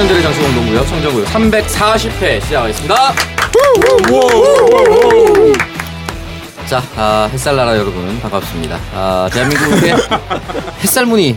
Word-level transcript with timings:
청년들의 0.00 0.22
정치공동구역 0.22 0.86
청정구역 0.86 1.28
340회 1.28 2.40
시작하겠습니다. 2.42 2.94
자, 6.66 6.82
아, 6.96 7.28
햇살 7.30 7.54
나라 7.54 7.76
여러분 7.76 8.18
반갑습니다. 8.20 8.80
아, 8.94 9.28
대한민국의 9.30 9.94
햇살 10.80 11.04
무늬 11.04 11.36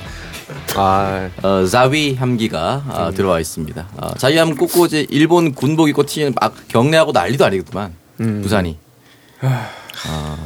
아, 0.78 1.30
어, 1.42 1.66
자위 1.66 2.16
함기가 2.16 2.84
아, 2.88 3.12
들어와 3.14 3.42
있습니다. 3.42 3.86
아, 3.98 4.14
자위함 4.18 4.56
이제 4.86 5.06
일본 5.10 5.54
군복 5.54 5.90
입고 5.90 6.06
튀는 6.06 6.34
막 6.40 6.56
경례하고 6.70 7.12
난리도 7.12 7.44
아니겠구만. 7.44 7.94
부산이. 8.18 8.78
아, 9.42 10.38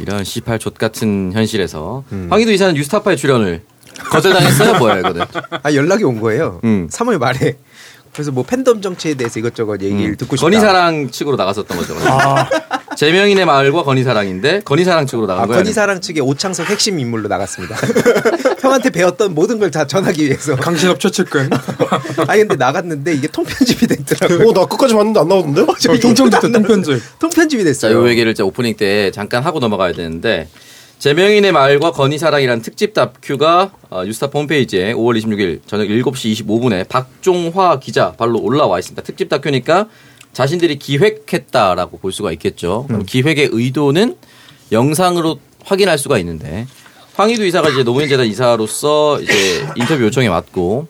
이런 0.00 0.22
18족 0.22 0.78
같은 0.78 1.32
현실에서 1.32 2.04
황희도 2.30 2.52
이사는 2.52 2.74
뉴스타파에 2.74 3.16
출연을 3.16 3.64
거절당했어요? 4.10 4.78
뭐야 4.78 4.98
이거는? 5.00 5.24
아 5.62 5.72
연락이 5.74 6.04
온 6.04 6.20
거예요. 6.20 6.60
음. 6.64 6.88
3월 6.90 7.18
말에. 7.18 7.56
그래서 8.12 8.30
뭐 8.32 8.44
팬덤 8.44 8.80
정치에 8.80 9.12
대해서 9.12 9.38
이것저것 9.38 9.82
얘기를 9.82 10.12
음, 10.12 10.16
듣고 10.16 10.36
싶다. 10.36 10.46
건희사랑 10.46 11.10
측으로 11.10 11.36
나갔었던 11.36 11.76
거죠. 11.76 11.94
제명인의 12.96 13.44
마을과 13.44 13.82
건희사랑인데 13.82 14.60
건희사랑 14.64 15.06
측으로 15.06 15.26
나간 15.26 15.44
아, 15.44 15.46
거야. 15.46 15.58
건희사랑 15.58 16.00
측의 16.00 16.22
오창석 16.22 16.70
핵심 16.70 16.98
인물로 16.98 17.28
나갔습니다. 17.28 17.76
형한테 18.60 18.88
배웠던 18.88 19.34
모든 19.34 19.58
걸 19.58 19.70
다 19.70 19.86
전하기 19.86 20.24
위해서. 20.24 20.56
강신업 20.56 20.98
최측근. 20.98 21.50
아니 22.28 22.40
근데 22.40 22.56
나갔는데 22.56 23.12
이게 23.14 23.28
통편집이 23.28 23.86
됐더라고요. 23.86 24.48
어, 24.48 24.52
나 24.54 24.64
끝까지 24.64 24.94
봤는데 24.94 25.20
안 25.20 25.28
나오던데? 25.28 25.66
저 25.80 25.92
이게 25.92 26.00
통청지 26.00 26.40
때 26.40 26.50
통편집. 26.52 27.02
통편집이 27.18 27.64
자, 27.64 27.68
됐어요. 27.68 27.98
요 27.98 28.08
얘기를 28.08 28.32
이제 28.32 28.42
오프닝 28.42 28.76
때 28.76 29.10
잠깐 29.10 29.42
하고 29.42 29.58
넘어가야 29.58 29.92
되는데 29.92 30.48
제명인의 30.98 31.52
마을과 31.52 31.92
건희사랑이라는 31.92 32.62
특집 32.62 32.94
다큐가 32.94 33.70
어, 33.90 34.04
뉴스타파 34.04 34.38
홈페이지에 34.38 34.94
5월 34.94 35.20
26일 35.20 35.60
저녁 35.66 35.88
7시 35.88 36.44
25분에 36.46 36.88
박종화 36.88 37.80
기자 37.80 38.12
발로 38.12 38.40
올라와 38.40 38.78
있습니다. 38.78 39.02
특집 39.02 39.28
다큐니까 39.28 39.88
자신들이 40.32 40.78
기획했다라고 40.78 41.98
볼 41.98 42.12
수가 42.12 42.32
있겠죠. 42.32 42.84
그럼 42.88 43.04
기획의 43.04 43.50
의도는 43.52 44.16
영상으로 44.72 45.38
확인할 45.64 45.98
수가 45.98 46.18
있는데 46.18 46.66
황희두 47.14 47.44
이사가 47.46 47.70
이제 47.70 47.82
노무현 47.82 48.08
재단 48.08 48.26
이사로서 48.26 49.20
이제 49.20 49.32
인터뷰 49.76 50.02
요청에 50.02 50.28
맞고 50.28 50.88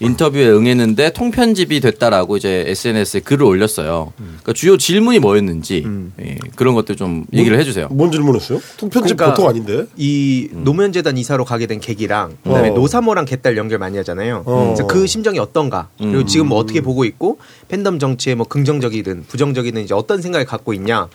인터뷰에 0.00 0.48
응했는데 0.48 1.10
통편집이 1.10 1.80
됐다라고 1.80 2.36
이제 2.36 2.64
SNS에 2.66 3.20
글을 3.20 3.44
올렸어요. 3.44 4.12
그러니까 4.16 4.52
주요 4.52 4.76
질문이 4.76 5.18
뭐였는지 5.18 5.84
예, 6.20 6.38
그런 6.54 6.74
것들 6.74 6.96
좀 6.96 7.24
얘기를 7.32 7.58
해주세요. 7.58 7.88
뭔 7.90 8.10
질문했어요? 8.10 8.60
통편집 8.76 9.16
그러니까 9.16 9.34
보통 9.34 9.48
아닌데? 9.48 9.86
이 9.96 10.48
노무현 10.52 10.92
재단 10.92 11.16
이사로 11.16 11.44
가게 11.44 11.66
된 11.66 11.80
계기랑 11.80 12.36
그다음에 12.44 12.70
어. 12.70 12.74
노사모랑 12.74 13.24
개딸 13.24 13.56
연결 13.56 13.78
많이 13.78 13.96
하잖아요. 13.98 14.42
어. 14.44 14.74
그래서 14.74 14.86
그 14.86 15.06
심정이 15.06 15.38
어떤가 15.38 15.88
그리고 15.98 16.18
음. 16.18 16.26
지금 16.26 16.48
뭐 16.48 16.58
어떻게 16.58 16.80
보고 16.80 17.04
있고 17.04 17.38
팬덤 17.68 17.98
정치에 17.98 18.34
뭐 18.34 18.46
긍정적이든 18.46 19.24
부정적이든 19.28 19.82
이제 19.82 19.94
어떤 19.94 20.20
생각을 20.20 20.44
갖고 20.46 20.74
있냐. 20.74 21.08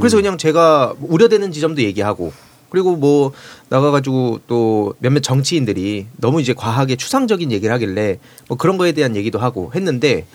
그래서 0.00 0.16
그냥 0.16 0.38
제가 0.38 0.94
우려되는 1.00 1.52
지점도 1.52 1.82
얘기하고 1.82 2.32
그리고 2.70 2.96
뭐 2.96 3.32
나가가지고 3.68 4.40
또 4.46 4.94
몇몇 4.98 5.20
정치인들이 5.22 6.06
너무 6.18 6.40
이제 6.40 6.52
과하게 6.54 6.96
추상적인 6.96 7.50
얘기를 7.52 7.72
하길래 7.74 8.18
뭐 8.48 8.56
그런 8.58 8.76
거에 8.78 8.92
대한 8.92 9.16
얘기도 9.16 9.38
하고 9.38 9.72
했는데 9.74 10.26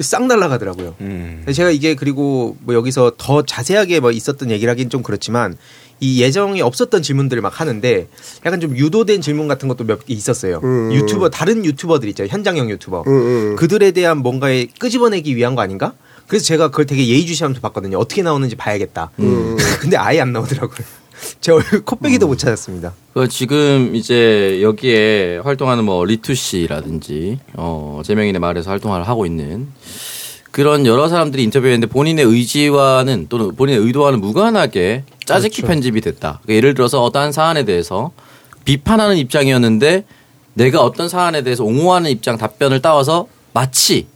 싹 0.00 0.26
날라가더라고요. 0.26 0.94
제가 1.52 1.70
이게 1.70 1.94
그리고 1.94 2.56
뭐 2.60 2.74
여기서 2.74 3.12
더 3.18 3.42
자세하게 3.42 4.00
뭐 4.00 4.10
있었던 4.10 4.50
얘기를 4.50 4.70
하긴 4.70 4.90
좀 4.90 5.02
그렇지만 5.02 5.56
이 6.00 6.20
예정이 6.20 6.60
없었던 6.62 7.02
질문들을 7.02 7.40
막 7.42 7.60
하는데 7.60 8.08
약간 8.44 8.60
좀 8.60 8.76
유도된 8.76 9.20
질문 9.20 9.46
같은 9.46 9.68
것도 9.68 9.84
몇 9.84 10.00
개 10.04 10.14
있었어요. 10.14 10.60
음. 10.64 10.92
유튜버 10.92 11.30
다른 11.30 11.64
유튜버들 11.64 12.08
있잖아요. 12.08 12.30
현장형 12.32 12.70
유튜버. 12.70 13.04
음, 13.06 13.12
음. 13.52 13.56
그들에 13.56 13.92
대한 13.92 14.18
뭔가에 14.18 14.66
끄집어내기 14.80 15.36
위한 15.36 15.54
거 15.54 15.62
아닌가? 15.62 15.92
그래서 16.26 16.44
제가 16.44 16.68
그걸 16.70 16.86
되게 16.86 17.06
예의주시하면서 17.06 17.60
봤거든요. 17.60 17.98
어떻게 17.98 18.22
나오는지 18.22 18.56
봐야겠다. 18.56 19.10
음. 19.20 19.56
근데 19.80 19.96
아예 19.96 20.20
안 20.20 20.32
나오더라고요. 20.32 20.84
제 21.40 21.52
얼굴 21.52 21.82
코빼기도 21.84 22.26
못 22.26 22.36
찾았습니다. 22.36 22.92
그 23.14 23.28
지금 23.28 23.94
이제 23.94 24.60
여기에 24.62 25.38
활동하는 25.38 25.84
뭐 25.84 26.04
리투 26.04 26.34
씨라든지 26.34 27.38
어 27.54 28.02
재명이네 28.04 28.40
마을에서 28.40 28.70
활동을 28.70 29.06
하고 29.06 29.26
있는 29.26 29.68
그런 30.50 30.86
여러 30.86 31.08
사람들이 31.08 31.42
인터뷰했는데 31.44 31.86
본인의 31.86 32.24
의지와는 32.24 33.26
또는 33.28 33.56
본인의 33.56 33.80
의도와는 33.82 34.20
무관하게 34.20 35.04
짜집기 35.24 35.62
편집이 35.62 36.00
됐다. 36.00 36.40
그러니까 36.42 36.54
예를 36.54 36.74
들어서 36.74 37.02
어떠한 37.02 37.32
사안에 37.32 37.64
대해서 37.64 38.12
비판하는 38.64 39.16
입장이었는데 39.16 40.04
내가 40.54 40.82
어떤 40.82 41.08
사안에 41.08 41.42
대해서 41.42 41.64
옹호하는 41.64 42.10
입장 42.10 42.36
답변을 42.36 42.82
따와서 42.82 43.26
마치 43.54 44.06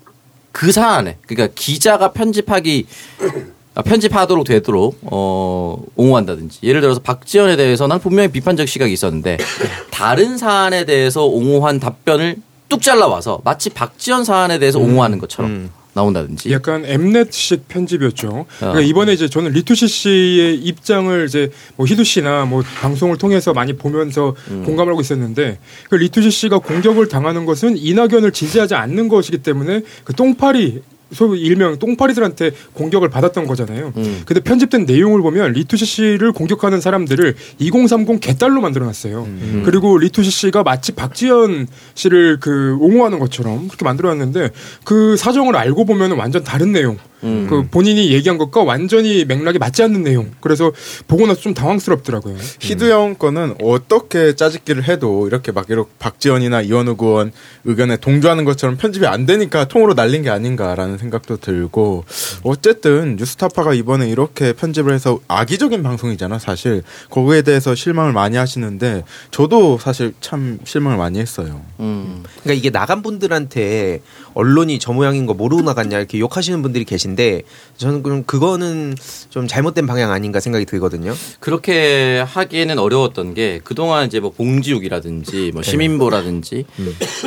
그 0.53 0.73
사안에 0.73 1.19
그러니까 1.27 1.53
기자가 1.55 2.13
편집하기 2.13 2.87
아, 3.21 3.56
편집하도록 3.83 4.47
되도록 4.47 4.99
어 5.03 5.83
옹호한다든지 5.97 6.61
예를 6.63 6.81
들어서 6.81 7.01
박지원에 7.01 7.57
대해서는 7.57 7.99
분명히 7.99 8.29
비판적 8.29 8.69
시각이 8.69 8.93
있었는데 8.93 9.39
다른 9.91 10.39
사안에 10.39 10.85
대해서 10.85 11.25
옹호한 11.27 11.81
답변을 11.81 12.37
뚝 12.69 12.83
잘라 12.83 13.07
와서 13.07 13.41
마치 13.45 13.71
박지현 13.71 14.25
사안에 14.25 14.59
대해서 14.59 14.79
옹호하는 14.79 15.19
것처럼 15.19 15.71
나온다든지 15.97 16.53
약간 16.53 16.85
엠넷식 16.85 17.69
편집이었죠. 17.69 18.29
어. 18.29 18.47
그러니까 18.59 18.83
이번에 18.83 19.15
이제 19.15 19.29
저는 19.29 19.53
리투시 19.53 19.89
씨의 19.89 20.57
입장을 20.57 21.25
이제 21.27 21.51
뭐 21.77 21.87
희두 21.87 22.05
씨나 22.05 22.45
뭐 22.45 22.63
방송을 22.81 23.17
통해서 23.17 23.55
많이 23.55 23.73
보면서 23.73 24.37
음. 24.51 24.63
공감을 24.65 24.93
하고 24.93 25.01
있었는데 25.01 25.59
그 25.89 25.97
리투시 25.97 26.31
씨가 26.31 26.59
공격을 26.59 27.09
당하는 27.09 27.47
것은 27.47 27.79
이낙연을 27.79 28.33
지지하지 28.33 28.75
않는 28.75 29.09
것이기 29.09 29.39
때문에 29.39 29.81
그 30.05 30.13
똥파리 30.13 30.83
소위 31.13 31.41
일명 31.41 31.79
똥파리들한테 31.79 32.51
공격을 32.75 33.09
받았던 33.09 33.47
거잖아요. 33.47 33.93
음. 33.97 34.23
근데 34.27 34.41
편집된 34.41 34.87
내용을 34.87 35.23
보면 35.23 35.53
리투시 35.53 35.85
씨를 35.85 36.33
공격하는 36.33 36.81
사람들을 36.81 37.35
2030 37.59 38.21
개딸로 38.21 38.61
만들어놨어요. 38.61 39.23
음. 39.23 39.63
그리고 39.65 39.97
리투시 39.99 40.31
씨가 40.31 40.63
마치 40.63 40.93
박지현 40.93 41.69
씨를 41.95 42.39
그 42.41 42.77
옹호하는 42.81 43.19
것처럼 43.19 43.69
그렇게 43.69 43.85
만들어놨는데 43.85 44.51
그 44.85 45.17
사정을 45.17 45.57
알고 45.57 45.85
보면 45.85 46.13
완전 46.13 46.43
다른 46.43 46.73
내용. 46.73 46.99
음. 47.27 47.47
그 47.49 47.67
본인이 47.69 48.13
얘기한 48.13 48.39
것과 48.39 48.63
완전히 48.63 49.25
맥락이 49.25 49.59
맞지 49.59 49.83
않는 49.83 50.05
내용. 50.05 50.31
그래서 50.41 50.73
보고 51.09 51.27
나서 51.27 51.41
좀 51.41 51.55
당황스럽더라고요. 51.55 52.37
희두 52.61 52.91
형 52.91 53.17
거는 53.17 53.57
어떻게 53.63 54.35
짜집기를 54.35 54.85
해도 54.85 55.27
이렇게 55.27 55.53
막 55.53 55.67
이렇게 55.69 55.91
박지원이나 55.99 56.63
이원우 56.63 56.97
의원 56.99 57.33
의견에 57.65 57.97
동조하는 57.97 58.45
것처럼 58.45 58.77
편집이 58.77 59.07
안 59.07 59.27
되니까 59.27 59.67
통으로 59.67 59.95
날린 59.95 60.23
게 60.23 60.31
아닌가라는 60.31 60.99
생각도 60.99 61.39
들고 61.39 62.05
어쨌든 62.43 63.17
뉴스타파가 63.17 63.75
이번에 63.75 64.09
이렇게 64.09 64.53
편집을 64.53 64.95
해서 64.95 65.19
악의적인 65.29 65.83
방송이잖아 65.83 66.39
사실 66.39 66.83
거기에 67.11 67.43
대해서 67.43 67.75
실망을 67.75 68.13
많이 68.13 68.37
하시는데 68.37 69.05
저도 69.31 69.79
사실 69.79 70.15
참 70.21 70.59
실망을 70.65 70.97
많이 70.97 71.19
했어요. 71.19 71.63
음. 71.81 72.23
그러니까 72.43 72.55
이게 72.55 72.71
나간 72.71 73.03
분들한테 73.03 74.01
언론이 74.37 74.79
저 74.79 74.93
모양인 74.93 75.25
거 75.25 75.33
모르고 75.33 75.63
나갔냐 75.63 75.97
이렇게 75.97 76.19
욕하시는 76.19 76.61
분들이 76.61 76.85
계신데 76.85 77.41
저는 77.79 78.03
그럼 78.03 78.23
그거는 78.25 78.95
좀 79.31 79.49
잘못된 79.49 79.87
방향 79.87 80.13
아닌가 80.13 80.41
생각이 80.41 80.67
들거든요. 80.67 81.15
그렇게 81.41 82.21
하기에는 82.21 82.79
어려웠던 82.79 83.33
게 83.33 83.61
그동안 83.65 84.07
이제 84.07 84.21
뭐 84.21 84.31
봉지욱이라든지 84.31 85.53
뭐 85.55 85.63
시민보라든지 85.63 86.67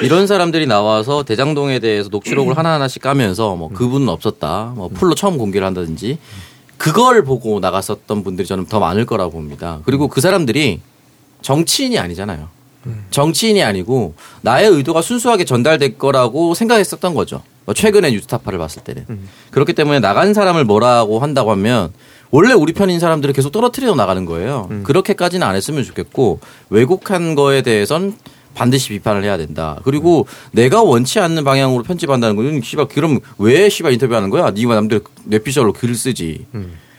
이런 0.03 0.27
사람들이 0.27 0.67
나와서 0.67 1.23
대장동에 1.23 1.79
대해서 1.79 2.09
녹취록을 2.09 2.55
하나하나씩 2.55 3.01
까면서 3.01 3.55
뭐 3.55 3.69
그분은 3.69 4.07
없었다. 4.07 4.73
뭐 4.75 4.89
풀로 4.89 5.15
처음 5.15 5.39
공개를 5.39 5.65
한다든지 5.65 6.19
그걸 6.77 7.23
보고 7.23 7.59
나갔었던 7.59 8.23
분들이 8.23 8.47
저는 8.47 8.67
더 8.67 8.79
많을 8.79 9.07
거라고 9.07 9.31
봅니다. 9.31 9.79
그리고 9.83 10.09
그 10.09 10.21
사람들이 10.21 10.79
정치인이 11.41 11.97
아니잖아요. 11.97 12.58
정치인이 13.11 13.61
아니고 13.63 14.15
나의 14.41 14.69
의도가 14.69 15.01
순수하게 15.01 15.45
전달될 15.45 15.97
거라고 15.97 16.53
생각했었던 16.53 17.13
거죠. 17.13 17.41
뭐 17.65 17.73
최근에 17.73 18.11
뉴스타파를 18.11 18.57
봤을 18.57 18.83
때는. 18.83 19.05
그렇기 19.51 19.73
때문에 19.73 19.99
나간 19.99 20.33
사람을 20.33 20.65
뭐라고 20.65 21.19
한다고 21.19 21.51
하면 21.51 21.91
원래 22.31 22.53
우리 22.53 22.73
편인 22.73 22.99
사람들을 22.99 23.33
계속 23.33 23.51
떨어뜨려 23.51 23.95
나가는 23.95 24.23
거예요. 24.25 24.69
그렇게까지는 24.83 25.45
안 25.45 25.55
했으면 25.55 25.83
좋겠고 25.83 26.39
왜곡한 26.69 27.35
거에 27.35 27.61
대해선 27.61 28.15
반드시 28.55 28.89
비판을 28.89 29.23
해야 29.23 29.37
된다. 29.37 29.79
그리고 29.83 30.25
내가 30.51 30.81
원치 30.81 31.19
않는 31.19 31.43
방향으로 31.43 31.83
편집한다는 31.83 32.35
거는 32.35 32.61
씨발 32.61 32.87
그럼 32.87 33.19
왜 33.37 33.69
씨발 33.69 33.93
인터뷰하는 33.93 34.29
거야? 34.29 34.51
네가 34.51 34.75
남들 34.75 35.01
뇌피셜로 35.25 35.73
글을 35.73 35.95
쓰지. 35.95 36.45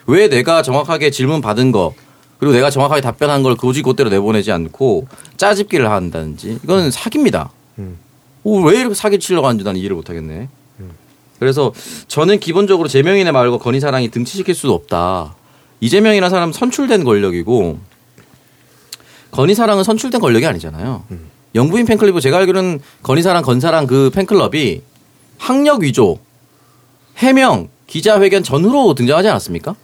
왜 0.06 0.28
내가 0.28 0.62
정확하게 0.62 1.10
질문 1.10 1.40
받은 1.40 1.72
거 1.72 1.94
그리고 2.40 2.54
내가 2.54 2.70
정확하게 2.70 3.02
답변한 3.02 3.42
걸 3.42 3.54
고지 3.54 3.82
곧대로 3.82 4.08
내보내지 4.08 4.50
않고 4.50 5.06
짜집기를 5.36 5.90
한다든지 5.90 6.58
이건 6.64 6.90
사기입니다. 6.90 7.52
오, 8.42 8.62
왜 8.62 8.80
이렇게 8.80 8.94
사기 8.94 9.18
치려고 9.18 9.46
하는지 9.46 9.62
난 9.62 9.76
이해를 9.76 9.94
못하겠네. 9.94 10.48
그래서 11.38 11.72
저는 12.08 12.40
기본적으로 12.40 12.88
제명인의 12.88 13.32
말과 13.32 13.58
건희사랑이 13.58 14.10
등치시킬 14.10 14.54
수도 14.54 14.74
없다. 14.74 15.34
이재명이라는 15.80 16.30
사람은 16.30 16.52
선출된 16.52 17.04
권력이고 17.04 17.78
건희사랑은 19.30 19.84
선출된 19.84 20.20
권력이 20.20 20.46
아니잖아요. 20.46 21.04
영부인 21.54 21.84
팬클럽 21.84 22.18
제가 22.20 22.38
알기로는 22.38 22.80
건의사랑 23.02 23.42
건사랑 23.42 23.86
그 23.86 24.10
팬클럽이 24.14 24.82
학력 25.38 25.82
위조, 25.82 26.18
해명, 27.16 27.68
기자회견 27.86 28.42
전후로 28.42 28.94
등장하지 28.94 29.28
않았습니까? 29.28 29.74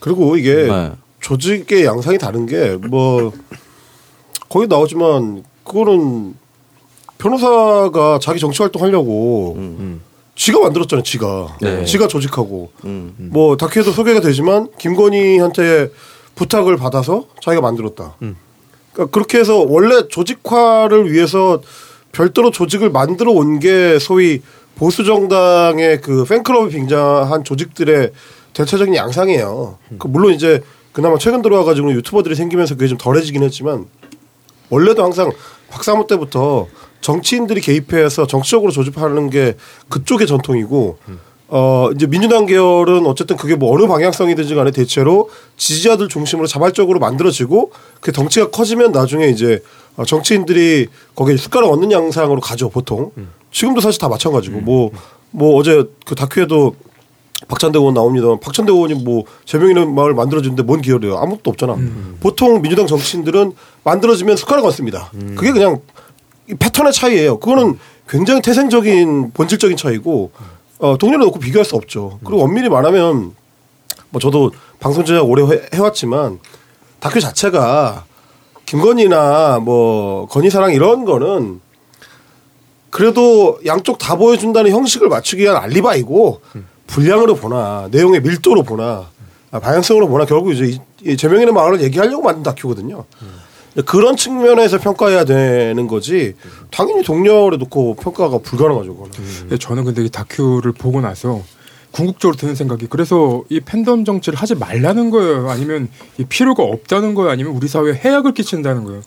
그리고 0.00 0.36
이게 0.36 0.54
네. 0.68 0.92
조직의 1.22 1.84
양상이 1.86 2.18
다른 2.18 2.44
게 2.46 2.76
뭐 2.88 3.32
거기 4.48 4.66
나오지만 4.66 5.44
그거는 5.64 6.34
변호사가 7.16 8.18
자기 8.20 8.38
정치 8.38 8.60
활동 8.62 8.82
하려고 8.82 9.56
지가 10.34 10.60
만들었잖아요. 10.60 11.02
지가 11.04 11.56
네. 11.62 11.84
지가 11.84 12.08
조직하고 12.08 12.70
음. 12.84 13.14
뭐 13.32 13.56
다큐에도 13.56 13.92
소개가 13.92 14.20
되지만 14.20 14.68
김건희한테 14.78 15.90
부탁을 16.34 16.76
받아서 16.76 17.26
자기가 17.40 17.62
만들었다. 17.62 18.16
그러니까 18.92 19.10
그렇게 19.12 19.38
해서 19.38 19.58
원래 19.66 20.08
조직화를 20.08 21.10
위해서 21.12 21.62
별도로 22.12 22.50
조직을 22.50 22.90
만들어 22.90 23.30
온 23.32 23.58
게 23.60 23.98
소위 23.98 24.42
보수 24.74 25.04
정당의 25.04 26.00
그 26.00 26.24
팬클럽이 26.24 26.70
빙자한 26.72 27.44
조직들의 27.44 28.10
대체적인 28.54 28.94
양상이에요. 28.96 29.78
그 29.98 30.06
물론 30.08 30.32
이제 30.34 30.62
그나마 30.92 31.18
최근 31.18 31.42
들어와가지고 31.42 31.92
유튜버들이 31.92 32.34
생기면서 32.34 32.74
그게 32.74 32.88
좀 32.88 32.98
덜해지긴 32.98 33.42
했지만 33.42 33.86
원래도 34.70 35.02
항상 35.02 35.32
박사모 35.70 36.06
때부터 36.06 36.68
정치인들이 37.00 37.60
개입해서 37.60 38.26
정치적으로 38.26 38.70
조직하는 38.70 39.30
게 39.30 39.56
그쪽의 39.88 40.26
전통이고 40.26 40.98
어 41.48 41.90
이제 41.94 42.06
민주당 42.06 42.46
계열은 42.46 43.06
어쨌든 43.06 43.36
그게 43.36 43.56
뭐 43.56 43.74
어느 43.74 43.86
방향성이든지 43.86 44.54
간에 44.54 44.70
대체로 44.70 45.28
지지자들 45.56 46.08
중심으로 46.08 46.46
자발적으로 46.46 46.98
만들어지고 46.98 47.72
그 48.00 48.12
덩치가 48.12 48.50
커지면 48.50 48.92
나중에 48.92 49.26
이제 49.26 49.62
어, 49.96 50.04
정치인들이 50.04 50.86
거기에 51.14 51.36
숟가락 51.36 51.70
얻는 51.70 51.92
양상으로 51.92 52.40
가죠 52.40 52.70
보통. 52.70 53.12
지금도 53.50 53.82
사실 53.82 54.00
다 54.00 54.08
마찬가지고. 54.08 54.60
뭐뭐 54.60 55.56
어제 55.56 55.84
그 56.06 56.14
다큐에도 56.14 56.74
박찬대 57.48 57.78
의원 57.78 57.94
나옵니다. 57.94 58.26
박찬대 58.40 58.72
의원이 58.72 58.94
뭐 59.04 59.24
제명이는 59.44 59.94
마을 59.94 60.14
만들어주는데 60.14 60.62
뭔 60.62 60.80
기여래요? 60.80 61.18
아무것도 61.18 61.50
없잖아. 61.50 61.76
보통 62.20 62.62
민주당 62.62 62.86
정치인들은 62.86 63.52
만들어지면 63.84 64.36
숟가락 64.36 64.64
얹습니다. 64.64 65.10
그게 65.36 65.52
그냥 65.52 65.80
이 66.48 66.54
패턴의 66.54 66.92
차이예요. 66.92 67.38
그거는 67.38 67.78
굉장히 68.08 68.40
태생적인 68.42 69.32
본질적인 69.32 69.76
차이고 69.76 70.30
어, 70.78 70.96
동료를 70.98 71.24
놓고 71.26 71.38
비교할 71.38 71.64
수 71.64 71.76
없죠. 71.76 72.18
그리고 72.24 72.42
엄밀히 72.42 72.68
말하면 72.68 73.32
뭐 74.10 74.20
저도 74.20 74.50
방송 74.80 75.04
제작 75.04 75.22
오래 75.28 75.42
해- 75.44 75.62
해왔지만 75.74 76.38
다큐 77.00 77.20
자체가 77.20 78.04
김건희나 78.66 79.60
뭐 79.60 80.26
건희사랑 80.28 80.72
이런 80.72 81.04
거는 81.04 81.60
그래도 82.90 83.58
양쪽 83.64 83.98
다 83.98 84.16
보여준다는 84.16 84.70
형식을 84.70 85.08
맞추기 85.08 85.42
위한 85.42 85.56
알리바이고 85.56 86.40
분량으로 86.96 87.34
보나 87.36 87.88
내용의 87.90 88.20
밀도로 88.20 88.62
보나 88.62 89.08
아, 89.50 89.58
방향성으로 89.60 90.08
보나 90.08 90.24
결국 90.26 90.52
이제 90.52 90.64
이- 90.66 91.10
이 91.12 91.16
제명인의 91.16 91.52
마을을 91.52 91.82
얘기하려고 91.82 92.22
만든 92.22 92.42
다큐거든요. 92.42 93.04
그런 93.86 94.16
측면에서 94.16 94.78
평가해야 94.78 95.24
되는 95.24 95.86
거지 95.86 96.34
당연히 96.70 97.02
동료를 97.02 97.58
놓고 97.58 97.94
평가가 97.96 98.38
불가능하죠. 98.38 98.94
그거는. 98.94 99.12
예, 99.52 99.56
저는 99.58 99.84
근데 99.84 100.04
이 100.04 100.10
다큐를 100.10 100.72
보고 100.72 101.00
나서 101.00 101.42
궁극적으로 101.90 102.36
드는 102.36 102.54
생각이 102.54 102.86
그래서 102.88 103.42
이 103.48 103.60
팬덤 103.60 104.04
정치를 104.04 104.38
하지 104.38 104.54
말라는 104.54 105.10
거예요. 105.10 105.48
아니면 105.50 105.88
이 106.18 106.24
필요가 106.24 106.62
없다는 106.62 107.14
거예요. 107.14 107.30
아니면 107.30 107.54
우리 107.54 107.66
사회에 107.68 107.94
해악을 107.94 108.32
끼친다는 108.34 108.84
거예요. 108.84 109.02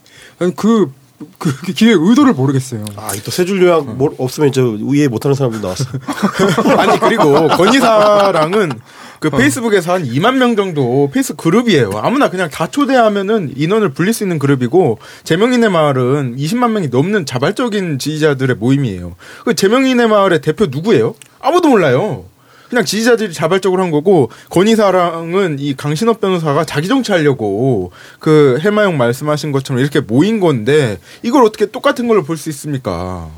그, 0.55 0.91
그 1.37 1.51
기획 1.73 2.01
의도를 2.01 2.33
모르겠어요. 2.33 2.83
아, 2.97 3.09
또 3.23 3.31
세 3.31 3.45
줄 3.45 3.61
요약 3.63 3.85
뭐 3.95 4.13
없으면 4.17 4.49
이제 4.49 4.61
이해 4.93 5.07
못하는 5.07 5.33
사람들 5.35 5.61
나왔어. 5.61 5.85
아니 6.77 6.99
그리고 6.99 7.47
건희사랑은 7.47 8.71
그 9.19 9.29
페이스북에서 9.29 9.93
한 9.93 10.03
2만 10.03 10.35
명 10.35 10.55
정도 10.57 11.09
페이스 11.11 11.35
그룹이에요. 11.35 11.91
아무나 12.03 12.29
그냥 12.29 12.49
다 12.49 12.67
초대하면은 12.67 13.53
인원을 13.55 13.89
불릴 13.93 14.13
수 14.13 14.23
있는 14.23 14.39
그룹이고 14.39 14.99
재명이네 15.23 15.69
마을은 15.69 16.35
20만 16.35 16.71
명이 16.71 16.89
넘는 16.89 17.25
자발적인 17.25 17.97
지지자들의 17.97 18.57
모임이에요. 18.57 19.15
그 19.45 19.55
제명인의 19.55 20.09
마을의 20.09 20.41
대표 20.41 20.65
누구예요? 20.65 21.15
아무도 21.39 21.69
몰라요. 21.69 22.25
그냥 22.69 22.83
지지자들이 22.83 23.33
자발적으로 23.33 23.81
한 23.83 23.91
거고 23.91 24.29
건희사랑은 24.49 25.57
이 25.59 25.75
강신업 25.75 26.19
변호사가 26.19 26.65
자기 26.65 26.87
정치하려고 26.87 27.91
그 28.19 28.57
해마용 28.61 28.97
말씀하신 28.97 29.51
것처럼 29.51 29.79
이렇게 29.81 29.99
모인 29.99 30.39
건데 30.39 30.99
이걸 31.23 31.43
어떻게 31.45 31.67
똑같은 31.67 32.07
걸로 32.07 32.23
볼 32.23 32.37
수 32.37 32.49
있습니까? 32.49 33.29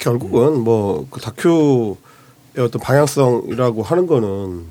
결국은 0.00 0.60
뭐 0.60 1.06
그 1.10 1.20
다큐의 1.20 1.96
어떤 2.58 2.80
방향성이라고 2.82 3.82
하는 3.82 4.06
거는 4.06 4.64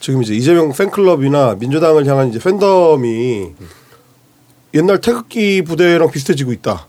지금 0.00 0.22
이제 0.22 0.34
이재명 0.34 0.72
팬클럽이나 0.72 1.56
민주당을 1.60 2.06
향한 2.06 2.30
이제 2.30 2.38
팬덤이 2.38 3.48
옛날 4.74 5.00
태극기 5.00 5.62
부대랑 5.62 6.10
비슷해지고 6.10 6.52
있다. 6.52 6.86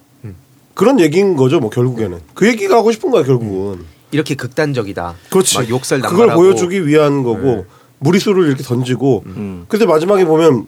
그런 0.73 0.99
얘기인 0.99 1.35
거죠, 1.35 1.59
뭐 1.59 1.69
결국에는. 1.69 2.19
그 2.33 2.47
얘기가 2.47 2.77
하고 2.77 2.91
싶은 2.91 3.11
거야, 3.11 3.23
결국은. 3.23 3.83
이렇게 4.11 4.35
극단적이다. 4.35 5.15
그렇지. 5.29 5.57
막 5.57 5.69
욕설 5.69 6.01
그걸 6.01 6.27
남발하고. 6.27 6.41
보여주기 6.41 6.85
위한 6.85 7.23
거고 7.23 7.65
무리수를 7.99 8.47
이렇게 8.47 8.63
던지고. 8.63 9.23
음. 9.25 9.65
근데 9.67 9.85
마지막에 9.85 10.25
보면 10.25 10.67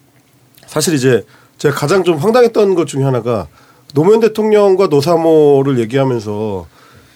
사실 0.67 0.93
이제 0.93 1.25
제가 1.57 1.75
가장 1.75 2.03
좀 2.03 2.17
황당했던 2.17 2.75
것 2.75 2.87
중에 2.87 3.03
하나가 3.03 3.47
노무현 3.93 4.19
대통령과 4.19 4.87
노사모를 4.87 5.79
얘기하면서 5.79 6.67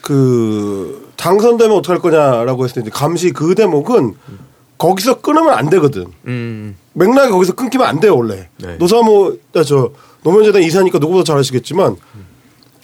그 0.01 1.11
당선되면 1.17 1.75
어떡할 1.77 1.99
거냐라고 2.01 2.63
했을 2.65 2.83
때 2.83 2.89
감시 2.91 3.31
그 3.31 3.55
대목은 3.55 4.13
거기서 4.77 5.21
끊으면 5.21 5.53
안 5.53 5.69
되거든. 5.71 6.05
음. 6.27 6.75
맥락이 6.93 7.31
거기서 7.31 7.53
끊기면 7.53 7.87
안 7.87 7.99
돼요 7.99 8.15
원래. 8.15 8.49
네. 8.57 8.75
노사모 8.77 9.37
아, 9.55 9.63
저 9.63 9.91
노무현 10.23 10.45
재단 10.45 10.61
이사니까 10.61 10.99
누구보다 10.99 11.23
잘 11.23 11.37
아시겠지만 11.37 11.95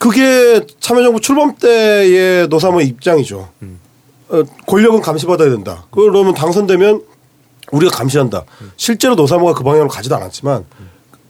그게 0.04 0.60
참여정부 0.82 1.22
출범 1.22 1.56
때의 1.56 2.50
노사모의 2.50 2.88
입장이죠. 2.88 3.48
어, 4.28 4.44
권력은 4.68 5.00
감시받아야 5.00 5.50
된다. 5.50 5.86
그러면 5.92 6.34
당선되면 6.34 7.02
우리가 7.72 7.95
감시한다. 7.95 8.44
실제로 8.76 9.16
노사모가 9.16 9.54
그 9.54 9.64
방향으로 9.64 9.88
가지도 9.88 10.18
않았지만 10.18 10.66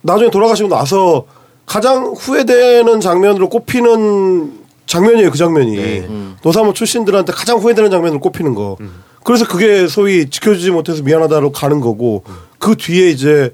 나중에 0.01 0.31
돌아가시고 0.31 0.69
나서 0.69 1.25
가장 1.67 2.15
후회되는 2.17 2.99
장면으로 2.99 3.47
꼽히는 3.49 4.63
장면이에요. 4.87 5.29
그 5.29 5.37
장면이 5.37 6.07
노사모 6.41 6.73
출신들한테 6.73 7.31
가장 7.31 7.59
후회되는 7.59 7.91
장면으로 7.91 8.19
꼽히는 8.19 8.55
거. 8.55 8.77
그래서 9.23 9.47
그게 9.47 9.87
소위 9.87 10.31
지켜주지 10.31 10.71
못해서 10.71 11.03
미안하다로 11.03 11.51
가는 11.51 11.79
거고 11.79 12.23
그 12.57 12.75
뒤에 12.75 13.09
이제 13.09 13.53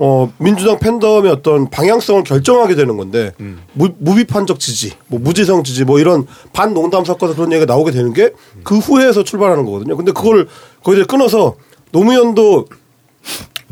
어 0.00 0.32
민주당 0.38 0.78
팬덤의 0.78 1.30
어떤 1.32 1.68
방향성을 1.70 2.22
결정하게 2.22 2.76
되는 2.76 2.96
건데 2.96 3.32
무, 3.72 3.88
무비판적 3.98 4.60
지지, 4.60 4.92
뭐 5.08 5.18
무지성 5.18 5.64
지지, 5.64 5.84
뭐 5.84 5.98
이런 5.98 6.24
반농담 6.52 7.04
섞어서 7.04 7.34
그런 7.34 7.52
얘기가 7.52 7.66
나오게 7.72 7.90
되는 7.90 8.12
게 8.12 8.30
그 8.64 8.78
후에서 8.78 9.24
출발하는 9.24 9.64
거거든요. 9.64 9.96
근데 9.96 10.12
그걸 10.12 10.46
거기에 10.84 11.04
끊어서 11.04 11.56
노무현도 11.92 12.66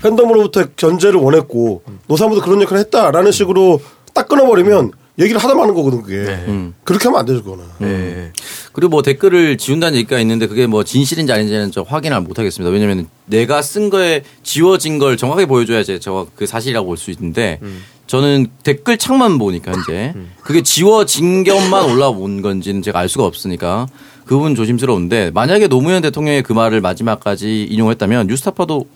팬덤으로부터 0.02 0.66
견제를 0.76 1.18
원했고 1.20 1.82
노사모도 2.08 2.40
그런 2.42 2.60
역할을 2.62 2.80
했다라는 2.80 3.30
식으로 3.32 3.80
딱 4.14 4.28
끊어버리면 4.28 4.92
얘기를 5.18 5.42
하다 5.42 5.54
마는 5.54 5.74
거거든 5.74 6.02
그게 6.02 6.16
음. 6.48 6.74
그렇게 6.84 7.04
하면 7.08 7.20
안 7.20 7.26
되죠 7.26 7.42
그거는. 7.42 7.64
네. 7.78 8.32
그리고 8.72 8.90
뭐 8.90 9.02
댓글을 9.02 9.56
지운다는 9.56 9.96
얘기가 9.98 10.20
있는데 10.20 10.46
그게 10.46 10.66
뭐 10.66 10.84
진실인지 10.84 11.32
아닌지는 11.32 11.70
저 11.72 11.82
확인을 11.82 12.20
못 12.20 12.38
하겠습니다. 12.38 12.70
왜냐면 12.70 13.08
내가 13.24 13.62
쓴 13.62 13.88
거에 13.88 14.22
지워진 14.42 14.98
걸 14.98 15.16
정확하게 15.16 15.46
보여줘야지 15.46 16.00
저가 16.00 16.26
그 16.36 16.46
사실이라고 16.46 16.86
볼 16.86 16.96
수 16.98 17.10
있는데 17.10 17.60
저는 18.06 18.48
댓글 18.62 18.98
창만 18.98 19.38
보니까 19.38 19.72
현재 19.72 20.14
그게 20.42 20.62
지워진 20.62 21.42
것만 21.44 21.90
올라온 21.90 22.42
건지는 22.42 22.82
제가 22.82 22.98
알 23.00 23.08
수가 23.08 23.24
없으니까 23.24 23.86
그 24.26 24.36
부분 24.36 24.54
조심스러운데 24.54 25.30
만약에 25.32 25.66
노무현 25.68 26.02
대통령의 26.02 26.42
그 26.42 26.52
말을 26.52 26.80
마지막까지 26.82 27.64
인용했다면 27.64 28.26
뉴스타파도 28.26 28.86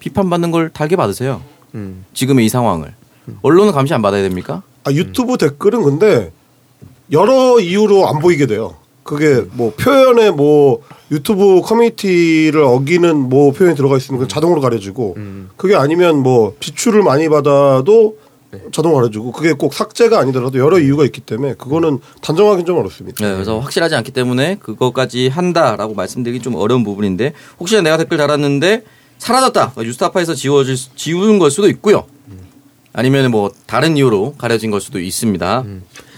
비판받는 0.00 0.50
걸 0.50 0.70
달게 0.70 0.96
받으세요. 0.96 1.40
지금의 2.14 2.46
이 2.46 2.48
상황을. 2.48 2.94
언론은 3.42 3.72
감시 3.72 3.94
안 3.94 4.02
받아야 4.02 4.22
됩니까? 4.22 4.62
아, 4.84 4.92
유튜브 4.92 5.36
댓글은 5.38 5.82
근데 5.82 6.32
여러 7.12 7.58
이유로 7.60 8.08
안 8.08 8.18
보이게 8.20 8.46
돼요. 8.46 8.76
그게 9.02 9.42
뭐 9.52 9.72
표현에 9.78 10.30
뭐 10.30 10.82
유튜브 11.10 11.62
커뮤니티를 11.62 12.60
어기는 12.62 13.16
뭐 13.16 13.52
표현이 13.52 13.74
들어가 13.74 13.96
있으면 13.96 14.20
그 14.20 14.28
자동으로 14.28 14.60
가려지고 14.60 15.14
그게 15.56 15.74
아니면 15.74 16.18
뭐 16.22 16.54
지출을 16.60 17.02
많이 17.02 17.28
받아도 17.30 18.16
자동으로 18.72 19.00
가려지고 19.02 19.32
그게 19.32 19.52
꼭 19.52 19.72
삭제가 19.72 20.18
아니더라도 20.20 20.58
여러 20.58 20.78
이유가 20.78 21.04
있기 21.06 21.22
때문에 21.22 21.54
그거는 21.54 22.00
단정하기는 22.20 22.66
좀 22.66 22.76
어렵습니다. 22.78 23.24
네, 23.24 23.32
그래서 23.32 23.58
확실하지 23.58 23.94
않기 23.94 24.10
때문에 24.12 24.56
그것까지 24.60 25.28
한다라고 25.28 25.94
말씀드리기 25.94 26.42
좀 26.42 26.54
어려운 26.56 26.84
부분인데 26.84 27.32
혹시나 27.58 27.80
내가 27.80 27.96
댓글 27.96 28.18
달았는데 28.18 28.84
사라졌다. 29.18 29.72
뉴스타파에서 29.78 30.34
지워질 30.34 30.76
수- 30.76 30.94
지우는 30.96 31.38
걸 31.38 31.50
수도 31.50 31.68
있고요. 31.70 32.04
아니면 32.98 33.30
뭐 33.30 33.52
다른 33.66 33.96
이유로 33.96 34.34
가려진 34.38 34.72
걸 34.72 34.80
수도 34.80 34.98
있습니다. 34.98 35.62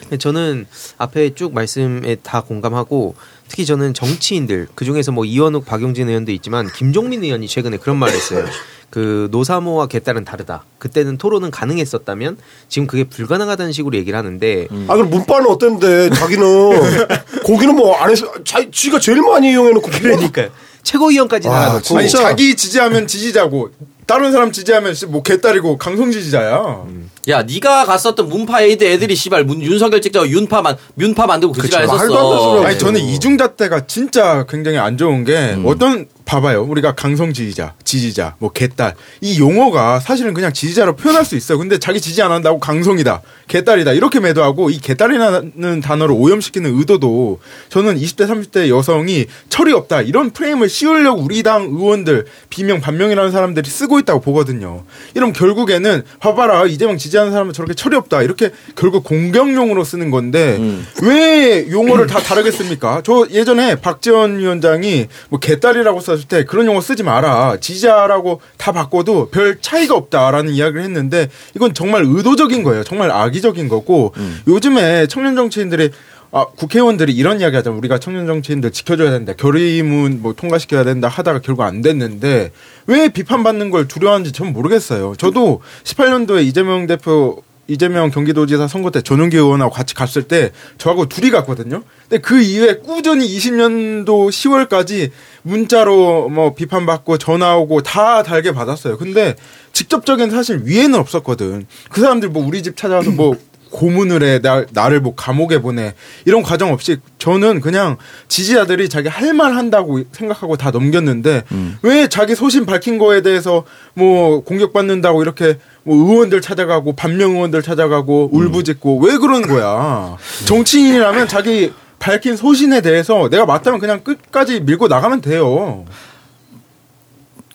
근데 0.00 0.16
저는 0.16 0.66
앞에 0.96 1.34
쭉 1.34 1.52
말씀에 1.52 2.16
다 2.22 2.40
공감하고 2.40 3.14
특히 3.48 3.66
저는 3.66 3.92
정치인들 3.92 4.68
그 4.74 4.86
중에서 4.86 5.12
뭐 5.12 5.26
이원욱, 5.26 5.66
박용진 5.66 6.08
의원도 6.08 6.32
있지만 6.32 6.72
김종민 6.72 7.22
의원이 7.22 7.48
최근에 7.48 7.76
그런 7.76 7.98
말을 7.98 8.14
했어요. 8.14 8.46
그 8.88 9.28
노사모와 9.30 9.88
개딸은 9.88 10.24
다르다. 10.24 10.64
그때는 10.78 11.18
토론은 11.18 11.50
가능했었다면 11.50 12.38
지금 12.70 12.86
그게 12.86 13.04
불가능하다는 13.04 13.72
식으로 13.72 13.98
얘기를 13.98 14.18
하는데 14.18 14.66
아 14.88 14.94
그럼 14.96 15.10
문바는 15.10 15.50
어땠는데 15.50 16.08
자기는 16.10 16.44
거기는 17.44 17.76
뭐 17.76 17.94
안 18.00 18.10
해서 18.10 18.26
자 18.42 18.64
지가 18.72 18.98
제일 19.00 19.20
많이 19.20 19.50
이용해놓고 19.50 19.86
그러니까 19.90 20.48
최고위원까지 20.82 21.46
아, 21.48 21.50
달아놓고. 21.52 21.98
아니 21.98 22.08
자기 22.08 22.56
지지하면 22.56 23.06
지지자고 23.06 23.68
다른 24.10 24.32
사람 24.32 24.50
지지하면 24.50 24.92
씨, 24.92 25.06
뭐 25.06 25.22
개딸이고 25.22 25.78
강성 25.78 26.10
지지자야. 26.10 26.84
야, 27.30 27.42
네가 27.42 27.84
갔었던 27.84 28.28
문파 28.28 28.62
에이드 28.62 28.84
애들이 28.84 29.14
씨발 29.14 29.44
문, 29.44 29.62
윤석열 29.62 30.00
찍자고 30.00 30.28
윤파만 30.28 30.76
윤파 30.98 31.26
만들고 31.26 31.54
그 31.54 31.68
지랄 31.68 31.84
했었어. 31.84 32.64
아니 32.64 32.78
저는 32.78 33.00
이중자 33.00 33.54
때가 33.54 33.86
진짜 33.86 34.44
굉장히 34.48 34.78
안 34.78 34.96
좋은 34.96 35.24
게 35.24 35.54
음. 35.54 35.64
어떤 35.66 36.06
봐봐요. 36.30 36.62
우리가 36.62 36.94
강성 36.94 37.32
지지자 37.32 37.74
지지자 37.82 38.36
뭐 38.38 38.52
개딸. 38.52 38.94
이 39.20 39.40
용어가 39.40 39.98
사실은 39.98 40.32
그냥 40.32 40.52
지지자로 40.52 40.94
표현할 40.94 41.24
수 41.24 41.34
있어요. 41.36 41.58
근데 41.58 41.78
자기 41.78 42.00
지지 42.00 42.22
안 42.22 42.30
한다고 42.30 42.60
강성이다 42.60 43.20
개딸이다 43.48 43.94
이렇게 43.94 44.20
매도하고 44.20 44.70
이 44.70 44.78
개딸이라는 44.78 45.80
단어를 45.80 46.14
오염시키는 46.16 46.78
의도도 46.78 47.40
저는 47.68 47.98
20대 47.98 48.28
30대 48.28 48.68
여성이 48.68 49.26
철이 49.48 49.72
없다 49.72 50.02
이런 50.02 50.30
프레임을 50.30 50.68
씌우려고 50.68 51.20
우리 51.20 51.42
당 51.42 51.64
의원들 51.64 52.26
비명 52.48 52.80
반명이라는 52.80 53.32
사람들이 53.32 53.68
쓰고 53.68 53.98
있다고 53.98 54.20
보거든요. 54.20 54.84
이러면 55.14 55.32
결국에는 55.32 56.04
봐봐라 56.20 56.66
이재명 56.66 56.96
지지 56.96 57.18
하는 57.20 57.32
사람은 57.32 57.52
저렇게 57.52 57.74
철이 57.74 57.96
없다 57.96 58.22
이렇게 58.22 58.50
결국 58.76 59.04
공격용으로 59.04 59.84
쓰는 59.84 60.10
건데 60.10 60.56
음. 60.58 60.86
왜 61.02 61.70
용어를 61.70 62.06
다 62.06 62.18
다르게 62.18 62.50
씁니까? 62.50 63.02
저 63.04 63.26
예전에 63.30 63.76
박지원 63.76 64.38
위원장이 64.38 65.06
뭐 65.28 65.38
개딸이라고 65.38 66.00
썼을 66.00 66.24
때 66.28 66.44
그런 66.44 66.66
용어 66.66 66.80
쓰지 66.80 67.02
마라. 67.02 67.58
지지자라고 67.60 68.40
다 68.56 68.72
바꿔도 68.72 69.30
별 69.30 69.60
차이가 69.60 69.94
없다라는 69.94 70.52
이야기를 70.52 70.82
했는데 70.82 71.28
이건 71.54 71.74
정말 71.74 72.04
의도적인 72.06 72.62
거예요. 72.62 72.84
정말 72.84 73.10
악의적인 73.10 73.68
거고 73.68 74.12
요즘에 74.48 75.06
청년 75.06 75.36
정치인들이 75.36 75.90
아, 76.32 76.46
국회의원들이 76.46 77.12
이런 77.12 77.40
이야기 77.40 77.56
하잖아. 77.56 77.76
우리가 77.76 77.98
청년 77.98 78.26
정치인들 78.26 78.70
지켜줘야 78.70 79.10
된다. 79.10 79.32
결의문 79.36 80.22
뭐 80.22 80.32
통과시켜야 80.32 80.84
된다 80.84 81.08
하다가 81.08 81.40
결국 81.40 81.62
안 81.62 81.82
됐는데 81.82 82.52
왜 82.86 83.08
비판받는 83.08 83.70
걸 83.70 83.88
두려워하는지 83.88 84.32
전 84.32 84.52
모르겠어요. 84.52 85.14
저도 85.16 85.60
18년도에 85.82 86.44
이재명 86.44 86.86
대표 86.86 87.42
이재명 87.66 88.10
경기도지사 88.10 88.66
선거 88.66 88.90
때 88.90 89.00
전용기 89.00 89.36
의원하고 89.36 89.70
같이 89.70 89.94
갔을 89.94 90.24
때 90.24 90.50
저하고 90.76 91.06
둘이 91.06 91.30
갔거든요. 91.30 91.82
근데 92.08 92.20
그 92.20 92.40
이후에 92.40 92.78
꾸준히 92.78 93.26
20년도 93.26 94.06
10월까지 94.28 95.10
문자로 95.42 96.28
뭐 96.30 96.54
비판받고 96.54 97.18
전화 97.18 97.56
오고 97.56 97.82
다 97.82 98.24
달게 98.24 98.52
받았어요. 98.52 98.98
근데 98.98 99.36
직접적인 99.72 100.30
사실 100.30 100.62
위에는 100.64 100.98
없었거든. 100.98 101.66
그 101.90 102.00
사람들 102.00 102.30
뭐 102.30 102.44
우리 102.44 102.62
집 102.64 102.76
찾아와서 102.76 103.12
뭐 103.12 103.36
고문을 103.70 104.22
해, 104.22 104.40
나, 104.40 104.64
나를 104.72 105.00
뭐 105.00 105.14
감옥에 105.14 105.58
보내. 105.60 105.94
이런 106.24 106.42
과정 106.42 106.72
없이 106.72 106.98
저는 107.18 107.60
그냥 107.60 107.96
지지자들이 108.28 108.88
자기 108.88 109.08
할 109.08 109.32
말 109.32 109.54
한다고 109.54 110.02
생각하고 110.12 110.56
다 110.56 110.70
넘겼는데 110.70 111.44
왜 111.82 112.08
자기 112.08 112.34
소신 112.34 112.66
밝힌 112.66 112.98
거에 112.98 113.22
대해서 113.22 113.64
뭐 113.94 114.42
공격받는다고 114.44 115.22
이렇게 115.22 115.58
뭐 115.84 115.96
의원들 115.96 116.40
찾아가고 116.40 116.94
반명 116.94 117.32
의원들 117.36 117.62
찾아가고 117.62 118.30
울부짖고 118.32 118.98
왜 119.00 119.16
그런 119.18 119.42
거야. 119.42 120.16
정치인이라면 120.46 121.28
자기 121.28 121.72
밝힌 121.98 122.36
소신에 122.36 122.80
대해서 122.80 123.28
내가 123.30 123.46
맞다면 123.46 123.78
그냥 123.78 124.00
끝까지 124.02 124.60
밀고 124.60 124.88
나가면 124.88 125.20
돼요. 125.20 125.84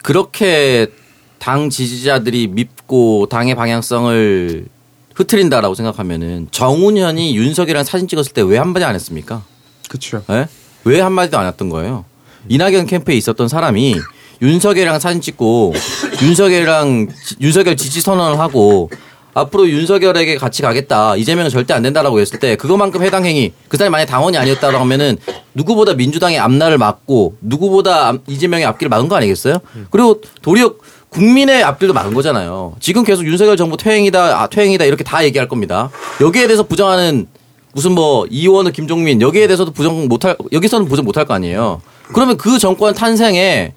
그렇게 0.04 0.88
당 1.40 1.70
지지자들이 1.70 2.48
밉고 2.48 3.28
당의 3.30 3.56
방향성을 3.56 4.66
흐트린다라고 5.16 5.76
생각하면은 5.76 6.48
정운현이 6.52 7.36
윤석이랑 7.36 7.84
사진 7.84 8.08
찍었을 8.08 8.34
때 8.34 8.42
왜 8.42 8.58
한마디 8.58 8.86
안 8.86 8.94
했습니까? 8.96 9.44
그렇죠. 9.90 10.24
예? 10.30 10.48
왜 10.84 11.00
한마디도 11.02 11.38
안 11.38 11.48
했던 11.48 11.70
거예요? 11.70 12.06
이낙연 12.50 12.86
캠프에 12.86 13.16
있었던 13.16 13.48
사람이 13.48 13.96
윤석열이랑 14.42 15.00
사진 15.00 15.22
찍고 15.22 15.74
윤석열이랑 16.22 17.08
지- 17.26 17.36
윤석열 17.42 17.76
지지 17.78 18.02
선언을 18.02 18.40
하고 18.40 18.90
앞으로 19.34 19.68
윤석열에게 19.70 20.38
같이 20.38 20.62
가겠다. 20.62 21.16
이재명은 21.18 21.50
절대 21.50 21.74
안 21.74 21.82
된다라고 21.82 22.20
했을 22.20 22.40
때 22.40 22.56
그거만큼 22.56 23.02
해당 23.04 23.26
행위 23.26 23.52
그 23.68 23.76
사람이 23.78 23.92
만약 23.92 24.06
당원이 24.06 24.38
아니었다고 24.38 24.78
하면은 24.78 25.18
누구보다 25.54 25.94
민주당의 25.94 26.40
앞날을 26.40 26.78
막고 26.78 27.36
누구보다 27.42 28.08
앞- 28.10 28.22
이재명의 28.28 28.66
앞길을 28.66 28.90
막은 28.90 29.08
거 29.10 29.16
아니겠어요? 29.16 29.60
그리고 29.92 30.22
도리어 30.42 30.76
국민의 31.20 31.64
앞길도 31.64 31.94
막은 31.94 32.14
거잖아요. 32.14 32.76
지금 32.82 33.04
계속 33.06 33.26
윤석열 33.26 33.56
정부 33.56 33.78
퇴행이다, 33.78 34.42
아, 34.42 34.48
퇴행이다 34.48 34.84
이렇게 34.84 35.04
다 35.04 35.24
얘기할 35.24 35.48
겁니다. 35.48 35.90
여기에 36.20 36.48
대해서 36.48 36.64
부정하는 36.64 37.28
무슨 37.74 37.94
뭐 37.94 38.26
이원우 38.30 38.72
김종민 38.74 39.22
여기에 39.22 39.48
대해서도 39.48 39.72
부정 39.72 40.08
못할 40.08 40.36
여기서는 40.52 40.88
부정 40.88 41.06
못할 41.06 41.26
거 41.26 41.34
아니에요. 41.34 41.82
그러면 42.14 42.36
그 42.38 42.60
정권 42.60 42.94
탄생에 42.94 43.74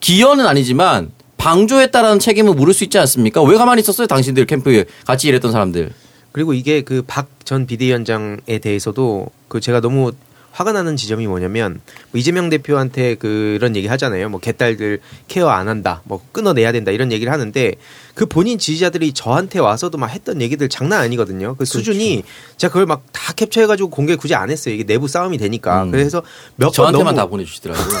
기여는 0.00 0.46
아니지만 0.46 1.10
방조했다라는 1.38 2.18
책임을 2.18 2.54
물을 2.54 2.74
수 2.74 2.84
있지 2.84 2.98
않습니까? 2.98 3.42
왜 3.42 3.56
가만히 3.56 3.80
있었어요? 3.80 4.06
당신들 4.06 4.44
캠프에 4.46 4.84
같이 5.06 5.28
일했던 5.28 5.52
사람들. 5.52 5.90
그리고 6.32 6.52
이게 6.52 6.82
그 6.82 7.02
박 7.06 7.28
전 7.46 7.64
비대위원장에 7.66 8.58
대해서도 8.60 9.28
그 9.46 9.60
제가 9.60 9.80
너무 9.80 10.10
화가 10.56 10.72
나는 10.72 10.96
지점이 10.96 11.26
뭐냐면 11.26 11.82
뭐 12.12 12.18
이재명 12.18 12.48
대표한테 12.48 13.16
그런 13.16 13.76
얘기 13.76 13.88
하잖아요. 13.88 14.30
뭐 14.30 14.40
개딸들 14.40 15.00
케어 15.28 15.50
안 15.50 15.68
한다. 15.68 16.00
뭐 16.04 16.22
끊어내야 16.32 16.72
된다. 16.72 16.90
이런 16.92 17.12
얘기를 17.12 17.30
하는데 17.30 17.74
그 18.16 18.24
본인 18.24 18.58
지지자들이 18.58 19.12
저한테 19.12 19.58
와서도 19.58 19.98
막 19.98 20.06
했던 20.06 20.40
얘기들 20.40 20.70
장난 20.70 21.00
아니거든요. 21.02 21.54
그 21.56 21.66
수준이 21.66 22.24
제가 22.56 22.72
그걸 22.72 22.86
막 22.86 23.02
다 23.26 23.32
캡처해가지고 23.32 23.90
공개 23.90 24.14
굳이 24.14 24.36
안 24.36 24.50
했어요. 24.50 24.72
이게 24.72 24.84
내부 24.84 25.08
싸움이 25.08 25.36
되니까. 25.36 25.82
음. 25.82 25.90
그래서 25.90 26.22
몇번 26.54 26.72
저한테만 26.72 27.16
다 27.16 27.26
보내주시더라고요. 27.26 27.98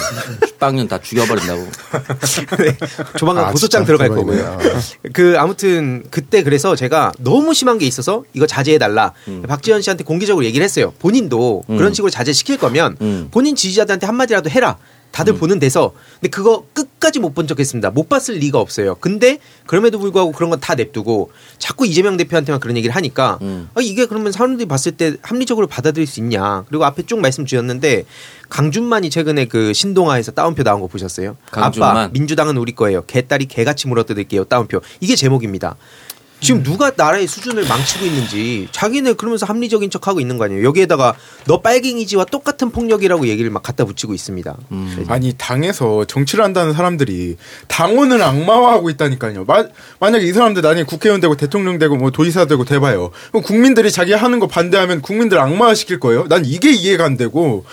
빵년 0.60 0.86
다 0.86 1.00
죽여버린다고. 1.00 1.66
네. 2.62 2.76
조만간 3.18 3.46
아, 3.46 3.50
고소장 3.50 3.84
들어갈. 3.84 4.08
거고요. 4.10 4.58
그 5.12 5.34
아무튼 5.36 6.04
그때 6.12 6.44
그래서 6.44 6.76
제가 6.76 7.12
너무 7.18 7.54
심한 7.54 7.78
게 7.78 7.86
있어서 7.86 8.22
이거 8.34 8.46
자제해 8.46 8.78
달라. 8.78 9.14
박지원 9.48 9.82
씨한테 9.82 10.04
공개적으로 10.04 10.44
얘기를 10.44 10.62
했어요. 10.62 10.92
본인도 11.00 11.64
음. 11.70 11.76
그런 11.76 11.92
식으로 11.92 12.08
자제시킬 12.10 12.58
거면 12.58 12.96
음. 13.00 13.28
본인 13.32 13.56
지지자들한테 13.56 14.06
한마디라도 14.06 14.48
해라. 14.48 14.78
다들 15.12 15.34
보는 15.36 15.58
데서 15.58 15.92
근데 16.20 16.28
그거 16.28 16.66
끝까지 16.74 17.20
못 17.20 17.34
본 17.34 17.46
적 17.46 17.58
했습니다. 17.58 17.90
못 17.90 18.08
봤을 18.08 18.34
리가 18.34 18.58
없어요. 18.58 18.96
근데 18.96 19.38
그럼에도 19.66 19.98
불구하고 19.98 20.32
그런 20.32 20.50
건 20.50 20.60
다 20.60 20.74
냅두고 20.74 21.30
자꾸 21.58 21.86
이재명 21.86 22.16
대표한테만 22.16 22.60
그런 22.60 22.76
얘기를 22.76 22.94
하니까 22.94 23.38
음. 23.42 23.68
아, 23.74 23.80
이게 23.80 24.06
그러면 24.06 24.32
사람들이 24.32 24.66
봤을 24.68 24.92
때 24.92 25.16
합리적으로 25.22 25.66
받아들일 25.66 26.06
수 26.06 26.20
있냐. 26.20 26.64
그리고 26.68 26.84
앞에 26.84 27.04
쭉 27.06 27.18
말씀 27.20 27.46
주셨는데 27.46 28.04
강준만이 28.48 29.10
최근에 29.10 29.46
그 29.46 29.72
신동아에서 29.72 30.32
따옴표 30.32 30.62
나온 30.62 30.80
거 30.80 30.86
보셨어요? 30.86 31.36
강준만. 31.50 31.90
아빠 31.90 32.08
민주당은 32.12 32.56
우리 32.56 32.72
거예요. 32.72 33.04
개딸이 33.06 33.46
개같이 33.46 33.88
물어뜯을게요. 33.88 34.44
따옴표. 34.44 34.80
이게 35.00 35.16
제목입니다. 35.16 35.76
지금 36.40 36.62
누가 36.62 36.92
나라의 36.94 37.26
수준을 37.26 37.66
망치고 37.66 38.04
있는지 38.04 38.68
자기네 38.70 39.14
그러면서 39.14 39.46
합리적인 39.46 39.90
척하고 39.90 40.20
있는 40.20 40.38
거 40.38 40.44
아니에요. 40.44 40.64
여기에다가 40.64 41.14
너 41.46 41.60
빨갱이지와 41.60 42.26
똑같은 42.26 42.70
폭력이라고 42.70 43.26
얘기를 43.28 43.50
막 43.50 43.62
갖다 43.62 43.84
붙이고 43.84 44.12
있습니다. 44.14 44.56
음. 44.70 45.04
아니 45.08 45.32
당에서 45.32 46.04
정치를 46.04 46.44
한다는 46.44 46.72
사람들이 46.72 47.36
당원을 47.68 48.22
악마화하고 48.22 48.90
있다니까요. 48.90 49.44
마, 49.44 49.64
만약에 49.98 50.26
이 50.26 50.32
사람들 50.32 50.62
나중에 50.62 50.84
국회의원 50.84 51.20
되고 51.20 51.36
대통령 51.36 51.78
되고 51.78 51.96
뭐 51.96 52.10
도지사 52.10 52.46
되고 52.46 52.64
돼봐요. 52.64 53.10
그럼 53.30 53.42
국민들이 53.42 53.90
자기 53.90 54.12
하는 54.12 54.38
거 54.38 54.46
반대하면 54.46 55.00
국민들 55.00 55.38
악마화 55.38 55.74
시킬 55.74 56.00
거예요. 56.00 56.26
난 56.28 56.44
이게 56.44 56.70
이해가 56.72 57.04
안 57.04 57.16
되고 57.16 57.64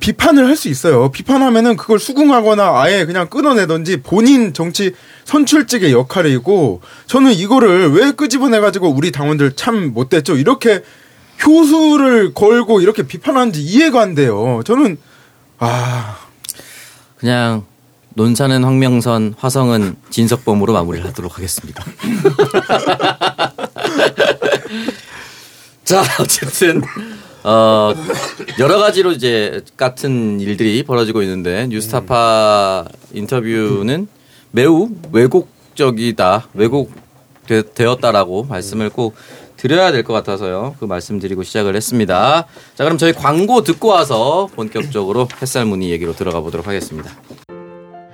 비판을 0.00 0.46
할 0.46 0.56
수 0.56 0.68
있어요. 0.68 1.10
비판하면은 1.10 1.76
그걸 1.76 1.98
수긍하거나 1.98 2.80
아예 2.80 3.04
그냥 3.04 3.28
끊어내든지 3.28 4.02
본인 4.02 4.52
정치 4.52 4.92
선출직의 5.24 5.92
역할이고 5.92 6.80
저는 7.06 7.32
이거를 7.32 7.92
왜 7.92 8.10
끄집어내 8.12 8.60
가지고 8.60 8.88
우리 8.90 9.12
당원들 9.12 9.52
참 9.56 9.92
못됐죠. 9.94 10.36
이렇게 10.36 10.82
효수를 11.46 12.34
걸고 12.34 12.80
이렇게 12.80 13.04
비판하는지 13.04 13.62
이해가 13.62 14.00
안 14.00 14.14
돼요. 14.16 14.62
저는 14.64 14.98
아 15.58 16.16
그냥 17.18 17.64
논산은 18.14 18.64
황명선, 18.64 19.34
화성은 19.38 19.94
진석범으로 20.10 20.72
마무리를 20.72 21.06
하도록 21.06 21.36
하겠습니다. 21.36 21.84
자, 25.84 26.02
어쨌든 26.20 26.82
어 27.44 27.94
여러 28.58 28.78
가지로 28.78 29.12
이제 29.12 29.62
같은 29.76 30.40
일들이 30.40 30.82
벌어지고 30.82 31.22
있는데 31.22 31.66
뉴스타파 31.68 32.84
인터뷰는 33.12 34.08
매우 34.50 34.88
왜곡적이다. 35.12 36.48
왜곡 36.54 36.90
되었다라고 37.74 38.44
말씀을 38.44 38.90
꼭 38.90 39.14
드려야 39.56 39.90
될 39.92 40.04
것 40.04 40.12
같아서요. 40.12 40.76
그 40.78 40.84
말씀드리고 40.84 41.42
시작을 41.42 41.74
했습니다. 41.74 42.46
자, 42.76 42.84
그럼 42.84 42.96
저희 42.98 43.12
광고 43.12 43.62
듣고 43.62 43.88
와서 43.88 44.48
본격적으로 44.54 45.26
햇살 45.42 45.64
무늬 45.64 45.90
얘기로 45.90 46.14
들어가 46.14 46.40
보도록 46.40 46.66
하겠습니다. 46.68 47.10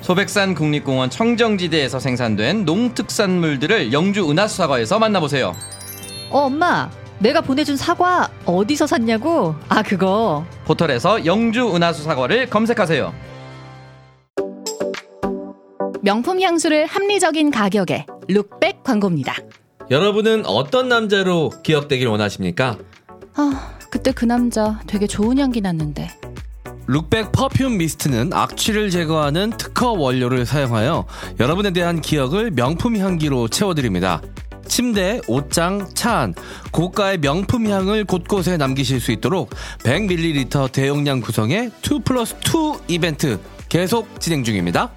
소백산 0.00 0.54
국립공원 0.54 1.10
청정지대에서 1.10 2.00
생산된 2.00 2.64
농특산물들을 2.64 3.92
영주 3.92 4.28
은하수 4.30 4.56
사과에서 4.56 4.98
만나보세요. 4.98 5.54
어, 6.30 6.46
엄마. 6.46 6.90
내가 7.18 7.42
보내준 7.42 7.76
사과 7.76 8.30
어디서 8.46 8.86
샀냐고? 8.86 9.54
아, 9.68 9.82
그거. 9.82 10.44
포털에서 10.64 11.26
영주 11.26 11.74
은하수 11.74 12.02
사과를 12.02 12.48
검색하세요. 12.48 13.12
명품 16.02 16.40
향수를 16.40 16.86
합리적인 16.86 17.50
가격에 17.50 18.06
룩백 18.28 18.82
광고입니다. 18.82 19.34
여러분은 19.90 20.46
어떤 20.46 20.88
남자로 20.88 21.50
기억되길 21.62 22.06
원하십니까? 22.06 22.78
아, 23.34 23.74
그때 23.90 24.12
그 24.12 24.24
남자 24.24 24.80
되게 24.86 25.06
좋은 25.06 25.38
향기 25.38 25.60
났는데. 25.60 26.08
룩백 26.90 27.30
퍼퓸 27.30 27.78
미스트는 27.78 28.32
악취를 28.32 28.90
제거하는 28.90 29.50
특허 29.50 29.92
원료를 29.92 30.44
사용하여 30.44 31.06
여러분에 31.38 31.70
대한 31.70 32.00
기억을 32.00 32.50
명품 32.50 32.96
향기로 32.96 33.46
채워드립니다. 33.46 34.20
침대, 34.66 35.20
옷장, 35.28 35.88
차 35.94 36.18
안, 36.18 36.34
고가의 36.72 37.18
명품 37.18 37.68
향을 37.68 38.04
곳곳에 38.06 38.56
남기실 38.56 38.98
수 38.98 39.12
있도록 39.12 39.50
100ml 39.84 40.72
대용량 40.72 41.20
구성의 41.20 41.70
2 41.88 42.00
플러스 42.04 42.34
2 42.34 42.92
이벤트 42.92 43.38
계속 43.68 44.20
진행 44.20 44.42
중입니다. 44.42 44.90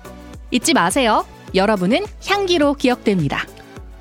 잊지 0.50 0.74
마세요. 0.74 1.24
여러분은 1.54 2.06
향기로 2.26 2.74
기억됩니다. 2.74 3.46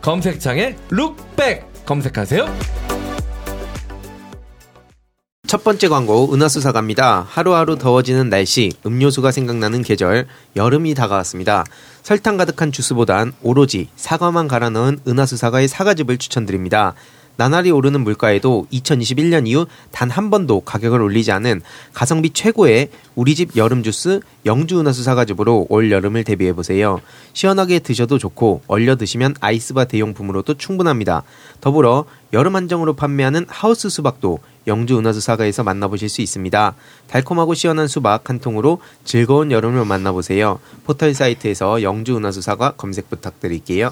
검색창에 0.01 0.77
룩백 0.89 1.85
검색하세요. 1.85 3.02
첫 5.53 5.65
번째 5.65 5.89
광고 5.89 6.33
은하수 6.33 6.63
사과입니다. 6.63 7.27
하루하루 7.29 7.77
더워지는 7.77 8.31
날씨, 8.31 8.73
음료수가 8.87 9.33
생각나는 9.33 9.83
계절, 9.83 10.27
여름이 10.57 10.95
다가왔습니다. 10.95 11.67
설탕 12.03 12.39
가득한 12.39 12.73
주스보단 12.73 13.35
오로지 13.43 13.91
사과만 13.95 14.49
갈아 14.49 14.71
넣은 14.71 15.01
은하수 15.07 15.37
사과의 15.37 15.69
사과즙을 15.69 16.17
추천드립니다. 16.17 16.95
나날이 17.43 17.73
오르는 17.73 18.03
물가에도 18.03 18.69
2021년 18.73 19.49
이후 19.49 19.67
단 19.91 20.13
한 20.13 20.31
번도 20.31 20.61
가격을 20.61 21.01
올리지 21.01 21.33
않은 21.33 21.63
가성비 21.93 22.31
최고의 22.31 22.91
우리 23.15 23.35
집 23.35 23.57
여름 23.57 23.83
주스 23.83 24.21
영주 24.47 24.79
은하수 24.79 25.03
사과즙으로 25.03 25.67
올 25.71 25.91
여름을 25.91 26.23
대비해 26.23 26.53
보세요. 26.53 27.01
시원하게 27.33 27.79
드셔도 27.79 28.19
좋고 28.19 28.63
얼려 28.67 28.97
드시면 28.97 29.35
아이스바 29.41 29.87
대용품으로도 29.87 30.55
충분합니다. 30.55 31.23
더불어 31.61 32.05
여름 32.33 32.55
한정으로 32.55 32.93
판매하는 32.93 33.47
하우스 33.49 33.89
수박도 33.89 34.39
영주 34.67 34.99
은하수 34.99 35.21
사과에서 35.21 35.65
만나보실 35.65 36.09
수 36.09 36.21
있습니다. 36.21 36.75
달콤하고 37.09 37.55
시원한 37.55 37.89
수박 37.89 38.29
한 38.29 38.39
통으로 38.39 38.79
즐거운 39.05 39.51
여름을 39.51 39.85
만나보세요. 39.85 40.61
포털 40.85 41.15
사이트에서 41.15 41.83
영주 41.83 42.17
은하수 42.17 42.41
사과 42.43 42.73
검색 42.73 43.11
부탁드릴게요. 43.11 43.91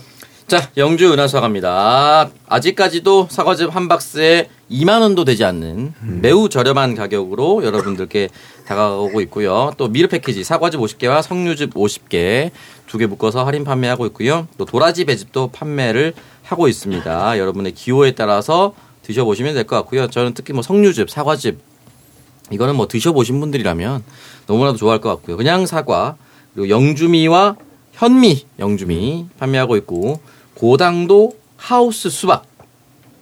자, 0.51 0.69
영주 0.77 1.13
은하수 1.13 1.31
사과입니다. 1.35 2.29
아직까지도 2.49 3.29
사과즙 3.31 3.73
한 3.77 3.87
박스에 3.87 4.49
2만 4.69 5.01
원도 5.01 5.25
되지 5.25 5.45
않는 5.45 5.95
매우 6.23 6.49
저렴한 6.49 6.97
가격으로 6.97 7.65
여러분들께 7.65 8.29
다가오고 8.67 9.21
있고요. 9.23 9.73
또 9.77 9.87
미르 9.87 10.09
패키지 10.09 10.43
사과즙 10.43 10.81
50개와 10.81 11.23
석류즙 11.23 11.75
50개 11.75 12.51
두 12.89 12.99
개 12.99 13.07
묶어서 13.07 13.47
할인 13.47 13.63
판매하고 13.63 14.07
있고요. 14.07 14.49
또 14.59 14.65
도라지 14.65 15.05
배즙도 15.05 15.53
판매를 15.53 16.15
하고 16.43 16.67
있습니다. 16.67 17.39
여러분의 17.39 17.71
기호에 17.73 18.11
따라서 18.17 18.75
드셔보시면 19.03 19.55
될 19.55 19.63
것 19.69 19.77
같고요. 19.77 20.09
저는 20.09 20.35
특히 20.35 20.53
뭐 20.53 20.63
석류즙, 20.63 21.11
사과즙 21.11 21.61
이거는 22.51 22.75
뭐 22.75 22.89
드셔보신 22.89 23.39
분들이라면 23.39 24.03
너무나도 24.49 24.79
좋아할 24.79 25.01
것 25.01 25.11
같고요. 25.11 25.37
그냥 25.37 25.67
사과 25.67 26.17
그리고 26.55 26.69
영주미와 26.71 27.55
현미 27.93 28.47
영주미 28.59 29.27
판매하고 29.39 29.77
있고 29.77 30.19
고당도 30.61 31.33
하우스 31.57 32.11
수박 32.11 32.45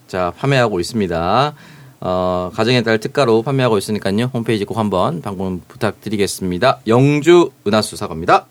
자 0.08 0.32
판매하고 0.38 0.80
있습니다. 0.80 1.54
어, 2.00 2.50
가정의 2.52 2.82
달 2.82 2.96
특가로 2.96 3.42
판매하고 3.42 3.78
있으니까요. 3.78 4.24
홈페이지 4.34 4.64
꼭 4.64 4.76
한번 4.76 5.22
방문 5.22 5.62
부탁드리겠습니다. 5.68 6.80
영주 6.88 7.52
은하수 7.64 7.94
사과입니다. 7.94 8.46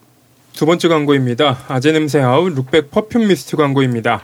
두 0.54 0.65
번째 0.65 0.88
광고입니다. 0.88 1.65
아재 1.67 1.91
냄새 1.91 2.21
아웃 2.21 2.54
룩백 2.54 2.89
perfume 2.89 3.28
mist 3.28 3.58
광고입니다. 3.58 4.23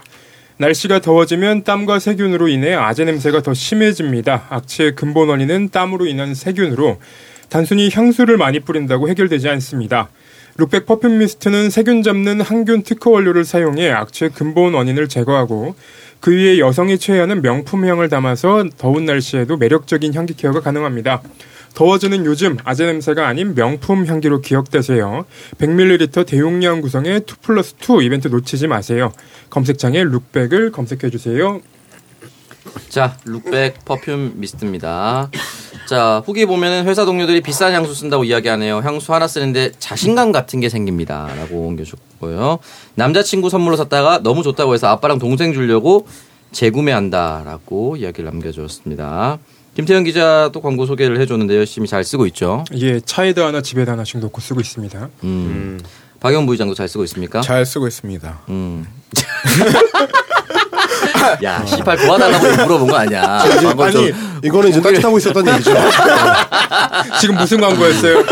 날씨가 0.56 1.02
더워지면 1.02 1.64
땀과 1.64 1.98
세균으로 1.98 2.48
인해 2.48 2.72
아재 2.72 3.04
냄새가 3.04 3.42
더 3.42 3.52
심해집니다. 3.52 4.46
악취의 4.48 4.94
근본 4.94 5.28
원인은 5.28 5.68
땀으로 5.72 6.06
인한 6.06 6.32
세균으로 6.32 7.00
단순히 7.50 7.90
향수를 7.92 8.38
많이 8.38 8.60
뿌린다고 8.60 9.10
해결되지 9.10 9.46
않습니다. 9.46 10.08
룩백 10.56 10.86
perfume 10.86 11.18
mist는 11.18 11.68
세균 11.70 12.02
잡는 12.04 12.40
항균 12.40 12.84
특허 12.84 13.10
원료를 13.10 13.44
사용해 13.44 13.90
악취의 13.90 14.30
근본 14.30 14.74
원인을 14.74 15.08
제거하고 15.08 15.74
그 16.20 16.32
위에 16.32 16.58
여성이 16.60 16.96
최애하는 16.96 17.42
명품 17.42 17.84
향을 17.84 18.08
담아서 18.08 18.64
더운 18.78 19.04
날씨에도 19.04 19.56
매력적인 19.56 20.14
향기 20.14 20.34
케어가 20.34 20.60
가능합니다. 20.60 21.22
더워지는 21.74 22.24
요즘 22.24 22.56
아재 22.62 22.86
냄새가 22.86 23.26
아닌 23.26 23.56
명품 23.56 24.06
향기로 24.06 24.40
기억되세요. 24.42 25.26
100ml 25.58 26.24
대용량 26.24 26.80
구성의 26.80 27.22
2 27.28 27.34
플러스 27.42 27.74
2 27.82 28.04
이벤트 28.04 28.28
놓치지 28.28 28.68
마세요. 28.68 29.12
검색창에 29.50 30.04
룩백을 30.04 30.70
검색해 30.70 31.10
주세요. 31.10 31.60
자, 32.88 33.16
룩백 33.24 33.84
퍼퓸 33.84 34.34
미스트입니다. 34.36 35.30
자, 35.88 36.22
후기 36.24 36.46
보면은 36.46 36.86
회사 36.86 37.04
동료들이 37.04 37.40
비싼 37.42 37.72
향수 37.72 37.94
쓴다고 37.94 38.24
이야기하네요. 38.24 38.78
향수 38.78 39.12
하나 39.12 39.26
쓰는데 39.26 39.72
자신감 39.78 40.32
같은 40.32 40.60
게 40.60 40.68
생깁니다. 40.68 41.28
라고 41.36 41.66
옮겨줬고요. 41.66 42.58
남자친구 42.94 43.50
선물로 43.50 43.76
샀다가 43.76 44.18
너무 44.22 44.42
좋다고 44.42 44.74
해서 44.74 44.88
아빠랑 44.88 45.18
동생 45.18 45.52
주려고 45.52 46.06
재구매한다. 46.52 47.42
라고 47.44 47.96
이야기를 47.96 48.24
남겨주었습니다. 48.30 49.38
김태현 49.74 50.04
기자도 50.04 50.60
광고 50.60 50.86
소개를 50.86 51.20
해줬는데 51.20 51.56
열심히 51.56 51.88
잘 51.88 52.04
쓰고 52.04 52.26
있죠. 52.26 52.64
예, 52.74 53.00
차에다 53.00 53.46
하나 53.46 53.60
집에다 53.60 53.92
하나씩 53.92 54.20
놓고 54.20 54.40
쓰고 54.40 54.60
있습니다. 54.60 55.08
음. 55.24 55.80
박영 56.24 56.46
부의장도 56.46 56.74
잘 56.74 56.88
쓰고 56.88 57.04
있습니까? 57.04 57.42
잘 57.42 57.66
쓰고 57.66 57.86
있습니다. 57.86 58.38
음. 58.48 58.86
야, 61.44 61.62
시팔 61.66 61.98
도와달라고 61.98 62.46
물어본 62.64 62.88
거 62.88 62.96
아니야. 62.96 63.44
좀- 63.60 63.78
아니 63.78 64.10
이거는 64.42 64.70
이제 64.70 64.80
따뜻하고 64.80 65.18
있었던 65.18 65.46
얘기죠. 65.46 65.72
지금 67.20 67.34
무슨 67.36 67.60
광고였어요? 67.60 68.24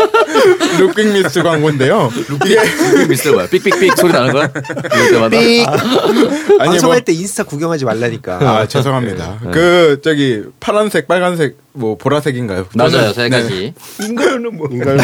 룩백 0.79 1.13
미스트 1.13 1.43
광고인데요. 1.43 2.09
삑삑 2.43 3.07
미스터 3.09 3.33
뭐야? 3.33 3.45
삑삑삑 3.47 3.95
소리 3.95 4.11
나는 4.11 4.33
거야? 4.33 4.49
이럴 4.95 5.11
때마다. 5.11 5.37
삑! 5.37 5.67
아니 5.67 6.57
방송할 6.57 6.97
뭐 6.97 7.05
때 7.05 7.13
인스타 7.13 7.43
구경하지 7.43 7.85
말라니까. 7.85 8.39
아, 8.41 8.67
죄송합니다. 8.67 9.39
그 9.51 10.01
저기 10.03 10.41
파란색, 10.59 11.07
빨간색, 11.07 11.57
뭐 11.73 11.95
보라색인가요? 11.95 12.69
맞아요, 12.73 13.13
세 13.13 13.29
가지. 13.29 13.75
인간은 14.01 14.57
뭐. 14.57 14.67
인간 14.71 14.97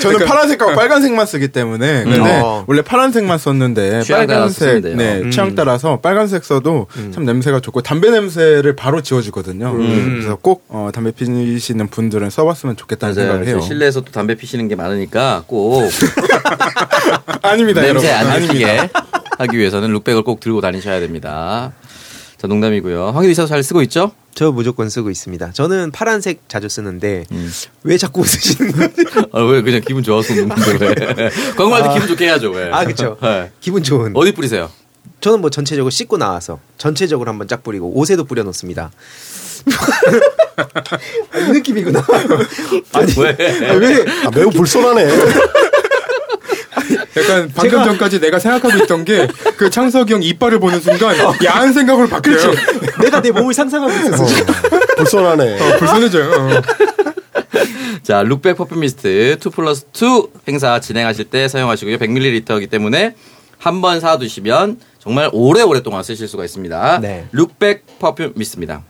저는 0.00 0.26
파란색과 0.26 0.74
빨간색만 0.74 1.26
쓰기 1.26 1.48
때문에 1.48 2.04
근데 2.04 2.40
어. 2.40 2.64
원래 2.66 2.82
파란색만 2.82 3.38
썼는데 3.38 4.02
취향 4.02 4.26
따라서 4.26 4.48
쓰면 4.52 4.82
빨간색 4.82 4.82
돼요. 4.82 4.96
네 4.96 5.20
음. 5.24 5.30
취향 5.30 5.54
따라서 5.54 6.00
빨간색 6.00 6.44
써도 6.44 6.86
참 7.14 7.24
냄새가 7.24 7.60
좋고 7.60 7.82
담배 7.82 8.10
냄새를 8.10 8.74
바로 8.76 9.00
지워주거든요. 9.02 9.72
그래서 9.72 10.36
꼭 10.40 10.64
어, 10.68 10.90
담배 10.92 11.10
피시는 11.12 11.88
분들은 11.88 12.30
써봤으면 12.30 12.76
좋겠다는 12.76 13.14
맞아요. 13.14 13.26
생각을 13.28 13.46
해요. 13.48 13.60
실내에서 13.60 14.00
또 14.02 14.12
담배 14.12 14.34
피시는 14.34 14.68
게 14.68 14.76
많으니까 14.76 15.44
꼭 15.46 15.88
아닙니다, 17.42 17.80
냄새 17.82 18.08
여러분. 18.10 18.32
안. 18.32 18.42
느끼게 18.42 18.90
하기 19.38 19.56
위해서는 19.58 19.90
룩백을 19.92 20.22
꼭 20.22 20.40
들고 20.40 20.60
다니셔야 20.60 21.00
됩니다. 21.00 21.72
자, 22.36 22.46
농담이고요. 22.46 23.10
황희도 23.10 23.30
이사 23.30 23.46
잘 23.46 23.62
쓰고 23.62 23.82
있죠? 23.82 24.12
저 24.38 24.52
무조건 24.52 24.88
쓰고 24.88 25.10
있습니다. 25.10 25.50
저는 25.50 25.90
파란색 25.90 26.42
자주 26.46 26.68
쓰는데 26.68 27.24
음. 27.32 27.50
왜 27.82 27.98
자꾸 27.98 28.20
웃으시는 28.22 28.70
거예요? 28.70 28.90
아, 29.32 29.42
왜 29.42 29.62
그냥 29.62 29.80
기분 29.84 30.04
좋아서 30.04 30.32
웃는데 30.32 30.78
왜? 30.80 31.30
광고할 31.58 31.82
때 31.82 31.94
기분 31.94 32.06
좋게 32.06 32.26
해야죠, 32.26 32.52
왜? 32.52 32.70
아, 32.70 32.84
그쵸. 32.84 33.16
네. 33.20 33.50
기분 33.60 33.82
좋은. 33.82 34.12
어디 34.14 34.30
뿌리세요? 34.30 34.70
저는 35.20 35.40
뭐 35.40 35.50
전체적으로 35.50 35.90
씻고 35.90 36.18
나와서 36.18 36.60
전체적으로 36.76 37.28
한번 37.28 37.48
쫙 37.48 37.64
뿌리고 37.64 37.90
옷에도 37.98 38.22
뿌려 38.22 38.44
놓습니다. 38.44 38.92
아, 40.56 41.38
이 41.40 41.50
느낌이구나. 41.50 42.00
아니 42.92 43.12
왜? 43.18 43.68
아, 43.68 43.74
왜? 43.74 44.04
아, 44.24 44.30
매우 44.30 44.50
불손하네. 44.50 45.04
약간 47.16 47.50
방금 47.54 47.78
제가- 47.80 47.84
전까지 47.84 48.20
내가 48.20 48.38
생각하고 48.38 48.84
있던 48.84 49.04
게 49.04 49.26
그 49.56 49.70
창석이 49.70 50.12
형 50.12 50.22
이빨을 50.22 50.60
보는 50.60 50.80
순간 50.80 51.16
야한 51.44 51.72
생각으로 51.72 52.06
바뀌어요. 52.08 52.36
그렇죠. 52.36 53.00
내가 53.02 53.20
내 53.20 53.30
몸을 53.32 53.52
상상하고 53.54 53.92
있었어. 53.92 54.24
지금. 54.26 54.54
불손하네. 54.98 55.54
어, 55.60 55.78
불편해져요. 55.78 56.30
어. 56.30 56.62
자, 58.02 58.22
룩백 58.22 58.56
퍼퓸 58.56 58.80
미스트 58.80 59.36
2 59.44 59.50
플러스 59.50 59.84
2 59.92 60.28
행사 60.48 60.78
진행하실 60.80 61.24
때 61.26 61.48
사용하시고요. 61.48 61.98
100ml이기 61.98 62.70
때문에 62.70 63.14
한 63.58 63.80
번 63.80 63.98
사두시면 64.00 64.78
정말 65.00 65.28
오래오래 65.32 65.82
동안 65.82 66.02
쓰실 66.04 66.28
수가 66.28 66.44
있습니다. 66.44 67.00
네. 67.00 67.26
룩백 67.32 67.98
퍼퓸 67.98 68.32
미스트입니다. 68.36 68.82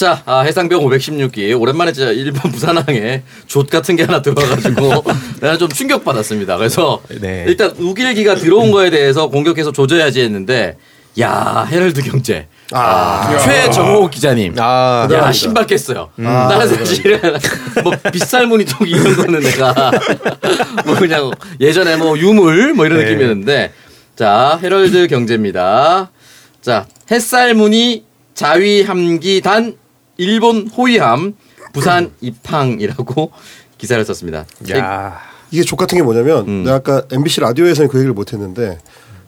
자, 0.00 0.22
아, 0.24 0.40
해상병 0.40 0.82
516기. 0.82 1.60
오랜만에 1.60 1.92
진짜 1.92 2.10
일본 2.10 2.40
부산항에 2.52 3.22
조 3.46 3.66
같은 3.66 3.96
게 3.96 4.04
하나 4.04 4.22
들어와가지고 4.22 5.04
내가 5.42 5.58
좀 5.58 5.68
충격 5.68 6.06
받았습니다. 6.06 6.56
그래서 6.56 7.02
네. 7.20 7.44
일단 7.46 7.74
우길기가 7.76 8.36
들어온 8.36 8.70
거에 8.70 8.88
대해서 8.88 9.26
공격해서 9.26 9.72
조져야지 9.72 10.22
했는데 10.22 10.78
야, 11.20 11.68
헤럴드 11.70 12.00
경제. 12.00 12.46
아, 12.72 13.36
최정호 13.44 14.08
기자님. 14.08 14.54
아, 14.56 15.06
야, 15.12 15.30
신발 15.32 15.66
깼어요. 15.66 16.08
나는 16.16 16.66
사실은 16.66 17.20
뭐 17.84 17.92
빗살 18.10 18.46
무늬 18.46 18.64
통 18.64 18.88
이런 18.88 19.14
거는 19.14 19.40
내가 19.40 19.90
뭐 20.86 20.94
그냥 20.94 21.30
예전에 21.60 21.96
뭐 21.96 22.16
유물 22.16 22.72
뭐 22.72 22.86
이런 22.86 23.00
네. 23.00 23.04
느낌이었는데 23.04 23.72
자, 24.16 24.58
헤럴드 24.62 25.08
경제입니다. 25.08 26.10
자, 26.62 26.86
햇살 27.10 27.52
무늬 27.52 28.04
자위 28.32 28.80
함기 28.80 29.42
단 29.42 29.76
일본 30.20 30.68
호위함 30.68 31.34
부산 31.72 32.12
입항이라고 32.20 33.32
기사를 33.78 34.04
썼습니다. 34.04 34.44
야. 34.70 35.18
이게 35.50 35.62
족 35.64 35.76
같은 35.76 35.96
게 35.96 36.02
뭐냐면 36.04 36.46
음. 36.46 36.62
내가 36.64 36.76
아까 36.76 37.02
MBC 37.10 37.40
라디오에서는 37.40 37.88
그 37.88 37.98
얘기를 37.98 38.12
못 38.12 38.32
했는데 38.32 38.78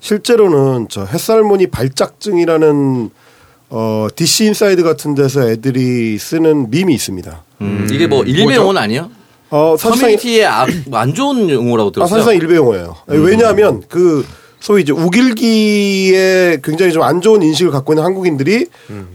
실제로는 0.00 0.88
저 0.90 1.04
햇살무늬 1.04 1.68
발작증이라는 1.68 3.10
어 3.70 4.06
DC 4.14 4.44
인사이드 4.46 4.82
같은 4.82 5.14
데서 5.14 5.48
애들이 5.48 6.18
쓰는 6.18 6.70
밈이 6.70 6.92
있습니다. 6.94 7.42
음, 7.62 7.88
이게 7.90 8.06
뭐 8.06 8.22
일명은 8.22 8.76
아니에요? 8.76 9.10
어 9.48 9.76
사실상 9.78 10.08
커뮤니티에 10.08 10.44
아, 10.44 10.66
안 10.92 11.14
좋은 11.14 11.48
용어라고 11.48 11.88
아, 11.88 11.92
들었어요. 11.92 12.20
사실상 12.20 12.34
일베 12.40 12.56
용어예요. 12.56 12.96
왜냐하면 13.06 13.82
그 13.88 14.26
소위 14.62 14.82
이제 14.82 14.92
욱일기에 14.92 16.60
굉장히 16.62 16.92
좀 16.92 17.02
안 17.02 17.20
좋은 17.20 17.42
인식을 17.42 17.72
갖고 17.72 17.92
있는 17.94 18.04
한국인들이 18.04 18.66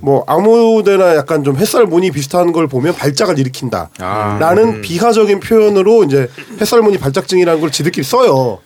뭐 0.02 0.26
아무데나 0.28 1.16
약간 1.16 1.42
좀 1.46 1.56
햇살 1.56 1.86
무늬 1.86 2.12
비슷한 2.12 2.52
걸 2.52 2.68
보면 2.68 2.94
발작을 2.94 3.40
일으킨다. 3.40 3.90
라는 3.98 4.82
비하적인 4.82 5.40
표현으로 5.40 6.04
이제 6.04 6.28
햇살 6.60 6.82
무늬 6.82 6.98
발작증이라는 6.98 7.62
걸 7.62 7.72
지들끼리 7.72 8.04
써요. 8.04 8.60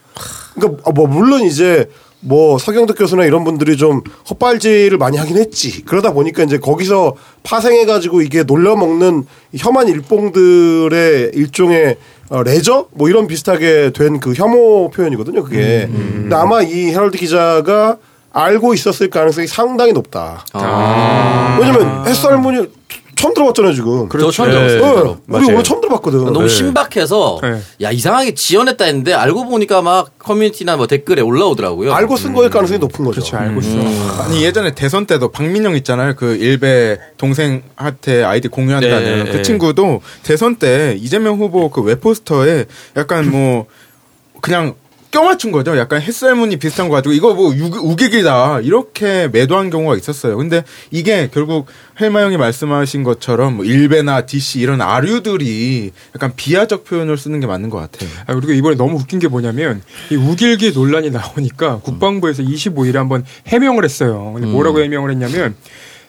그러니까 0.56 0.92
뭐 0.92 1.06
물론 1.06 1.44
이제 1.44 1.88
뭐 2.20 2.58
서경덕 2.58 2.98
교수나 2.98 3.26
이런 3.26 3.44
분들이 3.44 3.78
좀 3.78 4.02
헛발질을 4.30 4.98
많이 4.98 5.18
하긴 5.18 5.38
했지. 5.38 5.84
그러다 5.86 6.14
보니까 6.14 6.44
이제 6.44 6.58
거기서 6.58 7.14
파생해가지고 7.44 8.22
이게 8.24 8.42
놀려먹는 8.44 9.26
혐한 9.58 9.88
일봉들의 9.88 11.32
일종의 11.36 11.98
어, 12.32 12.44
레저 12.44 12.88
뭐 12.92 13.10
이런 13.10 13.28
비슷하게 13.28 13.92
된 13.92 14.20
그 14.20 14.34
혐오 14.34 14.90
표현이거든요. 14.90 15.44
그게. 15.44 15.88
근데 15.92 16.36
아마 16.36 16.62
이 16.62 16.92
헤럴드 16.92 17.18
기자가 17.18 17.98
알고 18.34 18.74
있었을 18.74 19.10
가능성이 19.10 19.48
상당히 19.48 19.92
높다. 19.94 20.46
아. 20.54 21.58
왜냐면 21.60 22.06
햇살무늬 22.08 22.68
처음 23.22 23.34
들어봤잖아요 23.36 23.74
지금. 23.74 24.10
저 24.10 24.32
처음 24.32 24.50
네. 24.50 24.68
들어봤어요. 24.68 25.18
우리 25.28 25.46
오늘 25.46 25.64
처음 25.64 25.80
들어봤거든. 25.80 26.34
너무 26.34 26.50
신박해서 26.50 27.40
네. 27.44 27.62
야 27.82 27.92
이상하게 27.92 28.34
지원했다 28.34 28.86
했는데 28.86 29.14
알고 29.14 29.46
보니까 29.46 29.82
막 29.84 30.18
커뮤니티나 30.18 30.76
뭐 30.76 30.88
댓글에 30.88 31.22
올라오더라고요. 31.22 31.94
알고 31.94 32.18
쓴 32.18 32.34
거일 32.34 32.50
가능성이 32.50 32.80
높은 32.80 33.06
거죠. 33.06 33.22
그렇죠. 33.22 33.38
알고 33.38 33.60
있어. 33.62 34.24
아니 34.24 34.44
예전에 34.44 34.74
대선 34.74 35.06
때도 35.06 35.30
박민영 35.30 35.76
있잖아요. 35.78 36.16
그 36.16 36.36
일베 36.36 36.98
동생한테 37.18 38.24
아이디 38.24 38.48
공유한다는 38.48 39.26
네, 39.26 39.32
그 39.32 39.38
네. 39.38 39.42
친구도 39.44 40.02
대선 40.24 40.56
때 40.56 40.98
이재명 41.00 41.38
후보 41.38 41.70
그 41.70 41.82
웹포스터에 41.82 42.66
약간 42.98 43.30
뭐 43.30 43.68
그냥 44.42 44.74
껴맞춘 45.12 45.52
거죠. 45.52 45.78
약간 45.78 46.02
햇살무늬 46.02 46.58
비슷한 46.58 46.88
거 46.88 46.96
가지고 46.96 47.14
이거 47.14 47.34
뭐 47.34 47.50
우- 47.50 47.92
우기기다 47.92 48.62
이렇게 48.62 49.28
매도한 49.28 49.70
경우가 49.70 49.96
있었어요. 49.98 50.38
근데 50.38 50.64
이게 50.90 51.30
결국 51.34 51.68
헬마 52.00 52.22
형이 52.24 52.38
말씀하신 52.38 53.04
것처럼 53.04 53.58
뭐 53.58 53.66
일베나 53.66 54.26
DC 54.26 54.60
이런 54.62 54.82
아류들이 54.82 55.92
약간 56.16 56.32
비하적 56.36 56.86
표현을 56.86 57.18
쓰는 57.18 57.40
게 57.42 57.48
맞는 57.48 57.70
것 57.70 57.78
같아요. 57.78 58.10
아, 58.26 58.34
그리고 58.34 58.54
이번에 58.54 58.76
너무 58.76 58.98
웃긴 58.98 59.20
게 59.20 59.28
뭐냐면 59.28 59.82
이 60.12 60.16
우길기 60.16 60.72
논란이 60.72 61.12
나오니까 61.12 61.80
국방부에서 61.80 62.44
25일에 62.44 62.96
한번 62.96 63.26
해명을 63.48 63.84
했어요. 63.84 64.32
근데 64.34 64.48
뭐라고 64.48 64.82
해명을 64.82 65.12
했냐면 65.12 65.56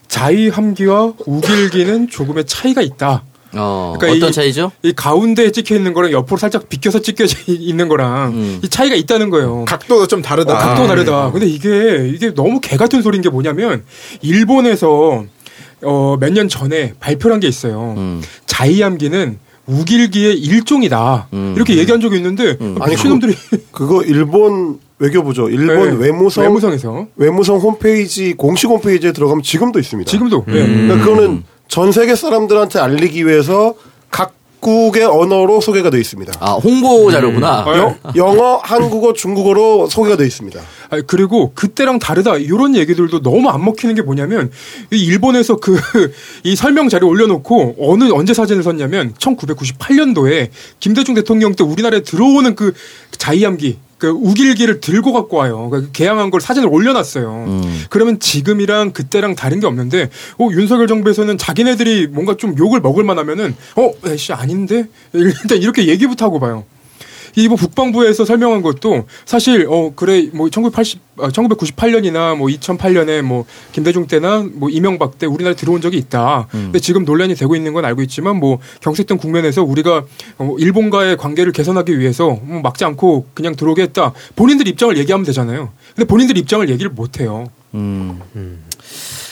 자위 0.06 0.48
함기와 0.48 1.14
우길기는 1.26 2.08
조금의 2.08 2.44
차이가 2.44 2.82
있다. 2.82 3.24
어, 3.54 3.94
그러니까 3.98 4.16
어떤 4.18 4.30
이- 4.30 4.32
차이죠? 4.32 4.72
이 4.82 4.92
가운데에 4.92 5.50
찍혀 5.52 5.74
있는 5.74 5.92
거랑 5.92 6.12
옆으로 6.12 6.36
살짝 6.38 6.68
비껴서 6.68 7.00
찍혀져 7.02 7.36
있는 7.52 7.88
거랑 7.88 8.32
음. 8.32 8.60
이 8.62 8.68
차이가 8.68 8.94
있다는 8.96 9.30
거예요. 9.30 9.64
각도도 9.66 10.06
좀 10.06 10.22
다르다. 10.22 10.54
어, 10.54 10.58
각도가 10.58 10.88
다르다. 10.88 11.30
근데 11.32 11.46
이게 11.46 12.10
이게 12.14 12.32
너무 12.34 12.60
개 12.60 12.76
같은 12.76 13.02
소리인 13.02 13.22
게 13.22 13.28
뭐냐면 13.28 13.84
일본에서 14.22 15.24
어, 15.84 16.16
몇 16.20 16.32
년 16.32 16.48
전에 16.48 16.94
발표한 17.00 17.40
게 17.40 17.48
있어요. 17.48 17.94
음. 17.96 18.22
자이암기는 18.46 19.38
우길기의 19.66 20.38
일종이다. 20.38 21.28
음. 21.32 21.52
이렇게 21.56 21.76
얘기한 21.76 22.00
적이 22.00 22.16
있는데 22.16 22.56
아니, 22.80 22.92
미친놈들이 22.92 23.34
그거 23.70 24.02
일본 24.02 24.78
외교부죠. 24.98 25.50
일본 25.50 25.98
네, 25.98 26.06
외무성 26.06 26.44
외무성에서 26.44 27.06
외무성 27.16 27.58
홈페이지 27.58 28.32
공식 28.34 28.68
홈페이지에 28.68 29.12
들어가면 29.12 29.42
지금도 29.42 29.78
있습니다. 29.80 30.08
지금도 30.10 30.44
예. 30.48 30.52
그러니까 30.52 30.96
그거는 31.04 31.42
전 31.72 31.90
세계 31.90 32.14
사람들한테 32.14 32.80
알리기 32.80 33.26
위해서 33.26 33.74
각국의 34.10 35.06
언어로 35.06 35.62
소개가 35.62 35.88
되어 35.88 36.00
있습니다. 36.00 36.34
아 36.38 36.52
홍보 36.52 37.10
자료구나. 37.10 37.64
음. 37.64 37.78
영, 37.78 37.98
영어, 38.14 38.56
한국어, 38.56 39.14
중국어로 39.14 39.86
소개가 39.86 40.18
되어 40.18 40.26
있습니다. 40.26 40.60
아, 40.90 41.00
그리고 41.06 41.52
그때랑 41.54 41.98
다르다 41.98 42.36
이런 42.36 42.76
얘기들도 42.76 43.22
너무 43.22 43.48
안 43.48 43.64
먹히는 43.64 43.94
게 43.94 44.02
뭐냐면 44.02 44.50
이 44.92 45.02
일본에서 45.02 45.56
그 45.56 45.80
이 46.44 46.56
설명 46.56 46.90
자료 46.90 47.08
올려놓고 47.08 47.76
어느 47.80 48.12
언제 48.12 48.34
사진을 48.34 48.62
썼냐면 48.62 49.14
1998년도에 49.14 50.50
김대중 50.78 51.14
대통령 51.14 51.54
때 51.54 51.64
우리나라에 51.64 52.02
들어오는 52.02 52.54
그 52.54 52.74
자이암기 53.12 53.78
그 54.02 54.08
우길기를 54.08 54.80
들고 54.80 55.12
갖고 55.12 55.36
와요. 55.36 55.68
그러니까 55.70 55.92
개항한 55.92 56.30
걸 56.30 56.40
사진을 56.40 56.66
올려놨어요. 56.66 57.44
음. 57.46 57.84
그러면 57.88 58.18
지금이랑 58.18 58.90
그때랑 58.90 59.36
다른 59.36 59.60
게 59.60 59.68
없는데, 59.68 60.10
어, 60.40 60.48
윤석열 60.50 60.88
정부에서는 60.88 61.38
자기네들이 61.38 62.08
뭔가 62.08 62.36
좀 62.36 62.58
욕을 62.58 62.80
먹을 62.80 63.04
만하면은, 63.04 63.54
어, 63.76 63.92
씨 64.16 64.32
아닌데 64.32 64.88
일단 65.14 65.58
이렇게 65.58 65.86
얘기부터 65.86 66.24
하고 66.24 66.40
봐요. 66.40 66.64
이뭐 67.36 67.56
국방부에서 67.56 68.24
설명한 68.24 68.62
것도 68.62 69.06
사실 69.24 69.66
어 69.68 69.92
그래 69.94 70.28
뭐 70.32 70.50
1980, 70.50 71.00
아, 71.18 71.28
1998년이나 71.28 72.36
뭐 72.36 72.48
2008년에 72.48 73.22
뭐 73.22 73.44
김대중 73.72 74.06
때나 74.06 74.46
뭐 74.52 74.68
이명박 74.68 75.18
때 75.18 75.26
우리나라 75.26 75.52
에 75.52 75.56
들어온 75.56 75.80
적이 75.80 75.98
있다. 75.98 76.48
근데 76.50 76.78
지금 76.78 77.04
논란이 77.04 77.34
되고 77.34 77.56
있는 77.56 77.72
건 77.72 77.84
알고 77.84 78.02
있지만 78.02 78.36
뭐 78.36 78.58
경색된 78.80 79.18
국면에서 79.18 79.62
우리가 79.62 80.04
어, 80.38 80.56
일본과의 80.58 81.16
관계를 81.16 81.52
개선하기 81.52 81.98
위해서 81.98 82.38
뭐 82.42 82.60
막지 82.60 82.84
않고 82.84 83.26
그냥 83.34 83.56
들어오게 83.56 83.82
했다. 83.82 84.12
본인들 84.36 84.68
입장을 84.68 84.96
얘기하면 84.98 85.24
되잖아요. 85.24 85.70
근데 85.94 86.06
본인들 86.06 86.36
입장을 86.38 86.68
얘기를 86.68 86.90
못 86.90 87.20
해요. 87.20 87.46
음. 87.74 88.20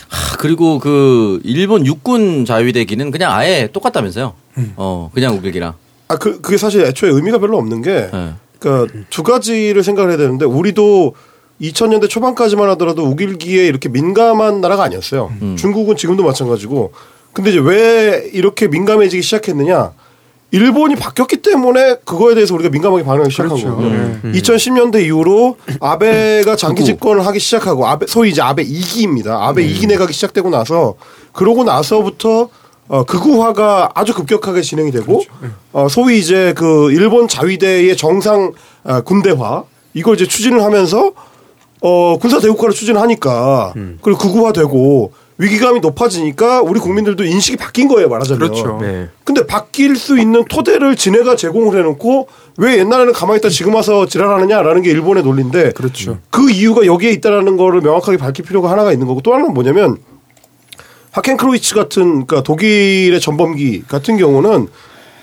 하, 0.08 0.36
그리고 0.36 0.78
그 0.78 1.40
일본 1.44 1.86
육군 1.86 2.44
자위대기는 2.44 3.10
그냥 3.10 3.32
아예 3.32 3.68
똑같다면서요? 3.72 4.34
어 4.76 5.10
그냥 5.14 5.36
우길기랑. 5.36 5.74
아, 6.11 6.16
그, 6.16 6.40
그게 6.40 6.57
사실 6.57 6.83
애초에 6.83 7.09
의미가 7.09 7.38
별로 7.38 7.57
없는 7.57 7.83
게, 7.83 8.11
네. 8.12 8.35
그러니까 8.59 8.92
두 9.11 9.23
가지를 9.23 9.85
생각을 9.85 10.11
해야 10.11 10.18
되는데, 10.18 10.44
우리도 10.44 11.14
2000년대 11.62 12.09
초반까지만 12.09 12.68
하더라도 12.70 13.05
우길기에 13.05 13.66
이렇게 13.66 13.88
민감한 13.88 14.61
나라가 14.61 14.83
아니었어요. 14.83 15.31
음. 15.40 15.57
중국은 15.57 15.96
지금도 15.96 16.25
마찬가지고. 16.25 16.92
근데 17.33 17.51
이제 17.51 17.61
왜 17.61 18.29
이렇게 18.33 18.66
민감해지기 18.66 19.23
시작했느냐? 19.23 19.92
일본이 20.51 20.96
바뀌었기 20.96 21.37
때문에 21.37 21.99
그거에 22.05 22.35
대해서 22.35 22.55
우리가 22.55 22.70
민감하게 22.70 23.05
반응하기 23.05 23.31
시작한 23.31 23.51
그렇죠. 23.51 23.77
거거든요. 23.77 24.18
네. 24.25 24.33
2010년대 24.33 25.05
이후로 25.05 25.59
아베가 25.81 26.57
장기 26.59 26.85
집권을 26.85 27.25
하기 27.25 27.38
시작하고 27.38 27.87
아베 27.87 28.07
소위 28.09 28.31
이제 28.31 28.42
아베 28.42 28.64
2기입니다. 28.64 29.29
아베 29.29 29.64
2기 29.64 29.87
내각이 29.87 30.12
시작되고 30.12 30.51
나서 30.51 30.96
그러고 31.33 31.62
나서부터 31.62 32.49
어, 32.90 33.05
극우화가 33.05 33.92
아주 33.94 34.12
급격하게 34.12 34.62
진행이 34.62 34.90
되고 34.90 35.22
어, 35.72 35.87
소위 35.88 36.18
이제 36.18 36.53
그 36.57 36.90
일본 36.90 37.29
자위대의 37.29 37.96
정상 37.96 38.50
아, 38.83 39.00
군대화 39.00 39.62
이걸 39.94 40.16
이제 40.16 40.26
추진을 40.26 40.64
하면서 40.64 41.12
어, 41.83 42.18
군사 42.18 42.40
대국화를 42.40 42.74
추진하니까 42.74 43.74
그리고 44.03 44.18
극우화되고 44.18 45.12
위기감이 45.38 45.81
높아지니까 45.81 46.62
우리 46.62 46.81
국민들도 46.81 47.24
인식이 47.24 47.57
바뀐 47.57 47.88
거예요 47.88 48.09
말하자면. 48.09 48.38
그렇죠. 48.40 48.79
네. 48.79 49.09
근데 49.24 49.46
바뀔 49.46 49.96
수 49.96 50.18
있는 50.18 50.44
토대를 50.44 50.96
지네가 50.96 51.37
제공을 51.37 51.79
해놓고 51.79 52.29
왜 52.59 52.79
옛날에는 52.79 53.12
가만히 53.12 53.38
있다 53.38 53.48
지금 53.48 53.74
와서 53.74 54.05
지랄하느냐라는 54.05 54.83
게 54.83 54.90
일본의 54.90 55.22
논리인데 55.22 55.72
그렇죠. 55.72 56.18
그 56.29 56.50
이유가 56.50 56.85
여기에 56.85 57.12
있다라는 57.12 57.57
거를 57.57 57.81
명확하게 57.81 58.18
밝힐 58.18 58.44
필요가 58.44 58.68
하나가 58.70 58.92
있는 58.92 59.07
거고 59.07 59.22
또 59.22 59.33
하나는 59.33 59.55
뭐냐면 59.55 59.96
하켄 61.11 61.37
크로이츠 61.37 61.75
같은 61.75 62.27
그러니까 62.27 62.42
독일의 62.42 63.20
전범기 63.20 63.85
같은 63.88 64.16
경우는 64.16 64.68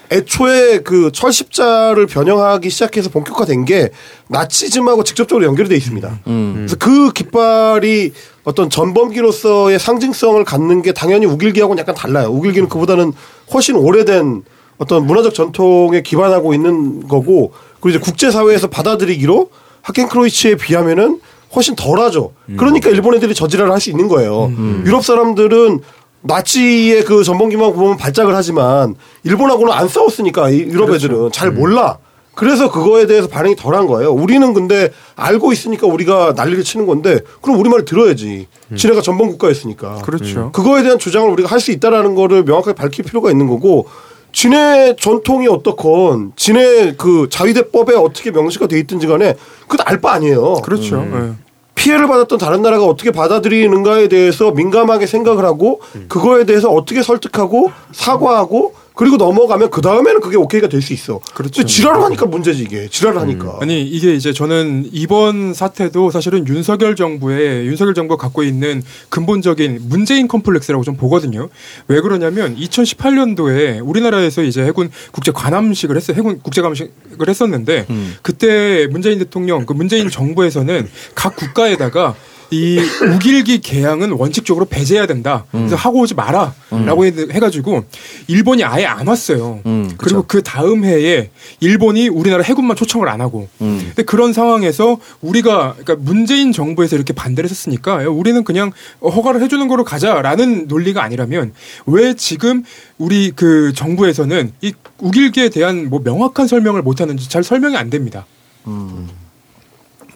애초에 0.09 0.79
그 0.79 1.11
철십자를 1.11 2.07
변형하기 2.07 2.69
시작해서 2.69 3.09
본격화된 3.09 3.65
게 3.65 3.89
나치즘하고 4.29 5.03
직접적으로 5.03 5.45
연결이 5.45 5.67
돼 5.67 5.75
있습니다. 5.75 6.19
그래서 6.55 6.75
그 6.77 7.11
깃발이 7.11 8.13
어떤 8.45 8.69
전범기로서의 8.69 9.79
상징성을 9.79 10.41
갖는 10.45 10.81
게 10.81 10.93
당연히 10.93 11.25
우길기하고는 11.25 11.81
약간 11.81 11.93
달라요. 11.93 12.29
우길기는 12.29 12.69
그보다는 12.69 13.11
훨씬 13.53 13.75
오래된 13.75 14.43
어떤 14.77 15.05
문화적 15.05 15.33
전통에 15.33 16.01
기반하고 16.01 16.53
있는 16.53 17.07
거고 17.07 17.51
그리고 17.81 17.89
이제 17.89 17.99
국제사회에서 17.99 18.67
받아들이기로 18.67 19.49
하켄크로이츠에 19.81 20.55
비하면은 20.55 21.19
훨씬 21.55 21.75
덜하죠. 21.75 22.31
그러니까 22.57 22.89
일본 22.89 23.15
애들이 23.15 23.33
저지랄을 23.33 23.71
할 23.71 23.79
수 23.79 23.89
있는 23.89 24.07
거예요. 24.07 24.51
유럽 24.85 25.03
사람들은 25.05 25.79
나치의 26.21 27.05
그 27.05 27.23
전범기만 27.23 27.73
보면 27.73 27.97
발작을 27.97 28.35
하지만 28.35 28.95
일본하고는 29.23 29.71
안 29.71 29.87
싸웠으니까 29.87 30.49
이 30.49 30.59
유럽 30.61 30.93
애들은 30.93 31.31
잘 31.31 31.51
몰라. 31.51 31.97
그래서 32.35 32.69
그거에 32.71 33.07
대해서 33.07 33.27
반응이 33.27 33.55
덜한 33.55 33.87
거예요. 33.87 34.11
우리는 34.11 34.53
근데 34.53 34.91
알고 35.15 35.53
있으니까 35.53 35.87
우리가 35.87 36.33
난리를 36.35 36.63
치는 36.63 36.85
건데 36.85 37.19
그럼 37.41 37.59
우리 37.59 37.69
말을 37.69 37.85
들어야지. 37.85 38.47
지네가 38.75 39.01
전범 39.01 39.29
국가였으니까. 39.29 39.95
그렇죠. 40.03 40.51
그거에 40.51 40.83
대한 40.83 40.99
주장을 40.99 41.27
우리가 41.31 41.49
할 41.49 41.59
수 41.59 41.71
있다라는 41.71 42.13
거를 42.13 42.43
명확하게 42.43 42.75
밝힐 42.75 43.05
필요가 43.05 43.31
있는 43.31 43.47
거고 43.47 43.87
진해 44.33 44.95
전통이 44.99 45.47
어떻건 45.47 46.33
진해 46.35 46.93
그 46.95 47.27
자위대법에 47.31 47.95
어떻게 47.95 48.29
명시가 48.29 48.67
돼 48.67 48.77
있든지 48.79 49.07
간에 49.07 49.35
그건 49.67 49.85
알바 49.87 50.11
아니에요. 50.13 50.55
그렇죠. 50.63 51.05
예. 51.11 51.31
피해를 51.75 52.07
받았던 52.07 52.39
다른 52.39 52.61
나라가 52.63 52.85
어떻게 52.85 53.11
받아들이는가에 53.11 54.07
대해서 54.07 54.51
민감하게 54.51 55.05
생각을 55.05 55.45
하고 55.45 55.79
그거에 56.07 56.43
대해서 56.45 56.69
어떻게 56.69 57.03
설득하고 57.03 57.71
사과하고 57.91 58.73
그리고 58.97 59.15
넘어가면 59.17 59.69
그 59.69 59.81
다음에는 59.81 60.19
그게 60.21 60.37
오케이가 60.37 60.67
될 60.67 60.81
수 60.81 60.93
있어. 60.93 61.19
그렇죠. 61.33 61.63
지랄을 61.63 62.03
하니까 62.03 62.25
문제지 62.25 62.63
이게 62.63 62.87
지랄을 62.89 63.19
하니까. 63.21 63.57
아니 63.61 63.83
이게 63.83 64.13
이제 64.13 64.33
저는 64.33 64.89
이번 64.91 65.53
사태도 65.53 66.11
사실은 66.11 66.47
윤석열 66.47 66.95
정부의 66.95 67.67
윤석열 67.67 67.93
정부가 67.93 68.21
갖고 68.21 68.43
있는 68.43 68.83
근본적인 69.09 69.81
문재인 69.83 70.27
컴플렉스라고 70.27 70.83
좀 70.83 70.97
보거든요. 70.97 71.49
왜 71.87 72.01
그러냐면 72.01 72.55
2018년도에 72.55 73.87
우리나라에서 73.87 74.43
이제 74.43 74.63
해군 74.63 74.89
국제 75.11 75.31
관함식을 75.31 75.95
했어 75.95 76.13
해군 76.13 76.39
국제 76.41 76.61
관함식을 76.61 77.27
했었는데 77.27 77.85
그때 78.21 78.87
문재인 78.89 79.19
대통령 79.19 79.65
그 79.65 79.73
문재인 79.73 80.09
정부에서는 80.09 80.89
각 81.15 81.35
국가에다가 81.35 82.15
이 82.49 82.79
우길기 83.13 83.59
개항은 83.59 84.11
원칙적으로 84.11 84.65
배제해야 84.65 85.05
된다. 85.05 85.45
그래서 85.51 85.75
하고 85.75 85.99
오지 85.99 86.13
마라라고 86.15 87.05
해- 87.05 87.13
해가지고 87.31 87.83
일본이 88.27 88.63
아예 88.63 88.85
안 88.85 89.05
왔어요. 89.07 89.59
음, 89.65 89.91
그리고 89.97 90.23
그 90.27 90.41
다음 90.43 90.85
해에 90.85 91.29
일본이 91.59 92.07
우리나라 92.07 92.43
해군만 92.43 92.77
초청을 92.77 93.09
안 93.09 93.19
하고. 93.19 93.49
음. 93.61 93.81
근데 93.87 94.03
그런 94.03 94.31
상황에서 94.31 94.97
우리가 95.21 95.75
그러니까 95.77 95.95
문재인 95.99 96.51
정부에서 96.53 96.95
이렇게 96.95 97.13
반대를 97.13 97.49
했었으니까 97.49 97.97
우리는 98.07 98.43
그냥 98.45 98.71
허가를 99.01 99.41
해주는 99.41 99.67
거로 99.67 99.83
가자라는 99.83 100.67
논리가 100.67 101.03
아니라면 101.03 101.53
왜 101.85 102.13
지금 102.13 102.63
우리 102.97 103.31
그 103.35 103.73
정부에서는 103.75 104.53
이 104.61 104.73
우길기에 104.99 105.49
대한 105.49 105.89
뭐 105.89 105.99
명확한 106.03 106.47
설명을 106.47 106.81
못 106.81 107.01
하는지 107.01 107.29
잘 107.29 107.43
설명이 107.43 107.75
안 107.75 107.89
됩니다. 107.89 108.25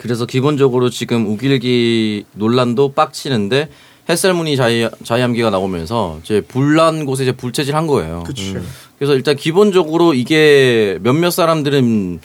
그래서 0.02 0.26
기본적으로 0.26 0.90
지금 0.90 1.28
우길기 1.28 2.26
논란도 2.34 2.94
빡치는데 2.94 3.70
햇살무늬 4.10 4.58
자이, 4.58 4.90
자이함기가 5.04 5.52
나오면서 5.52 6.20
이제 6.24 6.42
불난 6.42 7.06
곳에 7.06 7.22
이제 7.22 7.32
불체질 7.32 7.76
한 7.76 7.86
거예요. 7.86 8.24
그렇죠. 8.24 8.60
그래서 8.98 9.14
일단 9.14 9.36
기본적으로 9.36 10.16
이게 10.16 10.98
몇몇 11.04 11.30
사람들은 11.30 12.20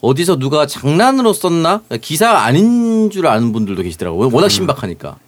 어디서 0.00 0.38
누가 0.38 0.66
장난으로 0.66 1.34
썼나 1.34 1.82
기사가 2.00 2.44
아닌 2.44 3.10
줄 3.10 3.26
아는 3.26 3.52
분들도 3.52 3.82
계시더라고요. 3.82 4.30
워낙 4.32 4.48
신박하니까. 4.48 5.18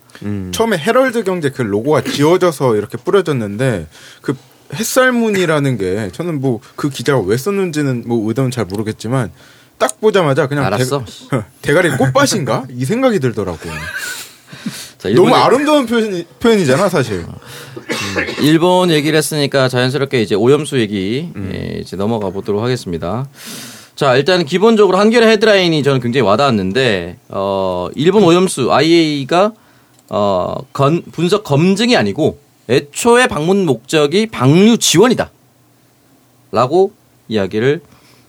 처음에 0.52 0.78
헤럴드 0.78 1.22
경제 1.24 1.50
그 1.50 1.60
로고가 1.60 2.00
지워져서 2.00 2.76
이렇게 2.76 2.96
뿌려졌는데 2.96 3.88
그 4.22 4.34
햇살문이라는 4.72 5.76
게 5.76 6.08
저는 6.12 6.40
뭐 6.40 6.60
그 6.76 6.88
기자가 6.88 7.20
왜 7.20 7.36
썼는지는 7.36 8.04
뭐 8.06 8.26
의도는 8.26 8.50
잘 8.50 8.64
모르겠지만 8.64 9.30
딱 9.78 10.00
보자마자 10.00 10.46
그냥 10.46 10.64
알았어. 10.66 11.04
대, 11.62 11.72
가리 11.72 11.90
꽃밭인가 11.90 12.66
이 12.70 12.84
생각이 12.84 13.18
들더라고요. 13.20 13.72
자, 14.98 15.08
너무 15.10 15.34
아름다운 15.34 15.86
표현이, 15.86 16.24
표현이잖아 16.40 16.88
사실. 16.88 17.26
일본 18.40 18.90
얘기를 18.90 19.16
했으니까 19.16 19.68
자연스럽게 19.68 20.22
이제 20.22 20.34
오염수 20.34 20.80
얘기 20.80 21.30
예, 21.36 21.78
이제 21.80 21.96
넘어가 21.96 22.30
보도록 22.30 22.62
하겠습니다. 22.62 23.28
자, 23.96 24.16
일단 24.16 24.44
기본적으로 24.44 24.98
한겨레 24.98 25.26
헤드라인이 25.32 25.82
저는 25.82 26.00
굉장히 26.00 26.26
와닿았는데 26.26 27.18
어, 27.28 27.88
일본 27.94 28.24
오염수 28.24 28.72
IAEA가 28.72 29.52
어, 30.10 30.54
건, 30.72 31.02
분석 31.12 31.44
검증이 31.44 31.96
아니고 31.96 32.38
애초에 32.68 33.26
방문 33.26 33.66
목적이 33.66 34.26
방류 34.26 34.78
지원이다. 34.78 35.30
라고 36.50 36.92
이야기를 37.28 37.80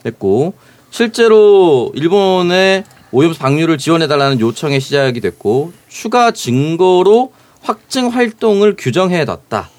했고 0.05 0.53
실제로 0.95 1.91
일본의 1.93 2.86
오염수 3.12 3.38
방류를 3.38 3.77
지원해달라는 3.77 4.39
요청에 4.39 4.79
시작이 4.79 5.19
됐고 5.19 5.73
추가 5.89 6.31
증거로 6.31 7.34
확증 7.60 8.08
활동을 8.08 8.77
규정해놨다. 8.77 9.69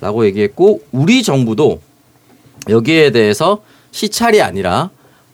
라고 0.00 0.24
얘기했고 0.24 0.80
우리 0.90 1.22
정부도 1.22 1.82
여기에 2.70 3.10
대해서 3.10 3.62
시찰이 3.90 4.40
아니라 4.40 4.88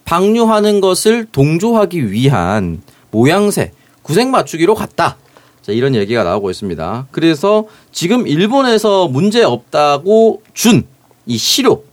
방류하는 0.04 0.80
것을 0.80 1.28
동조하기 1.30 2.10
위한 2.10 2.82
모양새, 3.12 3.70
구색 4.02 4.30
맞추기로 4.30 4.74
갔다. 4.74 5.16
자, 5.62 5.70
이런 5.70 5.94
얘기가 5.94 6.24
나오고 6.24 6.50
있습니다. 6.50 7.06
그래서 7.12 7.66
지금 7.92 8.26
일본에서 8.26 9.06
문제 9.06 9.44
없다고 9.44 10.42
준 10.54 10.88
이 11.26 11.36
시료. 11.36 11.84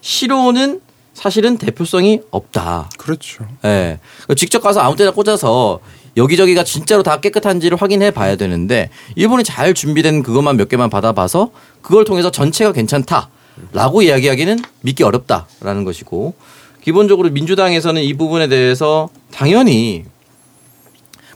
시료는 0.00 0.80
사실은 1.14 1.56
대표성이 1.56 2.20
없다. 2.30 2.90
그렇죠. 2.98 3.46
예. 3.64 3.98
직접 4.36 4.60
가서 4.60 4.80
아무 4.80 4.96
때나 4.96 5.12
꽂아서 5.12 5.80
여기저기가 6.16 6.64
진짜로 6.64 7.02
다 7.02 7.20
깨끗한지를 7.20 7.80
확인해 7.80 8.10
봐야 8.10 8.36
되는데 8.36 8.90
일본이 9.14 9.42
잘 9.42 9.74
준비된 9.74 10.22
그것만 10.22 10.56
몇 10.56 10.68
개만 10.68 10.90
받아봐서 10.90 11.50
그걸 11.82 12.04
통해서 12.04 12.30
전체가 12.30 12.72
괜찮다라고 12.72 14.02
이야기하기는 14.02 14.58
믿기 14.82 15.02
어렵다라는 15.02 15.84
것이고 15.84 16.34
기본적으로 16.82 17.30
민주당에서는 17.30 18.02
이 18.02 18.14
부분에 18.14 18.48
대해서 18.48 19.08
당연히 19.32 20.04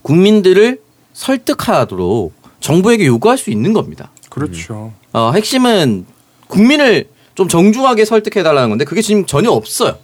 국민들을 0.03 0.81
설득하도록 1.12 2.33
정부에게 2.61 3.07
요구할 3.07 3.38
수 3.38 3.51
있는 3.51 3.73
겁니다. 3.73 4.11
그렇죠. 4.29 4.93
어, 5.12 5.33
핵심은 5.35 6.07
국민을 6.49 7.09
좀 7.38 7.46
정중하게 7.46 8.05
설득해 8.05 8.42
달라는 8.42 8.68
건데 8.68 8.85
그게 8.85 9.01
지금 9.01 9.24
전혀 9.24 9.48
없어요. 9.53 9.96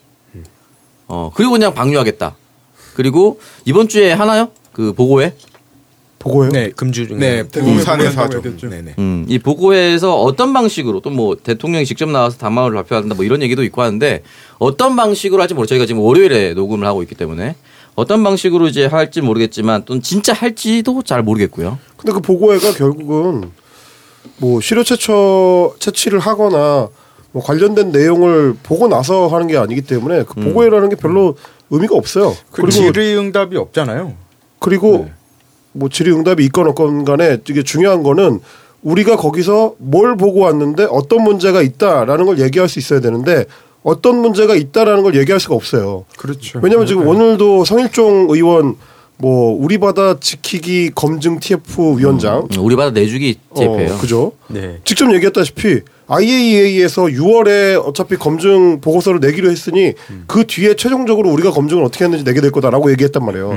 어, 1.09 1.33
그리고 1.35 1.51
그냥 1.51 1.75
방류하겠다. 1.75 2.37
그리고 2.95 3.41
이번 3.65 3.89
주에 3.89 4.13
하나요? 4.13 4.51
그 4.73 4.93
보고회? 4.93 5.35
보고요. 6.21 6.51
네, 6.51 6.71
금주 6.71 7.09
중에 7.09 7.19
네, 7.19 7.43
보고한다고 7.43 8.21
하죠. 8.21 8.39
얘기했죠. 8.39 8.69
네네. 8.71 8.95
음, 8.99 9.27
이 9.29 9.41
보고회에서 9.41 10.15
어떤 10.23 10.53
방식으로 10.53 11.01
또 11.01 11.11
뭐 11.11 11.35
대통령이 11.35 11.85
직접 11.87 12.09
나와서 12.09 12.39
담화를 12.39 12.77
발표한다 12.77 13.17
뭐 13.17 13.25
이런 13.25 13.43
얘기도 13.43 13.65
있고 13.65 13.83
하는데 13.83 14.23
어떤 14.59 14.95
방식으로 14.95 15.43
할지 15.43 15.55
모르 15.55 15.67
저희가 15.67 15.87
지금 15.87 16.03
월요일에 16.03 16.55
녹음을 16.55 16.87
하고 16.87 17.03
있기 17.03 17.17
때문에 17.17 17.57
어떤 17.97 18.23
방식으로 18.23 18.69
이제 18.69 18.87
할지 18.87 19.21
모르겠지만 19.23 19.85
또 19.87 19.99
진짜 19.99 20.33
할지도 20.33 21.03
잘 21.03 21.25
모르겠고요. 21.25 21.81
근데 21.97 22.13
그 22.13 22.21
보고회가 22.21 22.75
결국은 22.75 23.51
뭐 24.37 24.61
시료 24.61 24.85
채처 24.85 25.75
채취를 25.81 26.21
하거나 26.21 26.89
뭐 27.35 27.43
관련된 27.43 27.91
내용을 27.91 28.55
보고 28.63 28.87
나서 28.87 29.27
하는 29.27 29.49
게 29.49 29.57
아니기 29.57 29.83
때문에 29.83 30.23
그 30.23 30.35
보고회라는 30.35 30.89
게 30.89 30.95
별로 30.95 31.35
의미가 31.69 31.97
없어요. 31.97 32.33
그 32.53 32.63
그리고 32.63 32.71
질의응답이 32.71 33.57
없잖아요. 33.57 34.15
그리고 34.61 34.99
네. 34.99 35.13
뭐 35.73 35.89
질의응답이 35.89 36.45
있건 36.45 36.69
없건 36.69 37.05
간에 37.05 37.39
이게 37.51 37.65
중요한 37.65 38.05
거는 38.05 38.39
우리가 38.83 39.17
거기서 39.17 39.75
뭘 39.79 40.17
보고 40.17 40.41
왔는데 40.43 40.87
어떤 40.89 41.25
문제가 41.25 41.61
있다라는 41.61 42.27
걸 42.27 42.39
얘기할 42.39 42.69
수 42.69 42.79
있어야 42.79 43.01
되는데 43.01 43.47
어떤 43.83 44.19
문제가 44.21 44.55
있다라는 44.55 45.03
걸 45.03 45.17
얘기할 45.17 45.41
수가 45.41 45.57
없어요. 45.57 46.05
그렇죠. 46.17 46.61
왜냐하면 46.63 46.87
지금 46.87 47.05
오늘도 47.09 47.65
성일종 47.65 48.29
의원 48.31 48.77
뭐 49.17 49.57
우리 49.59 49.79
바다 49.79 50.19
지키기 50.19 50.91
검증 50.95 51.39
TF 51.39 51.97
위원장 51.99 52.41
음, 52.41 52.49
우리 52.59 52.75
바다 52.77 52.91
내주기 52.91 53.39
TF예요. 53.55 53.95
어, 53.95 53.99
그죠? 53.99 54.33
네. 54.49 54.81
직접 54.85 55.13
얘기했다시피 55.15 55.81
IAEA에서 56.07 57.05
6월에 57.05 57.83
어차피 57.87 58.17
검증 58.17 58.81
보고서를 58.81 59.21
내기로 59.21 59.51
했으니 59.51 59.95
그 60.27 60.47
뒤에 60.47 60.75
최종적으로 60.75 61.31
우리가 61.31 61.51
검증을 61.53 61.83
어떻게 61.85 62.05
했는지 62.05 62.25
내게 62.25 62.41
될 62.41 62.51
거다라고 62.51 62.91
얘기했단 62.91 63.25
말이에요. 63.25 63.57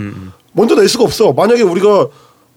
먼저 0.53 0.75
낼 0.75 0.87
수가 0.87 1.03
없어. 1.03 1.33
만약에 1.33 1.61
우리가 1.63 2.07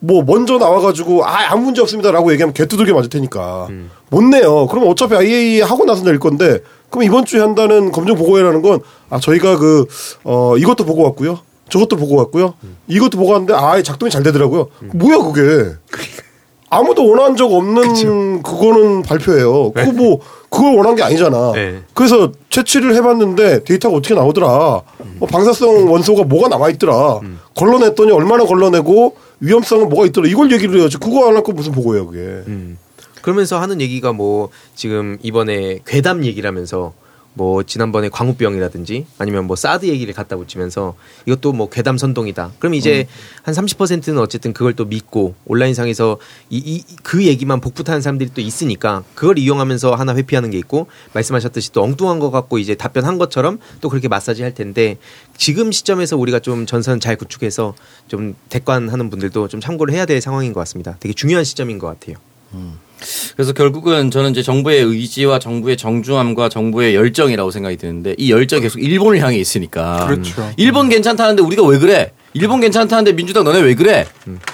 뭐 0.03 0.23
먼저 0.23 0.59
나와가지고 0.59 1.25
아 1.27 1.51
아무 1.51 1.65
문제 1.67 1.83
없습니다라고 1.83 2.33
얘기하면 2.33 2.55
개두들겨 2.55 2.95
맞을 2.95 3.11
테니까 3.11 3.69
못 4.11 4.23
내요. 4.23 4.67
그럼 4.69 4.87
어차피 4.89 5.15
IAEA 5.17 5.61
하고 5.63 5.85
나서 5.85 6.05
낼 6.05 6.19
건데 6.21 6.59
그럼 6.91 7.03
이번 7.05 7.25
주에 7.25 7.41
한다는 7.41 7.91
검증 7.93 8.15
보고회라는 8.15 8.63
건 8.63 8.81
아 9.11 9.19
저희가 9.19 9.57
그 9.59 9.87
어 10.25 10.57
이것도 10.57 10.85
보고 10.85 11.03
왔고요. 11.03 11.41
저것도 11.71 11.97
보고 11.97 12.17
왔고요. 12.17 12.55
이것도 12.89 13.17
보고 13.19 13.33
왔는데 13.33 13.55
아 13.55 13.81
작동이 13.83 14.11
잘 14.11 14.23
되더라고요. 14.23 14.69
뭐야 14.95 15.19
그게? 15.19 15.77
아무도 16.73 17.09
원한 17.09 17.35
적 17.37 17.53
없는 17.53 18.43
그거는 18.43 19.03
발표예요. 19.03 19.73
그거 19.73 19.93
뭐 19.93 20.21
그걸 20.49 20.77
원한 20.77 20.95
게 20.95 21.03
아니잖아. 21.03 21.53
네. 21.53 21.83
그래서 21.95 22.31
채취를 22.49 22.95
해봤는데 22.95 23.65
데이터가 23.65 23.97
어떻게 23.97 24.15
나오더라. 24.15 24.83
뭐 25.19 25.29
방사성 25.29 25.91
원소가 25.91 26.25
뭐가 26.25 26.49
남아있더라. 26.49 27.21
걸러냈더니 27.57 28.13
얼마나 28.13 28.45
걸러내고 28.45 29.17
위험성은 29.41 29.89
뭐가 29.89 30.07
있더라. 30.07 30.29
이걸 30.29 30.53
얘기를 30.53 30.79
해야지. 30.79 30.99
그거 30.99 31.29
안 31.29 31.35
할거 31.37 31.53
무슨 31.53 31.73
보고예요 31.73 32.07
그게. 32.07 32.77
그러면서 33.23 33.61
하는 33.61 33.81
얘기가 33.81 34.13
뭐 34.13 34.49
지금 34.75 35.19
이번에 35.23 35.81
괴담 35.87 36.25
얘기라면서 36.25 36.93
뭐 37.33 37.63
지난번에 37.63 38.09
광우병이라든지 38.09 39.07
아니면 39.19 39.47
뭐 39.47 39.55
사드 39.55 39.87
얘기를 39.87 40.13
갖다 40.13 40.37
붙이면서 40.37 40.95
이것도 41.27 41.53
뭐 41.53 41.69
괴담 41.71 41.97
선동이다. 41.97 42.53
그럼 42.59 42.75
이제 42.75 43.07
한 43.43 43.55
30%는 43.55 44.19
어쨌든 44.19 44.53
그걸 44.53 44.75
또 44.75 44.85
믿고 44.85 45.35
온라인상에서 45.47 46.19
이, 46.51 46.57
이, 46.59 46.85
그 47.03 47.25
얘기만 47.25 47.61
복붙하는 47.61 48.01
사람들이 48.01 48.31
또 48.35 48.41
있으니까 48.41 49.05
그걸 49.15 49.39
이용하면서 49.39 49.95
하나 49.95 50.15
회피하는 50.15 50.51
게 50.51 50.59
있고 50.59 50.89
말씀하셨듯이 51.13 51.73
또 51.73 51.83
엉뚱한 51.83 52.19
거 52.19 52.31
갖고 52.31 52.59
이제 52.59 52.75
답변한 52.75 53.19
것처럼 53.19 53.59
또 53.81 53.89
그렇게 53.89 54.09
마사지 54.09 54.43
할 54.43 54.53
텐데 54.53 54.99
지금 55.37 55.71
시점에서 55.71 56.17
우리가 56.17 56.41
좀 56.41 56.67
전선 56.67 56.99
잘 56.99 57.17
구축해서 57.17 57.75
좀 58.09 58.35
대관하는 58.49 59.09
분들도 59.09 59.49
좀 59.49 59.61
참고를 59.61 59.95
해야 59.95 60.05
될 60.05 60.21
상황인 60.21 60.53
것 60.53 60.61
같습니다. 60.61 60.97
되게 60.99 61.15
중요한 61.15 61.45
시점인 61.45 61.79
것 61.79 61.87
같아요. 61.87 62.17
그래서 63.37 63.53
결국은 63.53 64.11
저는 64.11 64.31
이제 64.31 64.43
정부의 64.43 64.83
의지와 64.83 65.39
정부의 65.39 65.77
정중함과 65.77 66.49
정부의 66.49 66.95
열정이라고 66.95 67.51
생각이 67.51 67.77
드는데 67.77 68.15
이 68.19 68.31
열정이 68.31 68.63
계속 68.63 68.83
일본을 68.83 69.21
향해 69.21 69.37
있으니까. 69.39 70.07
그렇죠. 70.07 70.51
일본 70.57 70.89
괜찮다는데 70.89 71.43
우리가 71.43 71.65
왜 71.65 71.79
그래? 71.79 72.13
일본 72.35 72.61
괜찮다는데 72.61 73.13
민주당 73.13 73.45
너네 73.45 73.61
왜 73.61 73.75
그래? 73.75 74.07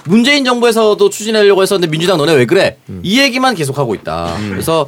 문재인 0.05 0.43
정부에서도 0.45 1.09
추진하려고 1.09 1.61
했었는데 1.61 1.91
민주당 1.91 2.17
너네 2.17 2.33
왜 2.33 2.45
그래? 2.45 2.77
이 3.03 3.19
얘기만 3.19 3.55
계속 3.55 3.77
하고 3.77 3.93
있다. 3.95 4.35
그래서 4.49 4.87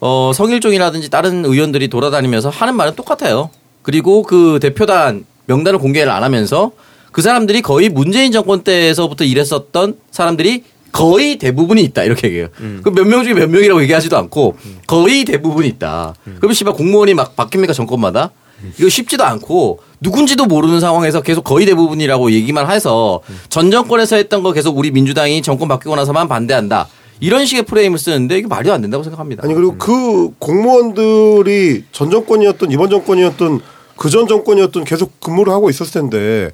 어, 0.00 0.32
성일종이라든지 0.34 1.10
다른 1.10 1.44
의원들이 1.44 1.88
돌아다니면서 1.88 2.50
하는 2.50 2.76
말은 2.76 2.94
똑같아요. 2.94 3.50
그리고 3.82 4.22
그 4.22 4.58
대표단 4.60 5.24
명단을 5.46 5.78
공개를 5.78 6.12
안 6.12 6.22
하면서 6.22 6.72
그 7.10 7.22
사람들이 7.22 7.62
거의 7.62 7.88
문재인 7.88 8.30
정권 8.32 8.62
때에서부터 8.62 9.24
일했었던 9.24 9.96
사람들이 10.10 10.62
거의 10.92 11.38
대부분이 11.38 11.82
있다 11.82 12.04
이렇게 12.04 12.28
얘기해요. 12.28 12.48
그몇명 12.82 13.24
중에 13.24 13.34
몇 13.34 13.48
명이라고 13.50 13.82
얘기하지도 13.82 14.16
않고 14.16 14.56
거의 14.86 15.24
대부분이 15.24 15.68
있다. 15.68 16.14
그럼 16.40 16.52
씨발 16.52 16.72
공무원이 16.74 17.14
막 17.14 17.36
바뀝니까 17.36 17.74
정권마다? 17.74 18.30
이거 18.78 18.88
쉽지도 18.88 19.24
않고 19.24 19.80
누군지도 20.00 20.46
모르는 20.46 20.80
상황에서 20.80 21.20
계속 21.22 21.44
거의 21.44 21.64
대부분이라고 21.66 22.32
얘기만 22.32 22.70
해서 22.70 23.20
전 23.48 23.70
정권에서 23.70 24.16
했던 24.16 24.42
거 24.42 24.52
계속 24.52 24.76
우리 24.78 24.90
민주당이 24.90 25.42
정권 25.42 25.68
바뀌고 25.68 25.94
나서만 25.94 26.26
반대한다. 26.28 26.88
이런 27.20 27.46
식의 27.46 27.64
프레임을 27.64 27.98
쓰는데 27.98 28.38
이게 28.38 28.46
말이 28.46 28.70
안 28.70 28.80
된다고 28.80 29.02
생각합니다. 29.04 29.42
아니 29.44 29.54
그리고 29.54 29.76
그 29.76 30.30
공무원들이 30.38 31.84
전 31.92 32.10
정권이었던 32.10 32.70
이번 32.70 32.90
정권이었던 32.90 33.60
그 33.96 34.10
전 34.10 34.28
정권이었던 34.28 34.84
계속 34.84 35.18
근무를 35.20 35.52
하고 35.52 35.68
있었을 35.70 36.00
텐데 36.00 36.50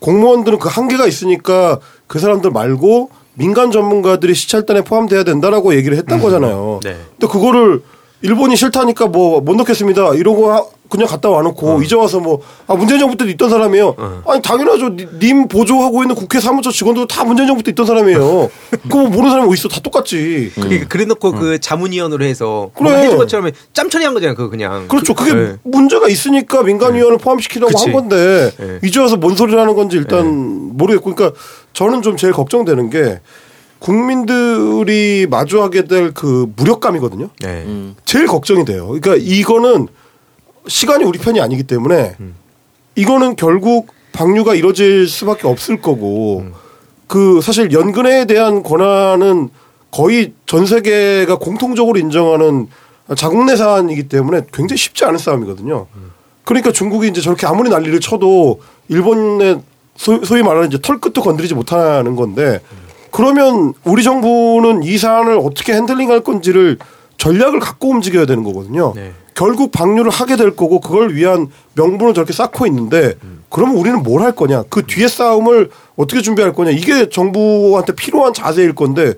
공무원들은 0.00 0.58
그 0.58 0.68
한계가 0.68 1.06
있으니까 1.06 1.78
그 2.08 2.18
사람들 2.18 2.50
말고 2.50 3.10
민간 3.38 3.70
전문가들이 3.70 4.34
시찰단에 4.34 4.82
포함돼야 4.82 5.22
된다라고 5.24 5.74
얘기를 5.74 5.96
했던 5.96 6.20
거잖아요. 6.20 6.80
네. 6.82 6.96
근데 7.18 7.32
그거를 7.32 7.82
일본이 8.20 8.56
싫다니까 8.56 9.06
뭐 9.06 9.40
못 9.40 9.54
넣겠습니다. 9.56 10.14
이러고 10.14 10.50
하- 10.52 10.64
그냥 10.90 11.06
갔다 11.06 11.28
와놓고 11.28 11.82
이제 11.82 11.94
와서 11.94 12.18
뭐 12.18 12.40
아 12.66 12.74
문재인 12.74 12.98
정부 12.98 13.14
때도 13.16 13.30
있던 13.30 13.48
사람이에요. 13.50 14.22
아니 14.26 14.42
당연하죠. 14.42 14.96
니- 14.96 15.06
님 15.20 15.46
보조하고 15.46 16.02
있는 16.02 16.14
국회 16.16 16.40
사무처 16.40 16.70
직원도 16.72 17.06
다 17.06 17.24
문재인 17.24 17.46
정부 17.46 17.62
때 17.62 17.70
있던 17.70 17.86
사람이에요. 17.86 18.50
그거 18.82 18.98
뭐 19.02 19.08
모르는 19.08 19.30
사람이 19.30 19.48
어디 19.50 19.60
있어? 19.60 19.68
다 19.68 19.80
똑같지. 19.80 20.50
그게 20.54 20.80
그래놓고 20.80 21.32
그 21.32 21.60
자문위원으로 21.60 22.24
해서 22.24 22.70
그래. 22.74 22.90
뭐 22.90 22.98
해준 22.98 23.18
것처럼 23.18 23.50
짬 23.72 23.88
처리 23.90 24.04
한 24.04 24.14
거잖아요. 24.14 24.34
그거 24.34 24.48
그냥. 24.50 24.88
그렇죠. 24.88 25.14
그게 25.14 25.32
네. 25.34 25.52
문제가 25.62 26.08
있으니까 26.08 26.62
민간위원을 26.64 27.18
포함시키려고 27.18 27.70
그치. 27.72 27.84
한 27.84 27.92
건데 27.92 28.50
네. 28.58 28.78
이제 28.82 28.98
와서 28.98 29.16
뭔 29.16 29.36
소리를 29.36 29.58
하는 29.60 29.74
건지 29.76 29.96
일단 29.96 30.26
모르겠고 30.76 31.14
그러니까 31.14 31.38
저는 31.78 32.02
좀 32.02 32.16
제일 32.16 32.32
걱정되는 32.32 32.90
게 32.90 33.20
국민들이 33.78 35.28
마주하게 35.30 35.84
될 35.84 36.12
그 36.12 36.52
무력감이거든요. 36.56 37.28
네. 37.40 37.94
제일 38.04 38.26
걱정이 38.26 38.64
돼요. 38.64 38.88
그러니까 38.88 39.14
이거는 39.14 39.86
시간이 40.66 41.04
우리 41.04 41.20
편이 41.20 41.40
아니기 41.40 41.62
때문에 41.62 42.16
음. 42.18 42.34
이거는 42.96 43.36
결국 43.36 43.92
방류가 44.10 44.56
이뤄질 44.56 45.06
수밖에 45.06 45.46
없을 45.46 45.80
거고 45.80 46.40
음. 46.40 46.52
그 47.06 47.40
사실 47.40 47.70
연근에 47.70 48.24
대한 48.24 48.64
권한은 48.64 49.50
거의 49.92 50.32
전 50.46 50.66
세계가 50.66 51.36
공통적으로 51.36 51.96
인정하는 52.00 52.66
자국 53.16 53.44
내 53.44 53.54
사안이기 53.54 54.08
때문에 54.08 54.42
굉장히 54.52 54.78
쉽지 54.78 55.04
않은 55.04 55.16
싸움이거든요. 55.16 55.86
그러니까 56.42 56.72
중국이 56.72 57.06
이제 57.06 57.20
저렇게 57.20 57.46
아무리 57.46 57.70
난리를 57.70 58.00
쳐도 58.00 58.60
일본의 58.88 59.60
소, 59.98 60.24
소위 60.24 60.42
말하는 60.42 60.68
이제 60.68 60.78
털끝도 60.80 61.20
건드리지 61.20 61.54
못하는 61.54 62.16
건데 62.16 62.60
그러면 63.10 63.74
우리 63.84 64.02
정부는 64.02 64.84
이 64.84 64.96
사안을 64.96 65.38
어떻게 65.42 65.74
핸들링할 65.74 66.20
건지를 66.20 66.78
전략을 67.18 67.58
갖고 67.58 67.90
움직여야 67.90 68.24
되는 68.26 68.44
거거든요. 68.44 68.92
네. 68.94 69.12
결국 69.34 69.72
방류를 69.72 70.10
하게 70.10 70.36
될 70.36 70.54
거고 70.56 70.80
그걸 70.80 71.14
위한 71.14 71.48
명분을 71.74 72.14
저렇게 72.14 72.32
쌓고 72.32 72.66
있는데 72.68 73.14
그러면 73.50 73.76
우리는 73.76 74.02
뭘 74.02 74.22
할 74.22 74.32
거냐? 74.32 74.64
그 74.70 74.84
뒤에 74.86 75.08
싸움을 75.08 75.70
어떻게 75.96 76.22
준비할 76.22 76.52
거냐? 76.52 76.70
이게 76.70 77.08
정부한테 77.08 77.94
필요한 77.94 78.32
자세일 78.34 78.74
건데 78.74 79.14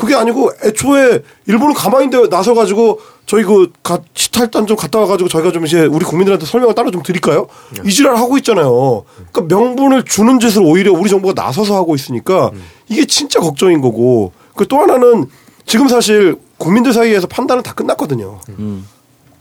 그게 0.00 0.14
아니고 0.14 0.50
애초에 0.64 1.20
일본은 1.46 1.74
가만히 1.74 2.08
나서 2.30 2.54
가지고 2.54 3.00
저희 3.26 3.44
그 3.44 3.70
가- 3.82 4.00
시탈단 4.14 4.66
좀 4.66 4.76
갔다 4.76 4.98
와가지고 4.98 5.28
저희가 5.28 5.52
좀 5.52 5.66
이제 5.66 5.82
우리 5.84 6.04
국민들한테 6.06 6.46
설명을 6.46 6.74
따로 6.74 6.90
좀 6.90 7.02
드릴까요? 7.02 7.46
이 7.84 7.90
지랄 7.92 8.16
하고 8.16 8.38
있잖아요. 8.38 9.04
그러니까 9.30 9.54
명분을 9.54 10.04
주는 10.04 10.40
짓을 10.40 10.62
오히려 10.62 10.92
우리 10.92 11.10
정부가 11.10 11.34
나서서 11.40 11.76
하고 11.76 11.94
있으니까 11.94 12.50
이게 12.88 13.04
진짜 13.04 13.40
걱정인 13.40 13.80
거고 13.82 14.32
그 14.56 14.64
또 14.66 14.78
하나는 14.78 15.26
지금 15.66 15.86
사실 15.88 16.36
국민들 16.58 16.92
사이에서 16.92 17.26
판단은 17.26 17.62
다 17.62 17.72
끝났거든요. 17.74 18.40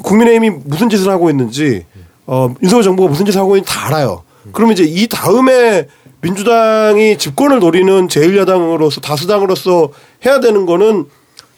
국민의힘이 0.03 0.49
무슨 0.65 0.89
짓을 0.89 1.09
하고 1.09 1.29
있는지 1.29 1.85
어, 2.25 2.53
윤석열 2.61 2.83
정부가 2.83 3.09
무슨 3.09 3.25
짓을 3.25 3.39
하고 3.41 3.55
있는지 3.55 3.71
다 3.71 3.87
알아요. 3.87 4.23
그러면 4.51 4.73
이제 4.73 4.83
이 4.83 5.07
다음에 5.07 5.87
민주당이 6.21 7.17
집권을 7.17 7.59
노리는 7.59 8.07
제1야당으로서 8.07 9.01
다수당으로서 9.01 9.89
해야 10.25 10.39
되는 10.39 10.65
거는 10.65 11.05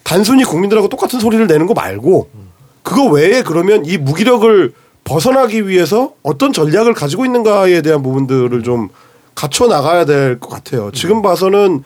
단순히 0.03 0.43
국민들하고 0.43 0.87
똑같은 0.87 1.19
소리를 1.19 1.47
내는 1.47 1.65
거 1.67 1.73
말고 1.73 2.29
그거 2.83 3.05
외에 3.05 3.41
그러면 3.43 3.85
이 3.85 3.97
무기력을 3.97 4.73
벗어나기 5.03 5.67
위해서 5.67 6.13
어떤 6.23 6.53
전략을 6.53 6.93
가지고 6.93 7.25
있는가에 7.25 7.81
대한 7.81 8.03
부분들을 8.03 8.63
좀 8.63 8.89
갖춰 9.33 9.67
나가야 9.67 10.05
될 10.05 10.39
것 10.39 10.49
같아요. 10.49 10.91
지금 10.93 11.21
봐서는 11.21 11.83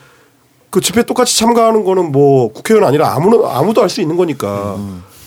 그 0.70 0.82
집회 0.82 1.04
똑같이 1.04 1.38
참가하는 1.40 1.86
거는 1.86 2.12
뭐 2.12 2.52
국회의원 2.52 2.86
아니라 2.88 3.14
아무도 3.16 3.50
아무도 3.50 3.82
할 3.82 3.90
수 3.90 4.02
있는 4.02 4.18
거니까. 4.18 4.78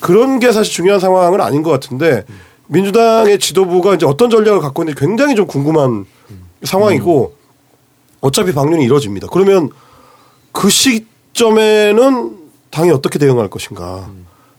그런 0.00 0.38
게 0.38 0.52
사실 0.52 0.72
중요한 0.72 1.00
상황은 1.00 1.40
아닌 1.40 1.62
것 1.62 1.70
같은데 1.70 2.24
민주당의 2.66 3.38
지도부가 3.38 3.94
이제 3.94 4.04
어떤 4.06 4.28
전략을 4.30 4.60
갖고 4.60 4.82
있는지 4.82 5.00
굉장히 5.00 5.34
좀 5.34 5.46
궁금한 5.46 6.04
상황이고 6.62 7.32
어차피 8.20 8.52
방류는 8.52 8.82
이루어집니다. 8.84 9.28
그러면 9.30 9.70
그 10.52 10.70
시점에는 10.70 12.36
당이 12.70 12.90
어떻게 12.90 13.18
대응할 13.18 13.48
것인가. 13.48 14.10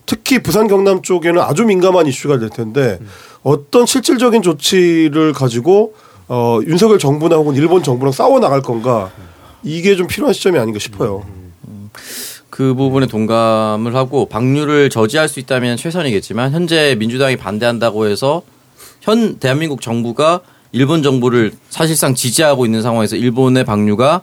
특히 0.06 0.42
부산 0.42 0.66
경남 0.66 1.02
쪽에는 1.02 1.40
아주 1.40 1.64
민감한 1.64 2.06
이슈가 2.06 2.38
될 2.38 2.50
텐데 2.50 2.98
어떤 3.42 3.86
실질적인 3.86 4.42
조치를 4.42 5.32
가지고 5.32 5.94
어, 6.26 6.58
윤석열 6.66 6.98
정부나 6.98 7.36
혹은 7.36 7.54
일본 7.54 7.82
정부랑 7.82 8.12
싸워 8.12 8.40
나갈 8.40 8.62
건가 8.62 9.10
이게 9.62 9.96
좀 9.96 10.06
필요한 10.06 10.32
시점이 10.32 10.58
아닌가 10.58 10.78
싶어요. 10.78 11.24
그 12.50 12.74
부분에 12.74 13.06
동감을 13.06 13.94
하고 13.94 14.26
방류를 14.26 14.90
저지할 14.90 15.28
수 15.28 15.38
있다면 15.40 15.76
최선이겠지만 15.76 16.52
현재 16.52 16.96
민주당이 16.98 17.36
반대한다고 17.36 18.06
해서 18.06 18.42
현 19.00 19.38
대한민국 19.38 19.80
정부가 19.80 20.40
일본 20.72 21.02
정부를 21.02 21.52
사실상 21.68 22.14
지지하고 22.14 22.64
있는 22.64 22.82
상황에서 22.82 23.16
일본의 23.16 23.64
방류가 23.64 24.22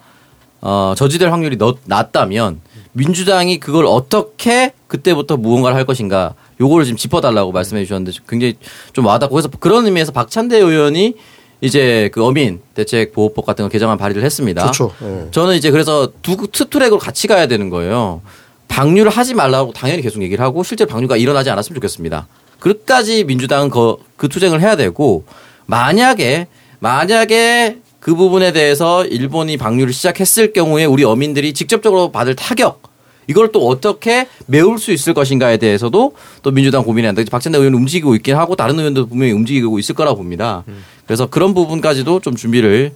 어, 0.62 0.94
저지될 0.98 1.32
확률이 1.32 1.58
너- 1.58 1.76
낮다면 1.86 2.62
민주당이 2.94 3.60
그걸 3.60 3.86
어떻게 3.86 4.74
그때부터 4.88 5.38
무언가를 5.38 5.78
할 5.78 5.86
것인가 5.86 6.34
요거를 6.60 6.86
지금 6.86 6.98
짚어달라고 6.98 7.52
말씀해 7.52 7.84
주셨는데 7.84 8.18
굉장히 8.28 8.56
좀 8.94 9.06
와닿고 9.06 9.36
그래서 9.36 9.50
그런 9.60 9.86
의미에서 9.86 10.12
박찬대 10.12 10.58
의원이 10.58 11.14
이제 11.62 12.10
그 12.14 12.24
어민 12.24 12.62
대책 12.74 13.14
보호법 13.14 13.46
같은 13.46 13.66
거 13.66 13.70
개정안 13.70 13.98
발의를 13.98 14.24
했습니다. 14.24 14.62
그렇죠. 14.62 14.92
예. 15.04 15.28
저는 15.32 15.56
이제 15.56 15.70
그래서 15.72 16.12
두 16.22 16.38
투트랙으로 16.52 16.98
같이 17.00 17.28
가야 17.28 17.48
되는 17.48 17.70
거예요. 17.70 18.22
방류를 18.68 19.12
하지 19.12 19.34
말라고 19.34 19.74
당연히 19.74 20.02
계속 20.02 20.22
얘기를 20.22 20.44
하고 20.44 20.64
실제 20.64 20.86
방류가 20.86 21.18
일어나지 21.18 21.50
않았으면 21.50 21.76
좋겠습니다. 21.76 22.28
끝까지 22.60 23.24
민주당은 23.24 23.70
그, 23.70 23.96
그 24.18 24.28
투쟁을 24.30 24.62
해야 24.62 24.76
되고 24.76 25.24
만약에 25.68 26.48
만약에 26.80 27.78
그 28.00 28.16
부분에 28.16 28.52
대해서 28.52 29.06
일본이 29.06 29.58
방류를 29.58 29.94
시작했을 29.94 30.54
경우에 30.54 30.86
우리 30.86 31.04
어민들이 31.04 31.54
직접적으로 31.54 32.12
받을 32.12 32.36
타격 32.36 32.82
이걸 33.28 33.52
또 33.52 33.68
어떻게 33.68 34.28
메울 34.46 34.80
수 34.80 34.92
있을 34.94 35.14
것인가에 35.14 35.58
대해서도 35.58 36.14
또 36.42 36.52
민주당 36.52 36.84
고민해야 36.84 37.10
한다. 37.10 37.22
박찬대 37.30 37.58
의원 37.58 37.74
움직이고 37.74 38.16
있긴 38.16 38.38
하고 38.38 38.56
다른 38.56 38.80
의원도 38.80 39.08
분명히 39.08 39.34
움직이고 39.34 39.78
있을 39.80 39.96
거라고 39.96 40.18
봅니다. 40.18 40.64
그래서 41.06 41.28
그런 41.28 41.54
부분까지도 41.54 42.22
좀 42.22 42.36
준비를 42.36 42.94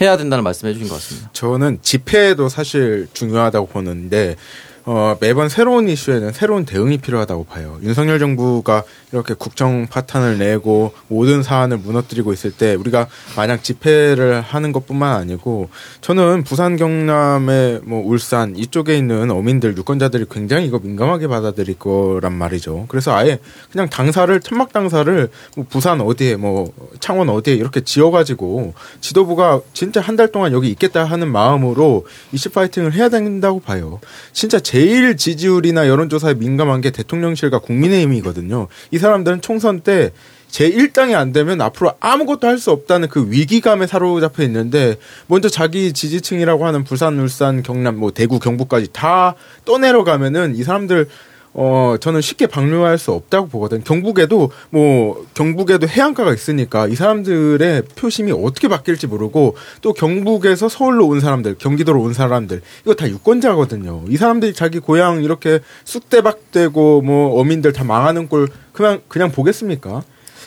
해야 0.00 0.16
된다는 0.16 0.44
말씀해 0.44 0.72
주신 0.72 0.88
것 0.88 0.94
같습니다. 0.94 1.30
저는 1.32 1.80
집회도 1.82 2.48
사실 2.48 3.08
중요하다고 3.12 3.66
보는데 3.66 4.36
어, 4.84 5.16
매번 5.20 5.48
새로운 5.48 5.88
이슈에는 5.88 6.32
새로운 6.32 6.64
대응이 6.64 6.98
필요하다고 6.98 7.44
봐요. 7.44 7.78
윤석열 7.82 8.18
정부가 8.18 8.84
이렇게 9.12 9.34
국정 9.34 9.86
파탄을 9.88 10.38
내고 10.38 10.92
모든 11.08 11.42
사안을 11.42 11.78
무너뜨리고 11.78 12.32
있을 12.32 12.52
때 12.52 12.74
우리가 12.74 13.08
만약 13.36 13.64
집회를 13.64 14.40
하는 14.40 14.70
것뿐만 14.72 15.16
아니고 15.16 15.68
저는 16.00 16.44
부산 16.44 16.76
경남의 16.76 17.80
뭐 17.82 18.06
울산 18.06 18.54
이쪽에 18.56 18.96
있는 18.96 19.30
어민들 19.32 19.76
유권자들이 19.76 20.26
굉장히 20.30 20.66
이거 20.66 20.78
민감하게 20.78 21.26
받아들일 21.26 21.76
거란 21.78 22.34
말이죠. 22.34 22.86
그래서 22.88 23.16
아예 23.16 23.40
그냥 23.72 23.88
당사를 23.88 24.38
천막 24.40 24.72
당사를 24.72 25.28
뭐 25.56 25.66
부산 25.68 26.00
어디에 26.00 26.36
뭐 26.36 26.72
창원 27.00 27.28
어디에 27.30 27.54
이렇게 27.54 27.80
지어가지고 27.80 28.74
지도부가 29.00 29.60
진짜 29.72 30.00
한 30.00 30.20
달 30.20 30.30
동안 30.30 30.52
여기 30.52 30.68
있겠다 30.68 31.02
하는 31.04 31.32
마음으로 31.32 32.06
이슈 32.32 32.50
파이팅을 32.50 32.92
해야 32.92 33.08
된다고 33.08 33.58
봐요. 33.58 34.00
진짜 34.34 34.60
제일 34.60 35.16
지지율이나 35.16 35.88
여론조사에 35.88 36.34
민감한 36.34 36.82
게 36.82 36.90
대통령실과 36.90 37.60
국민의힘이거든요. 37.60 38.68
이 38.90 38.98
사람들은 39.00 39.40
총선 39.40 39.80
때 39.80 40.12
제 40.50 40.68
1당이 40.68 41.14
안 41.14 41.32
되면 41.32 41.60
앞으로 41.60 41.94
아무것도 42.00 42.46
할 42.46 42.60
수 42.60 42.72
없다는 42.72 43.08
그 43.08 43.30
위기감에 43.30 43.86
사로잡혀 43.86 44.42
있는데 44.42 44.96
먼저 45.28 45.48
자기 45.48 45.94
지지층이라고 45.94 46.66
하는 46.66 46.84
부산, 46.84 47.18
울산, 47.18 47.62
경남, 47.62 47.96
뭐 47.96 48.10
대구, 48.10 48.38
경북까지 48.38 48.88
다 48.92 49.34
떠내려가면은 49.64 50.56
이 50.56 50.62
사람들 50.62 51.08
어 51.52 51.96
저는 52.00 52.20
쉽게 52.20 52.46
방류할 52.46 52.96
수 52.98 53.12
없다고 53.12 53.48
보거든. 53.48 53.82
경북에도 53.82 54.50
뭐 54.70 55.26
경북에도 55.34 55.88
해안가가 55.88 56.32
있으니까 56.32 56.86
이 56.86 56.94
사람들의 56.94 57.82
표심이 57.96 58.30
어떻게 58.32 58.68
바뀔지 58.68 59.08
모르고 59.08 59.56
또 59.80 59.92
경북에서 59.92 60.68
서울로 60.68 61.08
온 61.08 61.20
사람들, 61.20 61.56
경기도로 61.58 62.00
온 62.00 62.12
사람들 62.14 62.62
이거 62.84 62.94
다 62.94 63.08
유권자거든요. 63.08 64.04
이 64.08 64.16
사람들이 64.16 64.54
자기 64.54 64.78
고향 64.78 65.24
이렇게 65.24 65.60
쑥대박되고 65.84 67.02
뭐 67.02 67.40
어민들 67.40 67.72
다 67.72 67.82
망하는 67.82 68.28
꼴 68.28 68.48
그냥 68.72 69.00
그냥 69.08 69.32
보겠습니까? 69.32 70.04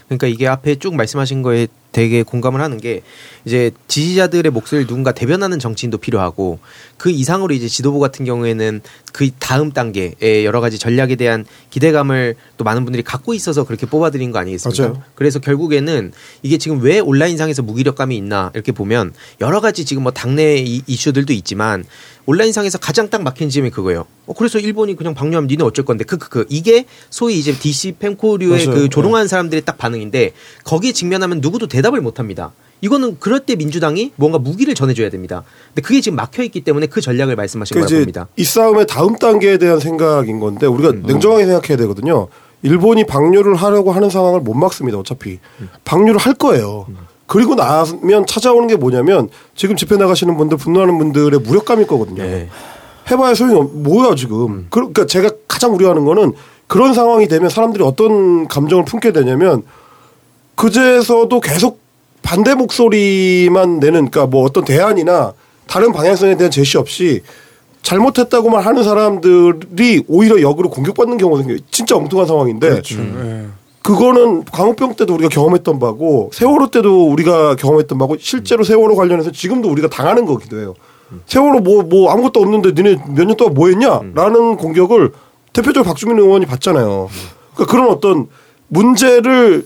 그러니까 0.08 0.28
이게 0.28 0.48
앞에 0.48 0.76
쭉 0.76 0.96
말씀하신 0.96 1.42
거에 1.42 1.68
되게 1.94 2.24
공감을 2.24 2.60
하는 2.60 2.78
게 2.80 3.02
이제 3.46 3.72
지지자들의 3.88 4.52
목소리를 4.52 4.88
누군가 4.88 5.14
대변하는 5.14 5.60
정치인도 5.60 6.00
필요하고 6.00 6.60
그 6.98 7.10
이상으로 7.10 7.54
이제 7.54 7.68
지도부 7.70 8.00
같은 8.00 8.26
경우에는 8.26 8.82
그 9.14 9.30
다음 9.40 9.72
단계의 9.72 10.44
여러 10.44 10.60
가지 10.60 10.78
전략에 10.80 11.16
대한 11.16 11.46
기대감을 11.70 12.36
또 12.58 12.64
많은 12.64 12.84
분들이 12.84 13.04
갖고 13.04 13.34
있어서 13.34 13.64
그렇게 13.64 13.86
뽑아들인 13.86 14.32
거 14.32 14.40
아니겠습니까? 14.40 14.84
맞아요. 14.90 15.04
그래서 15.16 15.40
결국에는 15.40 16.12
이게 16.42 16.58
지금 16.58 16.82
왜 16.82 17.00
온라인상에서 17.00 17.62
무기력감이 17.62 18.18
있나 18.18 18.52
이렇게 18.56 18.72
보면 18.72 19.14
여러 19.40 19.62
가지 19.62 19.86
지금 19.86 20.04
뭐 20.04 20.12
당내 20.12 20.58
이- 20.58 20.82
이슈들도 20.88 21.32
있지만 21.34 21.86
온라인상에서 22.26 22.78
가장 22.78 23.10
딱 23.10 23.22
막힌 23.22 23.50
지점이 23.50 23.70
그거예요. 23.70 24.06
어, 24.26 24.34
그래서 24.34 24.58
일본이 24.58 24.96
그냥 24.96 25.14
방류하면 25.14 25.48
니네 25.48 25.64
어쩔 25.64 25.84
건데 25.84 26.06
그, 26.06 26.18
그, 26.18 26.30
그. 26.30 26.46
이게 26.50 26.86
소위 27.10 27.38
이제 27.38 27.54
DC 27.54 27.96
펜코류의. 28.00 28.60
그 28.74 28.90
조롱하는 28.90 29.28
사람들의 29.28 29.64
딱 29.66 29.78
반응인데 29.78 30.32
거기에 30.64 30.94
직면하면 30.94 31.42
누구도 31.42 31.68
대 31.68 31.83
답을 31.84 32.02
못 32.02 32.18
합니다. 32.20 32.52
이거는 32.82 33.18
그럴 33.20 33.40
때 33.40 33.56
민주당이 33.56 34.12
뭔가 34.18 34.40
무기를 34.40 34.74
전해줘야 34.76 35.10
됩니다. 35.10 35.44
근데 35.70 35.82
그게 35.84 36.02
지금 36.02 36.16
막혀 36.18 36.44
있기 36.44 36.62
때문에 36.62 36.88
그 36.88 37.00
전략을 37.00 37.36
말씀하신 37.36 37.76
그 37.76 37.80
거라 37.80 37.86
이제 37.86 37.96
봅니다. 38.00 38.28
이 38.36 38.44
싸움의 38.44 38.88
다음 38.88 39.16
단계에 39.16 39.58
대한 39.58 39.80
생각인 39.80 40.40
건데 40.40 40.66
우리가 40.66 40.92
냉정하게 40.92 41.46
생각해야 41.46 41.78
되거든요. 41.78 42.28
일본이 42.62 43.06
방류를 43.06 43.56
하려고 43.56 43.92
하는 43.92 44.10
상황을 44.10 44.42
못 44.42 44.54
막습니다. 44.54 44.98
어차피 44.98 45.40
방류를 45.86 46.20
할 46.20 46.34
거예요. 46.34 46.88
그리고 47.26 47.56
나면 47.56 48.26
찾아오는 48.26 48.68
게 48.68 48.76
뭐냐면 48.76 49.30
지금 49.56 49.76
집회 49.78 49.96
나가시는 49.96 50.36
분들 50.38 50.58
분노하는 50.58 50.98
분들의 50.98 51.40
무력감일 51.40 51.88
거거든요. 51.88 52.24
네. 52.24 52.50
해봐야 53.10 53.34
소용이 53.34 53.56
없, 53.60 53.72
뭐야 53.74 54.16
지금. 54.16 54.68
그- 54.70 54.80
그러니까 54.80 55.06
제가 55.06 55.30
가장 55.48 55.74
우려하는 55.74 56.04
거는 56.06 56.34
그런 56.68 56.94
상황이 56.94 57.28
되면 57.28 57.50
사람들이 57.50 57.84
어떤 57.84 58.48
감정을 58.48 58.86
품게 58.86 59.12
되냐면 59.14 59.64
그제서도 60.56 61.40
계속 61.40 61.80
반대 62.22 62.56
목소리만 62.56 63.80
내는 63.80 64.10
그러니까 64.10 64.28
뭐 64.28 64.44
어떤 64.44 64.64
대안이나 64.64 65.34
다른 65.68 65.92
방향성에 65.92 66.38
대한 66.38 66.52
제시 66.52 66.78
없이 66.78 67.22
잘못했다고만 67.82 68.64
하는 68.64 68.84
사람들이 68.84 70.06
오히려 70.08 70.42
역으로 70.42 70.70
공격받는 70.70 71.18
경우가 71.18 71.42
생겨요. 71.42 71.58
진짜 71.70 71.98
엉뚱한 71.98 72.28
상황인데 72.28 72.82
예. 72.92 73.46
그거는 73.82 74.46
광우병 74.46 74.96
때도 74.96 75.14
우리가 75.16 75.28
경험했던 75.28 75.80
바고 75.80 76.30
세월호 76.34 76.72
때도 76.72 77.10
우리가 77.12 77.56
경험했던 77.58 77.98
바고 77.98 78.16
실제로 78.18 78.64
세월호 78.64 78.96
관련해서 78.96 79.32
지금도 79.32 79.70
우리가 79.70 79.90
당하는 79.90 80.26
거기도 80.26 80.60
해요. 80.60 80.76
세월호 81.28 81.60
뭐, 81.60 81.84
뭐 81.84 82.10
아무것도 82.12 82.40
없는데 82.40 82.72
니네 82.82 83.04
몇 83.16 83.26
년 83.28 83.36
동안 83.36 83.54
뭐 83.54 83.68
했냐? 83.68 84.00
라는 84.16 84.56
공격을 84.56 85.12
대표적으로 85.52 85.84
박주민 85.84 86.18
의원이 86.18 86.46
받잖아요. 86.46 87.10
그러니까 87.54 87.72
그런 87.72 87.90
어떤 87.90 88.28
문제를 88.70 89.66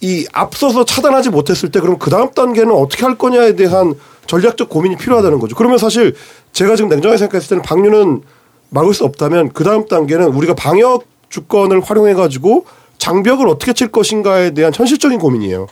이 0.00 0.26
앞서서 0.32 0.84
차단하지 0.84 1.30
못했을 1.30 1.70
때 1.70 1.80
그럼 1.80 1.98
그 1.98 2.10
다음 2.10 2.30
단계는 2.30 2.72
어떻게 2.72 3.04
할 3.04 3.18
거냐에 3.18 3.56
대한 3.56 3.94
전략적 4.26 4.68
고민이 4.68 4.96
필요하다는 4.96 5.38
거죠. 5.40 5.56
그러면 5.56 5.78
사실 5.78 6.14
제가 6.52 6.76
지금 6.76 6.88
냉정하게 6.88 7.18
생각했을 7.18 7.48
때는 7.48 7.62
방류는 7.62 8.22
막을 8.70 8.94
수 8.94 9.04
없다면 9.04 9.50
그 9.52 9.64
다음 9.64 9.86
단계는 9.86 10.28
우리가 10.28 10.54
방역 10.54 11.04
주권을 11.30 11.80
활용해 11.80 12.14
가지고 12.14 12.64
장벽을 12.98 13.46
어떻게 13.48 13.72
칠 13.72 13.88
것인가에 13.88 14.50
대한 14.54 14.72
현실적인 14.74 15.18
고민이에요. 15.20 15.68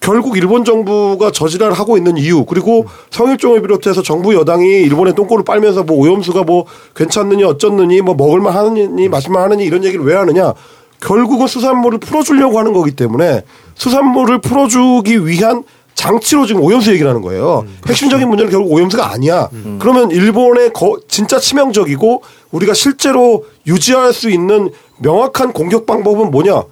결국 0.00 0.36
일본 0.36 0.64
정부가 0.64 1.30
저지랄 1.30 1.72
하고 1.72 1.96
있는 1.96 2.16
이유 2.18 2.44
그리고 2.44 2.86
성일종을 3.10 3.62
비롯해서 3.62 4.02
정부 4.02 4.34
여당이 4.34 4.66
일본의 4.82 5.14
똥꼬를 5.14 5.44
빨면서 5.44 5.82
뭐 5.82 5.96
오염수가 5.96 6.42
뭐 6.44 6.66
괜찮느니 6.94 7.42
어쩌느니 7.44 8.00
뭐 8.02 8.14
먹을만 8.14 8.54
하느니 8.54 9.08
마실만 9.08 9.42
하느니 9.42 9.64
이런 9.64 9.82
얘기를 9.82 10.04
왜 10.04 10.14
하느냐 10.14 10.52
결국은 11.00 11.46
수산물을 11.46 11.98
풀어주려고 12.00 12.58
하는 12.58 12.72
거기 12.72 12.92
때문에 12.92 13.42
수산물을 13.74 14.40
풀어주기 14.40 15.26
위한 15.26 15.64
장치로 15.94 16.46
지금 16.46 16.62
오염수 16.62 16.92
얘기를 16.92 17.08
하는 17.08 17.22
거예요. 17.22 17.64
핵심적인 17.88 18.28
문제는 18.28 18.52
결국 18.52 18.72
오염수가 18.72 19.10
아니야. 19.12 19.48
그러면 19.80 20.10
일본의 20.10 20.72
거- 20.72 20.98
진짜 21.08 21.38
치명적이고 21.40 22.22
우리가 22.52 22.72
실제로 22.74 23.44
유지할 23.66 24.12
수 24.12 24.30
있는 24.30 24.70
명확한 24.98 25.52
공격 25.52 25.86
방법은 25.86 26.30
뭐냐? 26.30 26.62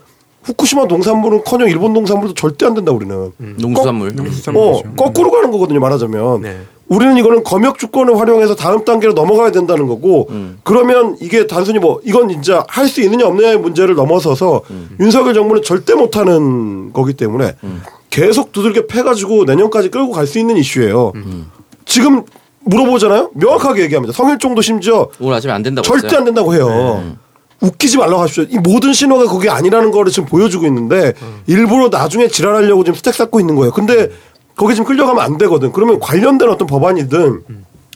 후쿠시마 0.45 0.85
농산물은 0.85 1.43
커녕 1.45 1.68
일본 1.68 1.93
농산물도 1.93 2.35
절대 2.35 2.66
안 2.66 2.74
된다 2.74 2.93
우리는. 2.93 3.33
농수산물. 4.14 4.61
어, 4.62 4.83
거꾸로 4.97 5.33
가는 5.33 5.51
거거든요, 5.51 5.81
말하자면. 5.81 6.43
네. 6.43 6.61
우리는 6.89 7.16
이거는 7.16 7.43
검역 7.43 7.78
주권을 7.78 8.18
활용해서 8.18 8.55
다음 8.55 8.84
단계로 8.84 9.12
넘어가야 9.14 9.51
된다는 9.51 9.87
거고, 9.89 10.28
그러면 10.62 11.16
이게 11.20 11.47
단순히 11.47 11.78
뭐, 11.78 12.01
이건 12.05 12.28
진짜 12.28 12.64
할 12.68 12.87
수 12.87 13.01
있느냐 13.03 13.26
없느냐의 13.26 13.59
문제를 13.59 13.95
넘어서서 13.97 14.62
윤석열 15.01 15.34
정부는 15.34 15.62
절대 15.62 15.95
못하는 15.95 16.93
거기 16.93 17.12
때문에 17.14 17.57
계속 18.11 18.53
두들겨 18.53 18.87
패가지고 18.87 19.45
내년까지 19.45 19.91
끌고 19.91 20.12
갈 20.12 20.26
수 20.26 20.39
있는 20.39 20.57
이슈예요. 20.57 21.12
지금 21.84 22.22
물어보잖아요? 22.61 23.30
명확하게 23.34 23.82
얘기합니다. 23.82 24.12
성일종도 24.12 24.62
심지어 24.62 25.09
오늘 25.20 25.34
아침에 25.34 25.53
안 25.53 25.62
된다고 25.62 25.87
절대 25.87 26.07
했어요. 26.07 26.18
안 26.18 26.24
된다고 26.24 26.55
해요. 26.55 27.14
웃기지 27.61 27.97
말라고 27.97 28.20
하십시오. 28.22 28.45
이 28.51 28.59
모든 28.59 28.93
신호가 28.93 29.32
그게 29.32 29.49
아니라는 29.49 29.91
거를 29.91 30.12
지금 30.12 30.28
보여주고 30.28 30.66
있는데 30.66 31.14
일부러 31.47 31.89
나중에 31.89 32.28
지랄하려고 32.28 32.84
지금 32.84 32.95
스택 32.97 33.14
쌓고 33.14 33.41
있는 33.41 33.57
거예요. 33.57 33.72
근데 33.72 34.11
거기 34.57 34.74
지금 34.74 34.86
끌려가면 34.86 35.22
안 35.22 35.38
되거든. 35.38 35.72
그러면 35.72 36.00
관련된 36.00 36.48
어떤 36.48 36.66
법안이든 36.66 37.42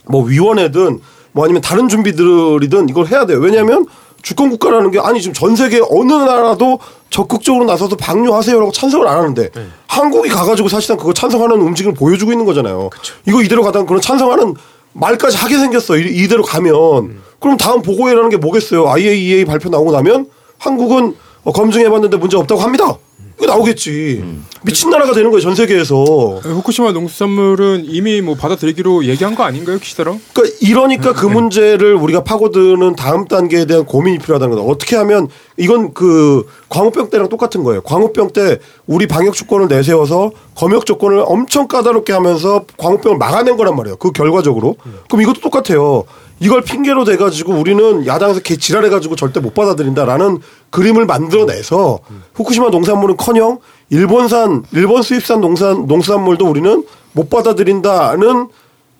뭐 0.06 0.24
위원회든 0.24 1.00
뭐 1.32 1.44
아니면 1.44 1.62
다른 1.62 1.88
준비들이든 1.88 2.88
이걸 2.88 3.06
해야 3.06 3.24
돼요. 3.26 3.38
왜냐하면 3.38 3.86
주권 4.22 4.50
국가라는 4.50 4.90
게 4.90 4.98
아니 5.00 5.20
지금 5.22 5.32
전 5.32 5.56
세계 5.56 5.80
어느 5.90 6.12
나라도 6.12 6.78
적극적으로 7.08 7.64
나서서 7.64 7.96
방류하세요라고 7.96 8.70
찬성을 8.72 9.06
안 9.08 9.16
하는데 9.18 9.48
한국이 9.86 10.28
가가지고 10.28 10.68
사실상 10.68 10.96
그거 10.98 11.12
찬성하는 11.14 11.60
움직임을 11.60 11.94
보여주고 11.96 12.30
있는 12.32 12.44
거잖아요. 12.44 12.90
이거 13.26 13.42
이대로 13.42 13.62
가다가 13.62 13.86
그런 13.86 14.00
찬성하는 14.02 14.54
말까지 14.92 15.36
하게 15.38 15.56
생겼어. 15.56 15.96
이- 15.96 16.22
이대로 16.24 16.42
가면 16.42 17.20
그럼 17.38 17.56
다음 17.56 17.80
보고회라는 17.80 18.28
게 18.28 18.36
뭐겠어요? 18.36 18.88
IAEA 18.90 19.44
발표 19.46 19.70
나오고 19.70 19.92
나면 19.92 20.26
한국은 20.58 21.14
어, 21.44 21.52
검증해봤는데 21.52 22.18
문제 22.18 22.36
없다고 22.36 22.60
합니다. 22.60 22.96
이거 23.38 23.46
나오겠지. 23.46 24.22
미친 24.62 24.90
나라가 24.90 25.12
되는 25.14 25.30
거예요 25.30 25.40
전 25.40 25.54
세계에서. 25.54 25.94
후쿠시마 26.42 26.92
농수산물은 26.92 27.84
이미 27.86 28.20
뭐 28.20 28.34
받아들이기로 28.34 29.06
얘기한 29.06 29.34
거 29.34 29.42
아닌가요, 29.42 29.78
키시다랑? 29.78 30.20
그러니까 30.34 30.56
이러니까 30.60 31.12
그 31.14 31.26
문제를 31.26 31.94
우리가 31.94 32.24
파고드는 32.24 32.94
다음 32.94 33.26
단계에 33.26 33.64
대한 33.64 33.86
고민이 33.86 34.18
필요하다는 34.18 34.56
거다. 34.56 34.68
어떻게 34.68 34.96
하면 34.96 35.28
이건 35.56 35.94
그 35.94 36.46
광우병 36.68 37.08
때랑 37.08 37.28
똑같은 37.30 37.62
거예요. 37.64 37.80
광우병 37.82 38.32
때 38.32 38.58
우리 38.86 39.06
방역 39.06 39.34
주권을 39.34 39.68
내세워서 39.68 40.32
검역 40.54 40.84
조건을 40.84 41.22
엄청 41.26 41.66
까다롭게 41.66 42.12
하면서 42.12 42.64
광우병을 42.76 43.16
막아낸 43.16 43.56
거란 43.56 43.76
말이에요. 43.76 43.96
그 43.96 44.12
결과적으로. 44.12 44.76
그럼 45.08 45.22
이것도 45.22 45.40
똑같아요. 45.40 46.04
이걸 46.42 46.62
핑계로 46.62 47.04
대가지고 47.04 47.52
우리는 47.52 48.06
야당에서 48.06 48.40
개 48.40 48.56
지랄해가지고 48.56 49.14
절대 49.16 49.40
못 49.40 49.52
받아들인다라는 49.52 50.38
그림을 50.70 51.04
만들어내서 51.04 51.98
후쿠시마 52.34 52.70
농산물은 52.70 53.16
커녕 53.18 53.58
일본산 53.90 54.64
일본 54.72 55.02
수입산 55.02 55.40
농산 55.40 55.86
농수산물도 55.86 56.46
우리는 56.48 56.84
못 57.12 57.28
받아들인다는 57.28 58.48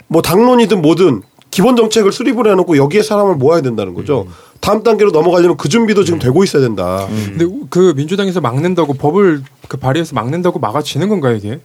뭐 0.08 0.22
당론이든 0.22 0.82
뭐든 0.82 1.22
기본 1.50 1.76
정책을 1.76 2.12
수립을 2.12 2.48
해놓고 2.50 2.76
여기에 2.76 3.02
사람을 3.02 3.36
모아야 3.36 3.60
된다는 3.60 3.94
거죠. 3.94 4.26
다음 4.60 4.82
단계로 4.82 5.10
넘어가려면 5.10 5.56
그 5.56 5.68
준비도 5.68 6.04
지금 6.04 6.18
되고 6.18 6.44
있어야 6.44 6.62
된다. 6.62 7.06
근데 7.08 7.44
우- 7.44 7.66
그 7.70 7.92
민주당에서 7.96 8.40
막는다고 8.40 8.94
법을 8.94 9.42
그 9.68 9.76
발의해서 9.78 10.14
막는다고 10.14 10.58
막아지는 10.58 11.08
건가요, 11.08 11.36
이게? 11.36 11.60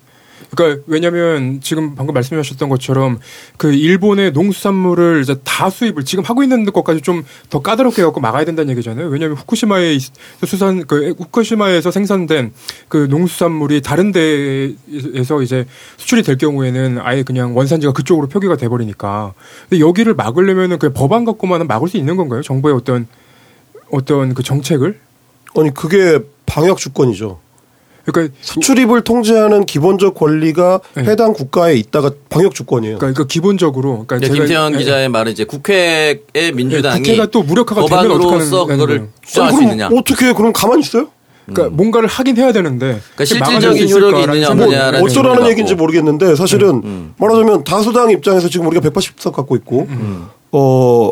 그러니까 0.55 0.83
왜냐하면 0.87 1.59
지금 1.61 1.95
방금 1.95 2.13
말씀하셨던 2.13 2.69
것처럼 2.69 3.19
그 3.57 3.73
일본의 3.73 4.31
농수산물을 4.31 5.21
이제 5.21 5.35
다 5.43 5.69
수입을 5.69 6.05
지금 6.05 6.23
하고 6.23 6.43
있는 6.43 6.65
것까지 6.65 7.01
좀 7.01 7.23
더 7.49 7.61
까다롭게 7.61 8.01
갖고 8.03 8.19
막아야 8.19 8.43
된다는 8.45 8.71
얘기잖아요. 8.71 9.07
왜냐하면 9.07 9.37
후쿠시마에 9.37 9.93
있- 9.93 10.11
수산 10.45 10.85
그 10.87 11.13
후쿠시마에서 11.17 11.91
생산된 11.91 12.53
그 12.87 13.07
농수산물이 13.09 13.81
다른 13.81 14.11
데에서 14.11 15.41
이제 15.41 15.65
수출이 15.97 16.23
될 16.23 16.37
경우에는 16.37 16.99
아예 17.01 17.23
그냥 17.23 17.55
원산지가 17.55 17.93
그쪽으로 17.93 18.27
표기가 18.27 18.57
돼 18.57 18.67
버리니까. 18.67 19.33
근데 19.69 19.79
여기를 19.83 20.13
막으려면은 20.15 20.79
그 20.79 20.91
법안 20.93 21.25
갖고만은 21.25 21.67
막을 21.67 21.87
수 21.89 21.97
있는 21.97 22.15
건가요? 22.15 22.41
정부의 22.41 22.75
어떤 22.75 23.07
어떤 23.91 24.33
그 24.33 24.43
정책을? 24.43 24.99
아니 25.57 25.73
그게 25.73 26.19
방역 26.45 26.77
주권이죠. 26.77 27.39
그러니까 28.05 28.35
수출입을 28.41 29.01
통제하는 29.03 29.65
기본적 29.65 30.13
권리가 30.15 30.79
네. 30.95 31.03
해당 31.05 31.33
국가에 31.33 31.75
있다가 31.75 32.11
방역 32.29 32.53
주권이에요. 32.53 32.97
그러니까, 32.99 33.13
그러니까 33.13 33.31
기본적으로 33.33 34.05
그러니까 34.07 34.27
제가- 34.27 34.33
김태현 34.37 34.73
예, 34.75 34.77
기자의 34.77 35.09
말은 35.09 35.31
이제 35.31 35.43
국회의 35.43 36.19
민주당이 36.53 37.01
국회가 37.01 37.25
또 37.27 37.41
무력화가 37.41 37.85
되면 37.85 38.07
법안으로서 38.19 38.65
그거를? 38.67 39.07
주장할 39.25 39.51
수 39.51 39.57
그럼 39.57 39.71
있느냐. 39.71 39.89
어떻게 39.93 40.33
그럼 40.33 40.53
가만히 40.53 40.81
있어요? 40.81 41.07
그러니까 41.47 41.75
뭔가를 41.75 42.07
하긴 42.07 42.37
해야 42.37 42.51
되는데 42.51 42.99
그러니까 43.15 43.25
실질적인 43.25 43.87
수 43.87 43.95
효력이 43.95 44.21
있느냐 44.23 44.47
없느냐라는. 44.49 45.07
질문을 45.07 45.29
어쩌라는. 45.31 45.47
얘기인지 45.51 45.75
모르겠는데 45.75 46.35
사실은 46.35 46.81
음. 46.83 47.13
말하자면 47.17 47.63
다수당 47.63 48.09
입장에서 48.11 48.49
지금 48.49 48.67
우리가 48.67 48.87
180석 48.89 49.31
갖고 49.31 49.55
있고 49.55 49.87
어 50.51 51.11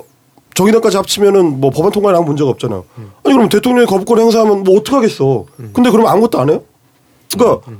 정의당까지 0.55 0.97
합치면은 0.97 1.59
뭐 1.59 1.71
법안 1.71 1.91
통과에 1.91 2.15
아무 2.15 2.25
문제가 2.25 2.49
없잖아요. 2.51 2.83
아니 3.23 3.33
그럼 3.35 3.49
대통령이 3.49 3.87
거부권 3.87 4.19
행사하면 4.19 4.63
뭐 4.63 4.77
어떡 4.79 4.93
하겠어. 4.95 5.45
근데 5.73 5.89
그러면 5.89 6.11
아무것도 6.11 6.39
안 6.39 6.49
해요? 6.51 6.61
그러니까 7.37 7.71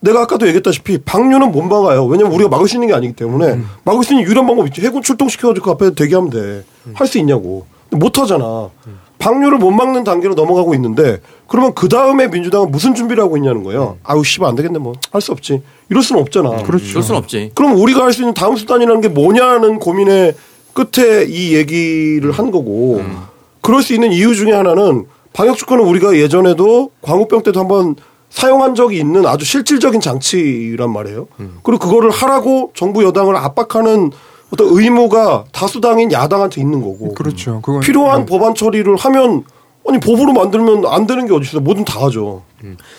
내가 0.00 0.22
아까도 0.22 0.46
얘기했다시피 0.48 0.98
방류는 1.04 1.52
못 1.52 1.62
막아요. 1.62 2.04
왜냐면 2.06 2.32
우리가 2.32 2.48
막을 2.50 2.66
수 2.68 2.76
있는 2.76 2.88
게 2.88 2.94
아니기 2.94 3.14
때문에 3.14 3.60
막을 3.84 4.02
수 4.04 4.12
있는 4.14 4.26
유일한 4.26 4.46
방법이 4.46 4.68
있지. 4.68 4.80
해군 4.80 5.02
출동시켜가지고 5.02 5.64
그 5.64 5.70
앞에 5.72 5.94
대기하면 5.94 6.30
돼. 6.30 6.64
할 6.94 7.06
수 7.06 7.18
있냐고. 7.18 7.66
못 7.90 8.18
하잖아. 8.18 8.70
방류를 9.18 9.58
못 9.58 9.70
막는 9.70 10.02
단계로 10.02 10.34
넘어가고 10.34 10.74
있는데 10.74 11.20
그러면 11.46 11.74
그 11.74 11.88
다음에 11.88 12.26
민주당은 12.26 12.72
무슨 12.72 12.92
준비를 12.94 13.22
하고 13.22 13.36
있냐는 13.36 13.62
거예요. 13.62 13.98
아유 14.02 14.24
씨발 14.24 14.48
안 14.48 14.56
되겠네 14.56 14.80
뭐 14.80 14.94
할 15.12 15.20
수 15.22 15.30
없지. 15.30 15.62
이럴 15.90 16.02
수는 16.02 16.20
없잖아. 16.22 16.64
그럴 16.64 16.80
수는 16.80 17.18
없지. 17.20 17.52
그럼 17.54 17.76
우리가 17.80 18.02
할 18.02 18.12
수 18.12 18.22
있는 18.22 18.34
다음 18.34 18.56
수단이라는 18.56 19.00
게 19.00 19.06
뭐냐는 19.08 19.78
고민의 19.78 20.34
끝에 20.72 21.26
이 21.28 21.54
얘기를 21.54 22.32
한 22.32 22.50
거고 22.50 23.00
그럴 23.60 23.82
수 23.82 23.94
있는 23.94 24.10
이유 24.10 24.34
중에 24.34 24.50
하나는 24.52 25.06
방역 25.34 25.56
주권은 25.56 25.84
우리가 25.84 26.16
예전에도 26.16 26.90
광우병 27.02 27.42
때도 27.44 27.60
한번 27.60 27.94
사용한 28.32 28.74
적이 28.74 28.98
있는 28.98 29.26
아주 29.26 29.44
실질적인 29.44 30.00
장치란 30.00 30.90
말이에요. 30.90 31.28
그리고 31.62 31.78
그거를 31.78 32.10
하라고 32.10 32.72
정부 32.74 33.04
여당을 33.04 33.36
압박하는 33.36 34.10
어떤 34.50 34.68
의무가 34.70 35.44
다수당인 35.52 36.12
야당한테 36.12 36.60
있는 36.60 36.80
거고 36.80 37.14
그렇죠. 37.14 37.60
그건 37.62 37.80
필요한 37.80 38.26
법안 38.26 38.54
처리를 38.54 38.96
하면 38.96 39.44
아니 39.88 39.98
법으로 39.98 40.32
만들면 40.32 40.86
안 40.86 41.06
되는 41.06 41.26
게 41.26 41.34
어디 41.34 41.44
있어? 41.48 41.60
뭐든 41.60 41.84
다 41.84 42.04
하죠. 42.04 42.42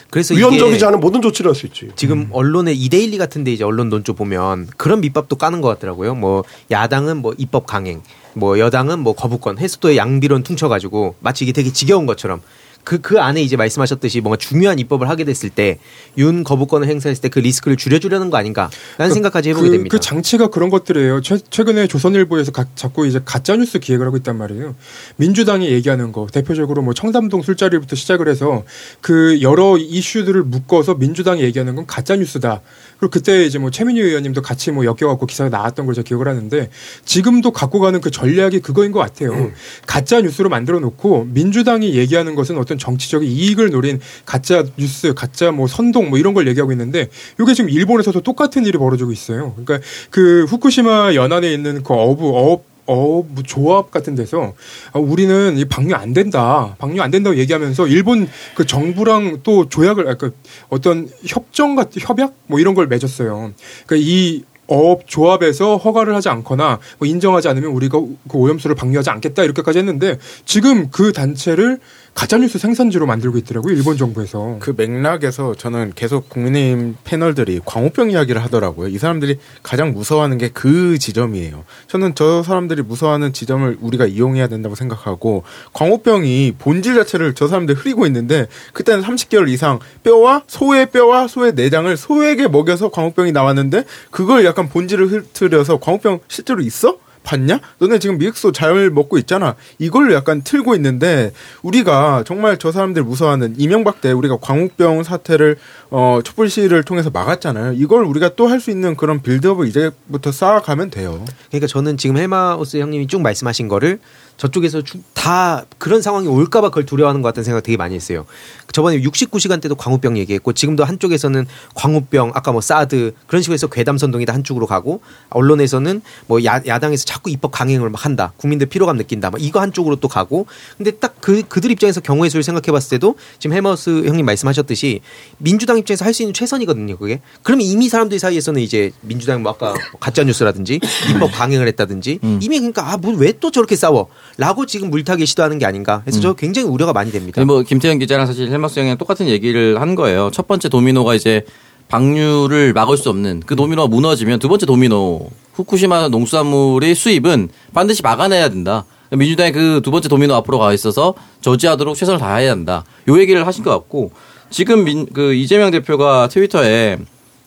그래서 0.10 0.34
위헌적이지 0.36 0.84
않은 0.86 1.00
모든 1.00 1.22
조치를 1.22 1.50
할 1.50 1.56
수 1.56 1.66
있지. 1.66 1.90
지금 1.96 2.28
언론의 2.32 2.76
이데일리 2.78 3.18
같은데 3.18 3.52
이제 3.54 3.64
언론 3.64 3.90
논조 3.90 4.14
보면 4.14 4.68
그런 4.78 5.00
밑밥도 5.02 5.38
까는 5.38 5.62
것 5.62 5.70
같더라고요. 5.70 6.16
뭐 6.16 6.44
야당은 6.72 7.22
뭐 7.22 7.34
입법 7.38 7.66
강행, 7.66 8.02
뭐 8.34 8.60
여당은 8.60 9.00
뭐 9.00 9.14
거부권, 9.14 9.60
해수도의 9.60 9.98
양비론 9.98 10.44
퉁쳐가지고 10.44 11.16
마치 11.22 11.46
이게 11.46 11.54
되게 11.54 11.72
지겨운 11.72 12.06
것처럼 12.06 12.42
그, 12.84 13.02
그 13.02 13.20
안에 13.20 13.42
이제 13.42 13.58
말씀하셨듯이 13.58 14.22
뭔가 14.22 14.38
중요한 14.38 14.80
입법을 14.80 15.10
하게 15.10 15.26
됐을 15.26 15.50
때 15.50 15.78
윤 16.16 16.44
거부권을 16.44 16.88
행사했을 16.88 17.22
때 17.22 17.34
그 17.34 17.40
리스크를 17.40 17.78
줄여주려는 17.78 18.30
거 18.30 18.38
아닌가 18.38 18.70
라는 19.00 19.12
생각까지 19.12 19.50
해보게 19.50 19.68
그, 19.68 19.72
됩니다. 19.72 19.98
그 19.98 20.00
장치가 20.00 20.50
그런 20.50 20.70
것들이에요. 20.70 21.22
최, 21.22 21.40
최근에 21.50 21.88
조선일보에서 21.88 22.52
가, 22.52 22.66
자꾸 22.76 23.08
이제 23.08 23.20
가짜 23.26 23.56
뉴스 23.56 23.80
기획을 23.80 24.06
하고 24.06 24.18
있단 24.18 24.38
말이에요. 24.38 24.76
민주당이 25.16 25.68
얘기하는 25.72 26.12
거 26.12 26.28
대표적으로 26.32 26.84
뭐 26.84 26.94
청담동 26.94 27.42
술자리부터 27.42 27.96
시작을 27.96 28.28
해서 28.28 28.64
그 29.02 29.42
여러 29.42 29.78
이슈들을 29.80 30.44
묶어서 30.44 30.94
민주당이 30.94 31.42
얘기하는 31.42 31.76
건 31.76 31.88
가짜 31.88 32.16
뉴스다. 32.16 32.62
그리고 33.00 33.10
그때 33.10 33.46
이제 33.46 33.58
뭐 33.58 33.72
최민희 33.72 34.00
의원님도 34.00 34.44
같이 34.44 34.70
뭐 34.72 34.86
엮여갖고 34.86 35.26
기사가 35.26 35.50
나왔던 35.50 35.88
걸 35.88 35.96
제가 35.96 36.06
기억을 36.06 36.28
하는데 36.28 36.70
지금도 37.04 37.50
갖고 37.50 37.80
가는 37.80 38.00
그 38.00 38.12
전략이 38.12 38.60
그거인 38.60 38.92
것 38.92 39.00
같아요. 39.00 39.52
가짜 39.88 40.22
뉴스로 40.22 40.50
만들어 40.50 40.80
놓고 40.80 41.30
민주당이 41.32 41.96
얘기하는 41.96 42.36
것은 42.36 42.60
어떤 42.60 42.73
정치적인 42.78 43.30
이익을 43.30 43.72
노린 43.72 44.00
가짜 44.26 44.64
뉴스, 44.78 45.14
가짜 45.14 45.52
뭐 45.52 45.68
선동 45.68 46.10
뭐 46.10 46.20
이런 46.20 46.34
걸 46.34 46.48
얘기하고 46.48 46.72
있는데 46.72 47.10
이게 47.40 47.54
지금 47.54 47.70
일본에서도 47.70 48.20
똑같은 48.22 48.66
일이 48.66 48.78
벌어지고 48.78 49.12
있어요. 49.12 49.54
그러니까 49.56 49.86
그 50.10 50.46
후쿠시마 50.46 51.16
연안에 51.16 51.52
있는 51.52 51.84
그 51.84 51.94
어부 51.94 52.38
어업 52.38 52.74
어, 52.86 53.24
뭐 53.28 53.44
조합 53.44 53.92
같은 53.92 54.16
데서 54.16 54.54
아, 54.92 55.00
우리는 55.00 55.58
이 55.58 55.66
방류 55.66 55.96
안 55.96 56.14
된다. 56.14 56.76
방류 56.80 57.02
안 57.02 57.12
된다고 57.12 57.38
얘기하면서 57.38 57.88
일본 57.88 58.28
그 58.56 58.66
정부랑 58.66 59.40
또 59.44 59.70
조약을 59.70 60.10
아, 60.10 60.16
그 60.16 60.36
어떤 60.70 61.08
협정 61.26 61.76
같은 61.76 62.02
협약 62.02 62.34
뭐 62.48 62.60
이런 62.60 62.74
걸 62.74 62.88
맺었어요. 62.88 63.54
그러니까 63.86 64.08
이 64.10 64.44
어업 64.68 65.08
조합에서 65.08 65.78
허가를 65.78 66.16
하지 66.16 66.30
않거나 66.30 66.80
뭐 66.98 67.08
인정하지 67.08 67.50
않으면 67.50 67.72
우리가 67.72 68.00
그 68.00 68.38
오염수를 68.38 68.76
방류하지 68.76 69.10
않겠다 69.10 69.44
이렇게까지 69.44 69.80
했는데 69.80 70.18
지금 70.46 70.90
그 70.90 71.12
단체를 71.12 71.80
가짜뉴스 72.14 72.57
생산지로 72.59 73.05
만들고 73.05 73.38
있더라고요 73.39 73.74
일본 73.74 73.97
정부에서 73.97 74.57
그 74.59 74.74
맥락에서 74.78 75.55
저는 75.55 75.93
계속 75.95 76.30
국민의힘 76.30 76.95
패널들이 77.03 77.61
광우병 77.66 78.11
이야기를 78.11 78.41
하더라고요. 78.43 78.88
이 78.88 78.97
사람들이 78.97 79.39
가장 79.61 79.93
무서워하는 79.93 80.38
게 80.38 80.49
그 80.53 80.97
지점이에요. 80.99 81.64
저는 81.88 82.14
저 82.16 82.43
사람들이 82.43 82.84
무서워하는 82.84 83.34
지점을 83.34 83.78
우리가 83.82 84.05
이용해야 84.05 84.47
된다고 84.47 84.76
생각하고 84.76 85.43
광우병이 85.74 86.55
본질 86.59 86.93
자체를 86.95 87.34
저 87.34 87.47
사람들 87.47 87.76
흐리고 87.76 88.05
있는데 88.05 88.47
그때는 88.74 89.03
30개월 89.03 89.49
이상 89.49 89.80
뼈와 90.03 90.43
소의 90.47 90.91
뼈와 90.91 91.28
소의 91.28 91.53
내장을 91.53 91.95
소에게 91.97 92.47
먹여서 92.47 92.89
광우병이 92.89 93.32
나왔는데 93.32 93.84
그걸 94.11 94.45
약간 94.45 94.70
본질을 94.70 95.07
흐트려서 95.07 95.80
광우병 95.80 96.20
실제로 96.28 96.61
있어? 96.61 96.97
봤냐? 97.24 97.60
너네 97.80 98.00
지금 98.00 98.18
미륵소 98.18 98.52
잘 98.52 98.90
먹고 98.90 99.18
있잖아. 99.18 99.56
이걸 99.80 100.14
약간 100.14 100.44
틀고 100.44 100.76
있는데 100.76 101.32
우리가 101.62 102.24
정말 102.26 102.58
저 102.58 102.72
사람들 102.72 103.04
무서워하는 103.04 103.56
이명박 103.58 104.02
때 104.02 104.12
우리가 104.12 104.38
광우병 104.42 105.04
사태를 105.04 105.58
어 105.90 106.20
촛불 106.24 106.50
시위를 106.50 106.84
통해서 106.84 107.10
막았잖아요. 107.10 107.74
이걸 107.74 108.04
우리가 108.06 108.36
또 108.36 108.48
할 108.48 108.60
수 108.60 108.72
있는 108.72 108.96
그런 108.96 109.22
빌드업을 109.22 109.68
이제부터 109.68 110.32
쌓아가면 110.32 110.90
돼요. 110.90 111.24
그러니까 111.50 111.68
저는 111.68 111.98
지금 111.98 112.18
헬마우스 112.18 112.78
형님이 112.78 113.08
쭉 113.08 113.22
말씀하신 113.22 113.68
거를 113.68 114.00
저쪽에서 114.38 114.82
주- 114.82 115.00
다 115.14 115.64
그런 115.78 116.02
상황이 116.02 116.28
올까봐 116.28 116.70
그걸 116.70 116.86
두려워하는 116.86 117.22
것 117.22 117.30
같다는 117.30 117.46
생각 117.46 117.64
되게 117.64 117.78
많이 117.78 117.96
했어요. 117.96 118.26
저번에 118.72 119.00
69시간 119.02 119.62
때도 119.62 119.76
광우병 119.76 120.18
얘기했고 120.18 120.52
지금도 120.54 120.84
한쪽에서는 120.84 121.46
광우병 121.76 122.32
아까 122.34 122.52
뭐 122.52 122.60
사드 122.60 123.14
그런 123.28 123.42
식으로 123.42 123.54
해서 123.54 123.68
괴담 123.68 123.98
선동이다 123.98 124.34
한쪽으로 124.34 124.66
가고 124.66 125.02
언론에서는 125.30 126.02
뭐 126.28 126.44
야, 126.44 126.62
야당에서 126.66 127.06
자꾸 127.06 127.30
입법 127.30 127.52
강행을 127.52 127.90
막 127.90 128.04
한다. 128.04 128.34
국민들 128.38 128.68
피로감 128.68 128.98
느낀다. 128.98 129.30
막 129.30 129.42
이거 129.42 129.62
한쪽으로 129.62 129.98
또 129.98 130.08
가고. 130.08 130.46
근데 130.78 130.92
딱 130.92 131.12
그 131.24 131.42
그들 131.48 131.72
입장에서 131.72 132.02
경우의 132.02 132.30
수를 132.30 132.44
생각해봤을 132.44 132.90
때도 132.90 133.16
지금 133.40 133.56
헬마우스 133.56 134.04
형님 134.04 134.26
말씀하셨듯이 134.26 135.00
민주당 135.38 135.78
입장에서 135.78 136.04
할 136.04 136.14
수 136.14 136.22
있는 136.22 136.34
최선이거든요 136.34 136.98
그게 136.98 137.22
그러면 137.44 137.66
이미 137.66 137.88
사람들 137.88 138.20
사이에서는 138.20 138.62
이제 138.62 138.92
민주당 139.02 139.42
뭐 139.42 139.54
아까 139.54 139.74
가짜 140.02 140.24
뉴스라든지 140.24 140.82
입법 141.10 141.32
강행을 141.32 141.66
했다든지 141.70 142.20
이미 142.42 142.60
그러니까 142.60 142.92
아뭐왜 142.92 143.36
또 143.40 143.52
저렇게 143.52 143.76
싸워라고 143.78 144.66
지금 144.68 144.90
물타기 144.90 145.26
시도하는 145.26 145.60
게 145.60 145.66
아닌가 145.66 146.04
해서 146.06 146.20
저 146.20 146.34
굉장히 146.34 146.68
우려가 146.68 146.92
많이 146.92 147.10
됩니다. 147.12 147.44
뭐 147.46 147.64
김태현 147.64 148.00
기자랑 148.00 148.28
사실 148.28 148.50
헬마우스 148.50 148.80
형이랑 148.80 148.98
똑같은 148.98 149.28
얘기를 149.30 149.80
한 149.82 149.96
거예요. 149.96 150.30
첫 150.34 150.48
번째 150.48 150.68
도미노가 150.68 151.16
이제 151.16 151.46
방류를 151.88 152.74
막을 152.74 152.98
수 152.98 153.10
없는 153.10 153.44
그 153.46 153.56
도미노가 153.56 153.88
무너지면 153.88 154.40
두 154.40 154.50
번째 154.50 154.66
도미노 154.66 155.30
후쿠시마 155.54 156.10
농수산물의 156.10 156.94
수입은 156.96 157.50
반드시 157.74 158.02
막아내야 158.02 158.50
된다. 158.50 158.86
민주당이 159.16 159.51
그두 159.51 159.91
번째 159.91 160.09
도미노 160.09 160.34
앞으로 160.36 160.59
가 160.59 160.74
있어서 160.74 161.14
저지하도록 161.41 161.95
최선을 161.95 162.20
다해야 162.20 162.51
한다. 162.51 162.84
요 163.07 163.20
얘기를 163.20 163.45
하신 163.45 163.64
것 163.64 163.70
같고 163.72 164.11
지금 164.49 164.84
민, 164.84 165.05
그 165.11 165.34
이재명 165.34 165.72
대표가 165.72 166.28
트위터에 166.28 166.97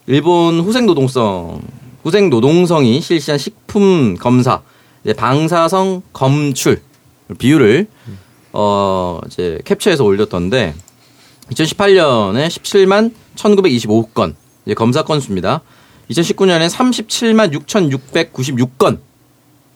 일본 0.06 0.60
후생 0.60 0.86
노동성 0.86 1.60
후생 2.02 2.30
노동성이 2.30 3.00
실시한 3.00 3.38
식품 3.38 4.16
검사 4.16 4.62
방사성 5.16 6.02
검출 6.12 6.80
비율을 7.38 7.88
어 8.52 9.20
이제 9.26 9.60
캡처해서 9.64 10.04
올렸던데 10.04 10.74
2018년에 11.50 12.46
17만 12.48 13.12
1,925건 13.36 14.34
이제 14.64 14.74
검사 14.74 15.02
건수입니다. 15.02 15.62
2019년에 16.10 16.68
37만 16.68 17.52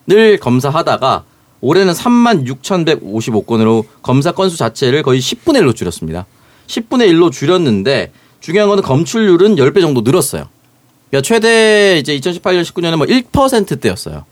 6,696건을 0.06 0.38
검사하다가 0.40 1.24
올해는 1.60 1.92
3만 1.92 2.46
6,155건으로 2.46 3.84
검사 4.02 4.32
건수 4.32 4.56
자체를 4.56 5.02
거의 5.02 5.20
10분의 5.20 5.60
1로 5.60 5.74
줄였습니다. 5.74 6.26
10분의 6.66 7.10
1로 7.12 7.30
줄였는데 7.30 8.12
중요한 8.40 8.68
거는 8.68 8.82
검출률은 8.82 9.56
10배 9.56 9.80
정도 9.80 10.00
늘었어요. 10.00 10.48
그러니까 11.10 11.26
최대 11.26 11.98
이제 11.98 12.18
2018년 12.18 12.62
19년에 12.62 12.96
뭐 12.96 13.06
1%대였어요. 13.06 14.24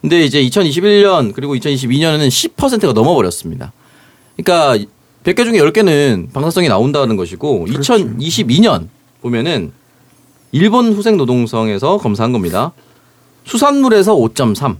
근데 0.00 0.24
이제 0.24 0.42
2021년 0.42 1.34
그리고 1.34 1.54
2022년에는 1.54 2.28
10%가 2.28 2.92
넘어버렸습니다. 2.92 3.72
그러니까 4.36 4.86
100개 5.24 5.44
중에 5.44 5.58
10개는 5.58 6.32
방사성이 6.32 6.68
나온다는 6.68 7.16
것이고 7.16 7.66
2022년 7.68 8.88
보면은 9.20 9.72
일본 10.52 10.92
후생 10.92 11.18
노동성에서 11.18 11.98
검사한 11.98 12.32
겁니다. 12.32 12.72
수산물에서 13.44 14.16
5.3, 14.16 14.76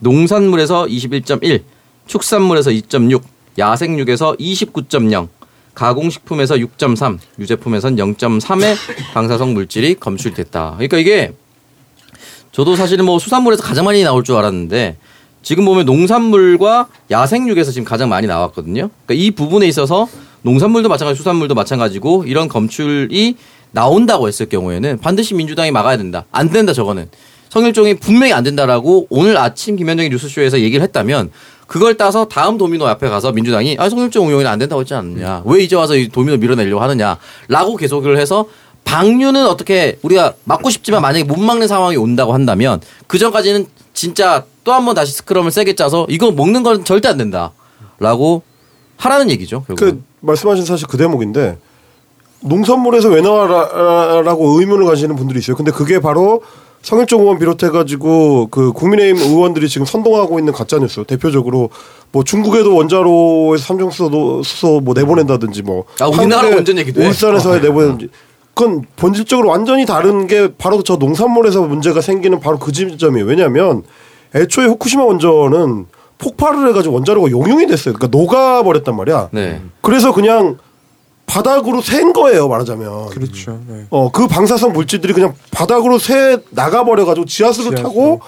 농산물에서 0.00 0.86
21.1, 0.86 1.62
축산물에서 2.06 2.70
2.6, 2.70 3.22
야생육에서 3.58 4.34
29.0, 4.34 5.28
가공식품에서 5.74 6.56
6.3, 6.56 7.18
유제품에선 7.38 7.96
0.3의 7.96 8.76
방사성 9.14 9.54
물질이 9.54 9.96
검출됐다. 9.96 10.74
그러니까 10.76 10.98
이게 10.98 11.32
저도 12.52 12.76
사실은 12.76 13.04
뭐 13.04 13.18
수산물에서 13.18 13.62
가장 13.62 13.84
많이 13.84 14.02
나올 14.02 14.24
줄 14.24 14.36
알았는데 14.36 14.96
지금 15.42 15.64
보면 15.64 15.84
농산물과 15.84 16.88
야생육에서 17.10 17.70
지금 17.70 17.84
가장 17.84 18.08
많이 18.08 18.26
나왔거든요. 18.26 18.90
그러니까 19.04 19.14
이 19.14 19.30
부분에 19.30 19.66
있어서 19.68 20.08
농산물도 20.42 20.88
마찬가지, 20.88 21.18
수산물도 21.18 21.54
마찬가지고 21.54 22.24
이런 22.26 22.48
검출이 22.48 23.36
나온다고 23.72 24.26
했을 24.26 24.48
경우에는 24.48 24.98
반드시 24.98 25.34
민주당이 25.34 25.70
막아야 25.70 25.98
된다. 25.98 26.24
안 26.32 26.50
된다 26.50 26.72
저거는. 26.72 27.10
성일종이 27.50 27.94
분명히 27.94 28.32
안 28.32 28.44
된다라고 28.44 29.06
오늘 29.10 29.36
아침 29.36 29.76
김현정이 29.76 30.08
뉴스쇼에서 30.10 30.60
얘기를 30.60 30.82
했다면 30.82 31.30
그걸 31.66 31.96
따서 31.96 32.26
다음 32.26 32.58
도미노 32.58 32.86
앞에 32.86 33.08
가서 33.08 33.32
민주당이 33.32 33.76
아 33.78 33.88
성일종 33.88 34.26
운용이 34.28 34.46
안 34.46 34.58
된다고 34.58 34.80
했지 34.82 34.94
않느냐. 34.94 35.42
왜 35.44 35.62
이제 35.62 35.74
와서 35.76 35.96
이 35.96 36.08
도미노 36.08 36.36
밀어내려고 36.38 36.80
하느냐라고 36.82 37.76
계속을 37.78 38.18
해서 38.18 38.46
방류는 38.84 39.46
어떻게 39.48 39.98
우리가 40.02 40.34
막고 40.44 40.70
싶지만 40.70 41.02
만약에 41.02 41.24
못 41.24 41.38
막는 41.40 41.66
상황이 41.66 41.96
온다고 41.96 42.32
한다면 42.34 42.80
그 43.08 43.18
전까지는 43.18 43.66
진짜 43.94 44.44
또 44.62 44.72
한 44.72 44.84
번 44.84 44.94
다시 44.94 45.12
스크럼을 45.12 45.50
세게 45.50 45.74
짜서 45.74 46.06
이거 46.08 46.30
먹는 46.32 46.62
건 46.62 46.84
절대 46.84 47.08
안 47.08 47.16
된다라고 47.18 48.42
하라는 48.98 49.30
얘기죠. 49.30 49.62
결국은. 49.66 49.76
그 49.76 50.04
말씀하신 50.20 50.64
사실 50.64 50.86
그 50.88 50.96
대목인데 50.96 51.58
농산물에서 52.40 53.08
왜 53.08 53.20
나와라고 53.22 54.60
의문을 54.60 54.86
가지는 54.86 55.16
분들이 55.16 55.38
있어요. 55.40 55.56
근데 55.56 55.70
그게 55.72 56.00
바로 56.00 56.42
성일종 56.86 57.22
의원 57.22 57.40
비롯해가지고 57.40 58.46
그 58.48 58.72
국민의힘 58.72 59.16
의원들이 59.20 59.68
지금 59.68 59.84
선동하고 59.84 60.38
있는 60.38 60.52
가짜 60.52 60.78
뉴스 60.78 61.02
대표적으로 61.02 61.70
뭐 62.12 62.22
중국에도 62.22 62.76
원자로에서 62.76 63.64
삼중 63.64 63.90
수소 63.90 64.42
수소 64.44 64.80
뭐 64.84 64.94
내보낸다든지 64.94 65.62
뭐 65.62 65.82
아, 65.98 66.06
우리나라 66.06 66.48
원전 66.48 66.78
얘기도 66.78 67.02
해. 67.02 67.08
울산에서 67.08 67.54
아. 67.54 67.58
내보낸다든지 67.58 68.08
그건 68.54 68.84
본질적으로 68.94 69.48
완전히 69.48 69.84
다른 69.84 70.28
게 70.28 70.54
바로 70.56 70.80
저 70.84 70.94
농산물에서 70.94 71.62
문제가 71.62 72.00
생기는 72.00 72.38
바로 72.38 72.56
그 72.60 72.70
지점이에요. 72.70 73.26
왜냐하면 73.26 73.82
애초에 74.36 74.66
후쿠시마 74.66 75.02
원전은 75.02 75.86
폭발을 76.18 76.68
해가지고 76.68 76.94
원자로가 76.94 77.32
용융이 77.32 77.66
됐어요. 77.66 77.94
그러니까 77.94 78.16
녹아버렸단 78.16 78.94
말이야. 78.94 79.30
네. 79.32 79.60
그래서 79.82 80.14
그냥 80.14 80.56
바닥으로 81.26 81.80
샌 81.82 82.12
거예요, 82.12 82.48
말하자면. 82.48 83.06
그렇죠. 83.10 83.60
네. 83.68 83.86
어, 83.90 84.10
그 84.10 84.26
방사성 84.28 84.72
물질들이 84.72 85.12
그냥 85.12 85.34
바닥으로 85.50 85.98
새 85.98 86.38
나가버려가지고 86.50 87.26
지하수를 87.26 87.76
지하수. 87.76 87.82
타고 87.82 88.20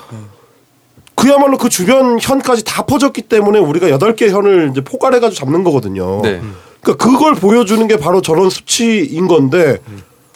그야말로 1.15 1.59
그 1.59 1.69
주변 1.69 2.19
현까지 2.21 2.65
다 2.65 2.85
퍼졌기 2.85 3.23
때문에 3.23 3.59
우리가 3.59 3.91
여덟 3.91 4.15
개 4.15 4.29
현을 4.29 4.69
이제 4.71 4.83
포괄해가지고 4.83 5.35
잡는 5.39 5.65
거거든요. 5.65 6.21
네. 6.23 6.41
그러니까 6.81 7.05
그걸 7.05 7.35
보여주는 7.35 7.87
게 7.89 7.97
바로 7.97 8.21
저런 8.23 8.51
수치인 8.51 9.27
건데 9.27 9.79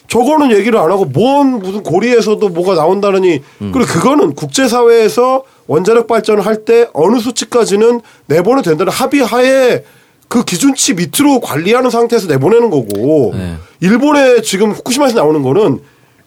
저거는 0.08 0.50
얘기를 0.52 0.78
안 0.78 0.90
하고 0.90 1.04
뭔 1.04 1.60
무슨 1.60 1.82
고리에서도 1.82 2.46
뭐가 2.48 2.74
나온다느니 2.74 3.42
그리고 3.58 3.84
그거는 3.86 4.34
국제사회에서 4.34 5.44
원자력 5.68 6.06
발전을 6.08 6.44
할 6.44 6.64
때 6.64 6.88
어느 6.92 7.18
수치까지는 7.18 8.00
내보내도 8.26 8.70
된다는 8.70 8.92
합의하에 8.92 9.84
그 10.32 10.44
기준치 10.44 10.94
밑으로 10.94 11.40
관리하는 11.40 11.90
상태에서 11.90 12.26
내보내는 12.26 12.70
거고 12.70 13.34
네. 13.34 13.56
일본에 13.80 14.40
지금 14.40 14.70
후쿠시마에서 14.70 15.14
나오는 15.16 15.42
거는 15.42 15.80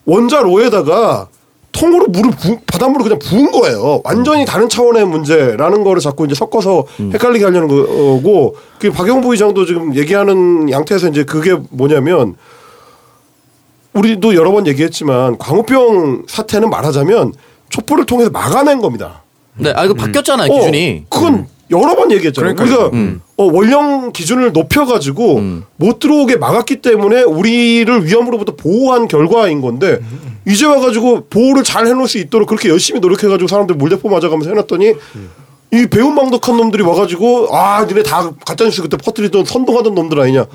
원자로에다가 0.05 1.27
통으로 1.71 2.05
물을 2.09 2.29
부, 2.29 2.59
바닷물을 2.67 3.03
그냥 3.03 3.17
부은 3.17 3.51
거예요. 3.51 4.01
완전히 4.03 4.45
다른 4.45 4.69
차원의 4.69 5.07
문제라는 5.07 5.83
거를 5.83 6.01
자꾸 6.01 6.25
이제 6.25 6.35
섞어서 6.35 6.83
헷갈리게 6.99 7.45
하려는 7.45 7.67
거고 7.67 8.55
그 8.77 8.91
박영부 8.91 9.31
의장도 9.31 9.65
지금 9.65 9.95
얘기하는 9.95 10.69
양태에서 10.69 11.07
이제 11.07 11.23
그게 11.23 11.55
뭐냐면 11.71 12.35
우리도 13.93 14.35
여러 14.35 14.51
번 14.51 14.67
얘기했지만 14.67 15.39
광우병 15.39 16.25
사태는 16.27 16.69
말하자면 16.69 17.33
촛불을 17.69 18.05
통해서 18.05 18.29
막아낸 18.29 18.81
겁니다. 18.81 19.23
네, 19.57 19.73
아 19.75 19.83
이거 19.83 19.95
바뀌었잖아요 19.95 20.51
어, 20.51 20.55
기준이. 20.59 21.05
그건 21.09 21.47
여러 21.71 21.95
번 21.95 22.11
얘기했잖아요. 22.11 22.55
그러니까요. 22.55 22.89
우리가 22.93 23.19
어, 23.37 23.43
원령 23.51 24.11
기준을 24.13 24.53
높여가지고 24.53 25.37
음. 25.37 25.63
못 25.77 25.99
들어오게 25.99 26.37
막았기 26.37 26.81
때문에 26.81 27.23
우리를 27.23 28.05
위험으로부터 28.05 28.55
보호한 28.55 29.07
결과인 29.07 29.61
건데 29.61 29.99
이제 30.47 30.65
와가지고 30.65 31.25
보호를 31.29 31.63
잘 31.63 31.87
해놓을 31.87 32.07
수 32.07 32.17
있도록 32.19 32.47
그렇게 32.47 32.69
열심히 32.69 32.99
노력해가지고 32.99 33.47
사람들 33.47 33.75
물대포 33.75 34.09
맞아가면서 34.09 34.49
해놨더니 34.51 34.93
이 35.73 35.87
배은망덕한 35.87 36.55
놈들이 36.55 36.83
와가지고 36.83 37.49
아 37.55 37.83
니네 37.85 38.03
다 38.03 38.31
가짜뉴스 38.45 38.81
그때 38.81 38.95
퍼뜨리던 38.97 39.45
선동하던 39.45 39.95
놈들 39.95 40.19
아니냐. 40.19 40.45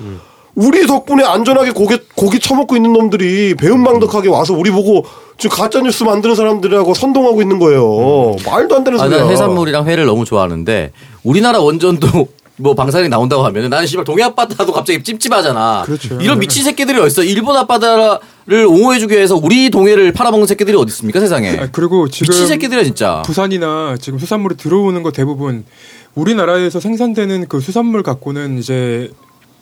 우리 0.55 0.85
덕분에 0.85 1.23
안전하게 1.23 1.71
고기, 1.71 1.97
고기 2.15 2.39
처먹고 2.39 2.75
있는 2.75 2.93
놈들이 2.93 3.55
배은망덕하게 3.55 4.29
와서 4.29 4.53
우리 4.53 4.69
보고 4.69 5.05
지금 5.37 5.55
가짜뉴스 5.55 6.03
만드는 6.03 6.35
사람들하고 6.35 6.93
선동하고 6.93 7.41
있는 7.41 7.57
거예요. 7.59 8.35
말도 8.45 8.75
안 8.75 8.83
되는 8.83 8.99
아, 8.99 9.03
소리야. 9.03 9.19
난 9.23 9.29
해산물이랑 9.31 9.87
회를 9.87 10.05
너무 10.05 10.25
좋아하는데 10.25 10.91
우리나라 11.23 11.59
원전도 11.59 12.07
뭐 12.57 12.75
방사능이 12.75 13.09
나온다고 13.09 13.43
하면은 13.45 13.69
나는 13.71 13.87
씨발 13.87 14.05
동해 14.05 14.23
앞바다도 14.23 14.71
갑자기 14.71 15.01
찝찝하잖아. 15.01 15.83
그렇죠. 15.85 16.19
이런 16.21 16.37
미친 16.37 16.63
새끼들이 16.63 16.99
어딨어? 16.99 17.23
일본 17.23 17.55
앞바다를 17.57 18.19
옹호해주기 18.67 19.15
위해서 19.15 19.35
우리 19.35 19.71
동해를 19.71 20.11
팔아먹는 20.11 20.45
새끼들이 20.45 20.77
어디 20.77 20.91
있습니까 20.91 21.19
세상에? 21.19 21.57
아, 21.57 21.69
그리고 21.71 22.07
지금 22.07 22.31
미친 22.31 22.47
새끼들이야 22.47 22.83
진짜. 22.83 23.23
부산이나 23.25 23.95
지금 23.99 24.19
수산물이 24.19 24.57
들어오는 24.57 25.01
거 25.01 25.11
대부분 25.11 25.65
우리나라에서 26.13 26.79
생산되는 26.79 27.47
그 27.47 27.61
수산물 27.61 28.03
갖고는 28.03 28.59
이제 28.59 29.09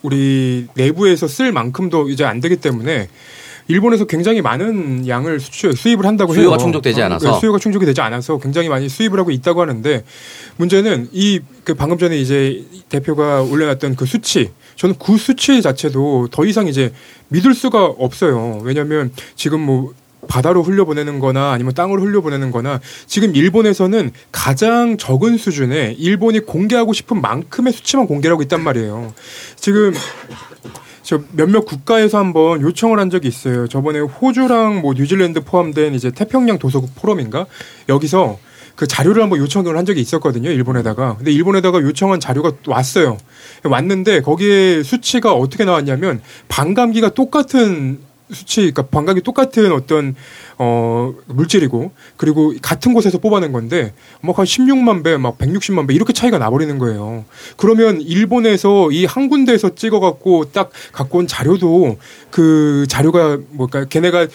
우리 0.02 0.68
내부에서 0.76 1.28
쓸 1.28 1.52
만큼도 1.52 2.10
이제 2.10 2.24
안 2.26 2.39
되기 2.39 2.56
때문에 2.56 3.08
일본에서 3.68 4.06
굉장히 4.06 4.41
많은 4.41 5.08
양을 5.08 5.39
수출, 5.39 5.76
수입을 5.76 6.06
한다고 6.06 6.34
해요. 6.34 6.41
수요가 6.41 6.58
충족되지 6.58 7.02
어, 7.02 7.06
않아서. 7.06 7.32
네, 7.34 7.39
수요가 7.39 7.60
충족이 7.60 7.86
되지 7.86 8.02
않아서 8.02 8.39
굉장히 8.39 8.68
많이 8.68 8.89
수입을 8.89 9.20
하고 9.20 9.30
있다고 9.30 9.62
하는데 9.62 10.04
문제는 10.58 11.10
이 11.12 11.39
그 11.70 11.76
방금 11.76 12.00
전에 12.00 12.18
이제 12.18 12.66
대표가 12.89 13.43
올려놨던 13.43 13.95
그 13.95 14.08
수치 14.08 14.50
저는 14.76 14.95
그 14.97 15.18
수치 15.18 15.62
자체도 15.62 16.30
더 16.32 16.43
이상 16.45 16.68
이제 16.68 16.91
믿을 17.28 17.54
수가 17.54 17.86
없어요. 17.86 18.60
왜냐하면 18.64 19.12
지금 19.36 19.60
뭐 19.60 19.93
바다로 20.28 20.63
흘려보내는 20.63 21.20
거나 21.20 21.51
아니면 21.51 21.74
땅으로 21.74 22.01
흘려보내는 22.01 22.51
거나 22.51 22.80
지금 23.07 23.36
일본에서는 23.36 24.11
가장 24.32 24.97
적은 24.97 25.38
수준의 25.38 25.95
일본이 25.95 26.39
공개하고 26.39 26.93
싶은 26.93 27.22
만큼의 27.22 27.74
수치만 27.74 28.05
공개를 28.07 28.34
하고 28.34 28.43
있단 28.43 28.63
말이에요. 28.63 29.13
지금 29.55 29.93
저 31.01 31.22
몇몇 31.32 31.61
국가에서 31.65 32.20
한번 32.20 32.61
요청을 32.61 32.99
한 32.99 33.09
적이 33.09 33.30
있어요. 33.30 33.67
저번에 33.67 33.99
호주랑 33.99 34.82
뭐 34.82 34.93
뉴질랜드 34.93 35.43
포함된 35.43 35.95
이제 35.95 36.11
태평양 36.11 36.59
도서국 36.59 36.93
포럼인가 36.95 37.47
여기서 37.88 38.38
그 38.76 38.88
자료를 38.88 39.24
한번 39.24 39.39
요청을 39.39 39.76
한 39.76 39.86
적이 39.86 40.01
있었거든요. 40.01 40.51
일본에다가. 40.51 41.17
근데 41.17 41.32
일본에다가 41.32 41.82
요청한 41.82 42.20
자료가 42.20 42.53
왔어요. 42.67 43.17
왔는데 43.63 44.22
거기에 44.22 44.84
수치가 44.84 45.34
어떻게 45.34 45.65
나왔냐면 45.65 46.22
반감기가 46.47 47.09
똑같은 47.09 47.99
수치, 48.32 48.62
그러니까 48.62 48.84
반감기 48.84 49.22
똑같은 49.22 49.72
어떤 49.72 50.16
어 50.58 51.14
물질이고 51.28 51.92
그리고 52.18 52.54
같은 52.62 52.94
곳에서 52.94 53.18
뽑아낸 53.18 53.52
건데 53.52 53.94
뭐한 54.22 54.46
16만 54.46 55.04
배, 55.04 55.18
막 55.18 55.38
160만 55.38 55.88
배 55.88 55.94
이렇게 55.94 56.14
차이가 56.14 56.38
나버리는 56.38 56.78
거예요. 56.80 57.26
그러면 57.58 58.02
일본에서 58.02 58.92
이 58.92 59.06
한 59.10 59.28
군데에서 59.28 59.74
찍어갖고 59.76 60.52
딱 60.52 60.70
갖고 60.92 61.18
온 61.18 61.28
자료도 61.28 61.98
그 62.30 62.86
자료가 62.88 63.40
뭐까 63.50 63.86
걔네가 63.86 64.28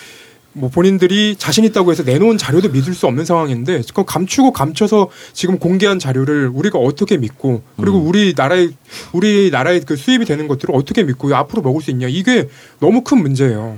뭐 0.56 0.70
본인들이 0.70 1.34
자신 1.36 1.64
있다고 1.64 1.90
해서 1.90 2.02
내놓은 2.04 2.38
자료도 2.38 2.68
믿을 2.70 2.94
수 2.94 3.06
없는 3.06 3.24
상황인데 3.24 3.82
그거 3.88 4.04
감추고 4.04 4.52
감춰서 4.52 5.10
지금 5.32 5.58
공개한 5.58 5.98
자료를 5.98 6.50
우리가 6.54 6.78
어떻게 6.78 7.16
믿고 7.16 7.62
그리고 7.76 7.98
우리 7.98 8.34
나라의 8.36 8.70
우리 9.12 9.50
나라의 9.50 9.80
그 9.80 9.96
수입이 9.96 10.24
되는 10.24 10.46
것들을 10.48 10.74
어떻게 10.74 11.02
믿고 11.02 11.34
앞으로 11.34 11.62
먹을 11.62 11.82
수 11.82 11.90
있냐 11.90 12.06
이게 12.08 12.48
너무 12.78 13.02
큰 13.02 13.20
문제예요. 13.20 13.76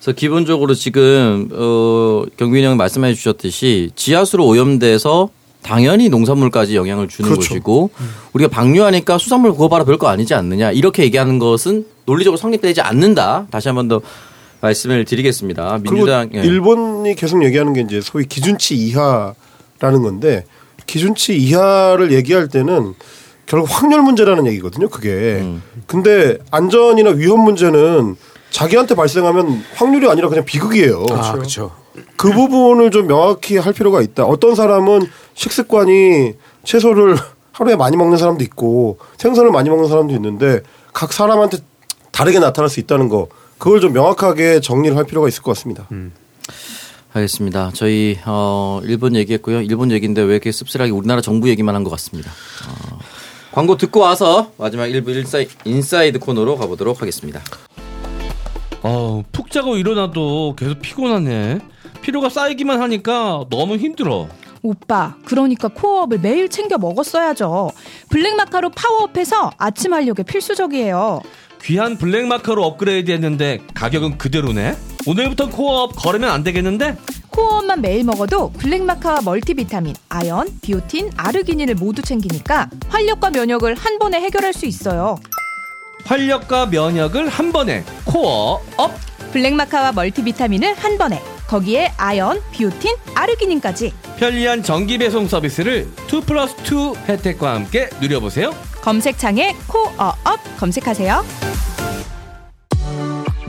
그래서 0.00 0.12
기본적으로 0.16 0.74
지금 0.74 1.48
어 1.52 2.22
경빈이 2.36 2.64
형이 2.64 2.76
말씀해 2.76 3.14
주셨듯이 3.14 3.90
지하수로 3.96 4.46
오염돼서 4.46 5.30
당연히 5.62 6.08
농산물까지 6.08 6.76
영향을 6.76 7.08
주는 7.08 7.28
그렇죠. 7.30 7.48
것이고 7.48 7.90
우리가 8.32 8.48
방류하니까 8.48 9.18
수산물 9.18 9.50
그거 9.52 9.68
봐라 9.68 9.84
별거 9.84 10.06
아니지 10.06 10.34
않느냐 10.34 10.70
이렇게 10.70 11.02
얘기하는 11.02 11.40
것은 11.40 11.84
논리적으로 12.06 12.36
성립되지 12.38 12.80
않는다. 12.80 13.48
다시 13.50 13.68
한 13.68 13.74
번 13.74 13.88
더 13.88 14.00
말씀을 14.60 15.04
드리겠습니다. 15.04 15.78
그리고 15.78 15.94
민주당 15.94 16.30
예. 16.34 16.40
일본이 16.40 17.14
계속 17.14 17.44
얘기하는 17.44 17.72
게 17.72 17.80
이제 17.82 18.00
소위 18.00 18.26
기준치 18.26 18.74
이하라는 18.74 20.02
건데 20.02 20.44
기준치 20.86 21.36
이하를 21.36 22.12
얘기할 22.12 22.48
때는 22.48 22.94
결국 23.46 23.68
확률 23.70 24.02
문제라는 24.02 24.46
얘기거든요. 24.46 24.88
그게. 24.88 25.38
음. 25.40 25.62
근데 25.86 26.38
안전이나 26.50 27.10
위험 27.10 27.40
문제는 27.40 28.16
자기한테 28.50 28.94
발생하면 28.94 29.64
확률이 29.74 30.08
아니라 30.08 30.28
그냥 30.28 30.44
비극이에요. 30.44 31.06
아, 31.10 31.32
그렇죠. 31.32 31.72
그 32.16 32.30
부분을 32.30 32.90
좀 32.90 33.06
명확히 33.06 33.56
할 33.56 33.72
필요가 33.72 34.02
있다. 34.02 34.24
어떤 34.24 34.54
사람은 34.54 35.00
식습관이 35.34 36.34
채소를 36.64 37.16
하루에 37.52 37.74
많이 37.74 37.96
먹는 37.96 38.18
사람도 38.18 38.44
있고 38.44 38.98
생선을 39.16 39.50
많이 39.50 39.68
먹는 39.68 39.88
사람도 39.88 40.14
있는데 40.14 40.60
각 40.92 41.12
사람한테 41.12 41.58
다르게 42.12 42.38
나타날 42.38 42.68
수 42.68 42.80
있다는 42.80 43.08
거 43.08 43.28
그걸 43.58 43.80
좀 43.80 43.92
명확하게 43.92 44.60
정리를 44.60 44.96
할 44.96 45.04
필요가 45.04 45.28
있을 45.28 45.42
것 45.42 45.54
같습니다. 45.54 45.88
알겠습니다. 47.12 47.70
저희 47.74 48.18
어 48.26 48.80
일본 48.84 49.16
얘기했고요. 49.16 49.62
일본 49.62 49.90
얘기인데 49.90 50.22
왜 50.22 50.32
이렇게 50.34 50.52
씁쓸하게 50.52 50.90
우리나라 50.92 51.20
정부 51.20 51.48
얘기만 51.48 51.74
한 51.74 51.82
것 51.84 51.90
같습니다. 51.90 52.30
어, 52.30 52.98
광고 53.52 53.76
듣고 53.76 54.00
와서 54.00 54.52
마지막 54.58 54.86
1부 54.86 55.08
인사이, 55.16 55.48
인사이드 55.64 56.18
코너로 56.18 56.56
가보도록 56.56 57.00
하겠습니다. 57.00 57.40
어, 58.82 59.22
푹 59.32 59.50
자고 59.50 59.76
일어나도 59.76 60.54
계속 60.56 60.80
피곤하네. 60.80 61.58
피로가 62.02 62.28
쌓이기만 62.28 62.80
하니까 62.82 63.44
너무 63.50 63.76
힘들어. 63.76 64.28
오빠, 64.62 65.14
그러니까 65.24 65.68
코어업을 65.68 66.18
매일 66.20 66.48
챙겨 66.48 66.78
먹었어야죠. 66.78 67.70
블랙마카로 68.10 68.70
파워업해서 68.70 69.50
아침 69.56 69.92
활력에 69.94 70.22
필수적이에요. 70.24 71.20
귀한 71.62 71.96
블랙마카로 71.98 72.64
업그레이드 72.64 73.10
했는데 73.10 73.58
가격은 73.74 74.18
그대로네. 74.18 74.76
오늘부터 75.06 75.48
코어업 75.50 75.96
거르면 75.96 76.30
안 76.30 76.42
되겠는데? 76.42 76.96
코어업만 77.30 77.80
매일 77.82 78.04
먹어도 78.04 78.50
블랙마카와 78.52 79.20
멀티비타민, 79.22 79.94
아연, 80.08 80.48
비오틴, 80.62 81.12
아르기닌을 81.16 81.74
모두 81.76 82.02
챙기니까 82.02 82.68
활력과 82.88 83.30
면역을 83.30 83.74
한 83.74 83.98
번에 83.98 84.20
해결할 84.20 84.52
수 84.52 84.66
있어요. 84.66 85.18
활력과 86.04 86.66
면역을 86.66 87.28
한 87.28 87.52
번에 87.52 87.84
코어업. 88.04 88.92
블랙마카와 89.32 89.92
멀티비타민을 89.92 90.74
한 90.74 90.96
번에 90.96 91.22
거기에 91.46 91.92
아연, 91.96 92.40
비오틴, 92.50 92.96
아르기닌까지 93.14 93.92
편리한 94.18 94.62
정기 94.62 94.98
배송 94.98 95.28
서비스를 95.28 95.86
2 96.12 96.20
플러스 96.22 96.54
2 96.62 96.94
혜택과 97.08 97.54
함께 97.54 97.88
누려보세요. 98.00 98.54
검색창에 98.82 99.54
코어업 99.66 100.40
검색하세요. 100.58 101.47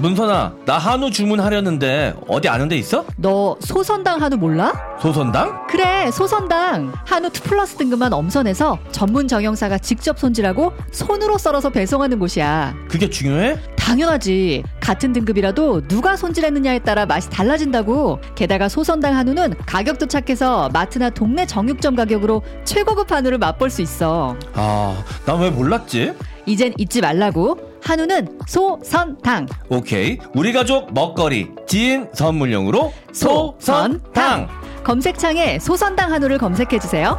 문선아, 0.02 0.54
나 0.66 0.78
한우 0.78 1.12
주문하려는데 1.12 2.14
어디 2.28 2.48
아는 2.48 2.70
데 2.70 2.78
있어? 2.78 3.04
너 3.18 3.58
소선당 3.60 4.22
한우 4.22 4.38
몰라? 4.38 4.72
소선당? 5.02 5.68
그래 5.68 6.10
소선당 6.12 6.94
한우 7.06 7.28
2 7.28 7.32
플러스 7.42 7.76
등급만 7.76 8.14
엄선해서 8.14 8.80
전문 8.92 9.28
정형사가 9.28 9.78
직접 9.80 10.18
손질하고 10.18 10.72
손으로 10.92 11.38
썰어서 11.38 11.70
배송하는 11.70 12.18
곳이야 12.18 12.74
그게 12.90 13.10
중요해? 13.10 13.58
당연하지 13.78 14.64
같은 14.80 15.12
등급이라도 15.14 15.88
누가 15.88 16.16
손질했느냐에 16.16 16.80
따라 16.80 17.06
맛이 17.06 17.30
달라진다고 17.30 18.20
게다가 18.36 18.70
소선당 18.70 19.16
한우는 19.18 19.56
가격도 19.66 20.06
착해서 20.08 20.70
마트나 20.72 21.10
동네 21.10 21.46
정육점 21.46 21.96
가격으로 21.96 22.42
최고급 22.64 23.12
한우를 23.12 23.38
맛볼 23.38 23.70
수 23.70 23.82
있어 23.82 24.36
아, 24.54 25.04
난 25.26 25.40
왜 25.40 25.50
몰랐지? 25.50 26.14
이젠 26.46 26.74
잊지 26.78 27.02
말라고 27.02 27.69
한우는 27.82 28.40
소선당 28.48 29.48
오케이. 29.70 30.18
우리 30.36 30.54
가족 30.54 30.94
먹거리 30.94 31.50
지인 31.68 32.08
선물용으로 32.14 32.94
소선당. 33.12 34.48
검색창에 34.84 35.60
소선당 35.60 36.12
한우를 36.12 36.38
검색해 36.38 36.80
주세요 36.80 37.18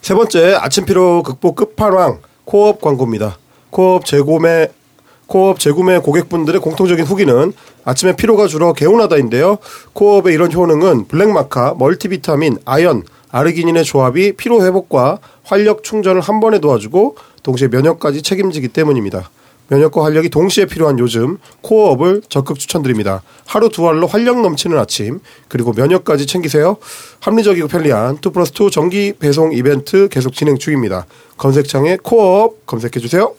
세 0.00 0.14
번째 0.14 0.54
아침 0.60 0.84
피로 0.84 1.22
극복 1.22 1.56
끝판왕 1.56 2.20
코업 2.44 2.80
광고입니다. 2.80 3.38
코업 3.70 4.04
재구매 4.06 4.68
코업 5.26 5.58
재구매 5.58 5.98
고객분들의 5.98 6.60
공통적인 6.60 7.04
후기는 7.04 7.52
아침에 7.84 8.14
피로가 8.14 8.46
줄어 8.46 8.72
개운하다인데요. 8.72 9.58
코업의 9.92 10.32
이런 10.32 10.52
효능은 10.52 11.08
블랙마카, 11.08 11.74
멀티비타민, 11.76 12.58
아연, 12.64 13.02
아르기닌의 13.32 13.82
조합이 13.84 14.32
피로 14.36 14.64
회복과 14.64 15.18
활력 15.42 15.82
충전을 15.82 16.20
한 16.20 16.38
번에 16.38 16.60
도와주고 16.60 17.16
동시에 17.46 17.68
면역까지 17.68 18.22
책임지기 18.22 18.68
때문입니다. 18.68 19.30
면역과 19.68 20.02
활력이 20.02 20.28
동시에 20.30 20.66
필요한 20.66 20.98
요즘 20.98 21.38
코어업을 21.60 22.22
적극 22.28 22.58
추천드립니다. 22.58 23.22
하루 23.46 23.68
두 23.68 23.88
알로 23.88 24.06
활력 24.06 24.40
넘치는 24.40 24.76
아침 24.78 25.20
그리고 25.48 25.72
면역까지 25.72 26.26
챙기세요. 26.26 26.76
합리적이고 27.20 27.68
편리한 27.68 28.18
2 28.24 28.30
플러스 28.30 28.52
2 28.52 28.70
정기 28.70 29.12
배송 29.18 29.52
이벤트 29.52 30.08
계속 30.08 30.34
진행 30.34 30.58
중입니다. 30.58 31.06
검색창에 31.36 31.98
코어업 32.02 32.66
검색해 32.66 33.00
주세요. 33.00 33.34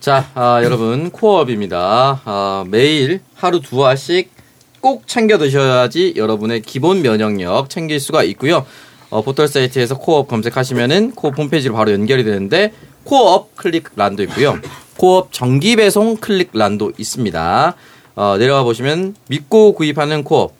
자, 0.00 0.30
아, 0.34 0.60
여러분 0.64 1.10
코어업입니다. 1.10 2.22
아, 2.24 2.64
매일 2.68 3.20
하루 3.34 3.60
두 3.60 3.84
알씩 3.86 4.30
꼭 4.80 5.06
챙겨 5.06 5.38
드셔야지 5.38 6.14
여러분의 6.16 6.62
기본 6.62 7.02
면역력 7.02 7.70
챙길 7.70 8.00
수가 8.00 8.24
있고요. 8.24 8.66
어, 9.10 9.22
포털 9.22 9.46
사이트에서 9.46 9.98
코어업 9.98 10.26
검색하시면은 10.26 11.12
코어업 11.12 11.38
홈페이지로 11.38 11.74
바로 11.74 11.92
연결이 11.92 12.24
되는데 12.24 12.72
코어업 13.04 13.56
클릭 13.56 13.90
란도 13.96 14.22
있고요. 14.24 14.58
코어업 14.96 15.32
정기 15.32 15.76
배송 15.76 16.16
클릭 16.16 16.50
란도 16.52 16.92
있습니다. 16.96 17.74
어, 18.14 18.36
내려가 18.38 18.62
보시면 18.62 19.14
믿고 19.28 19.72
구입하는 19.74 20.22
코어업 20.24 20.52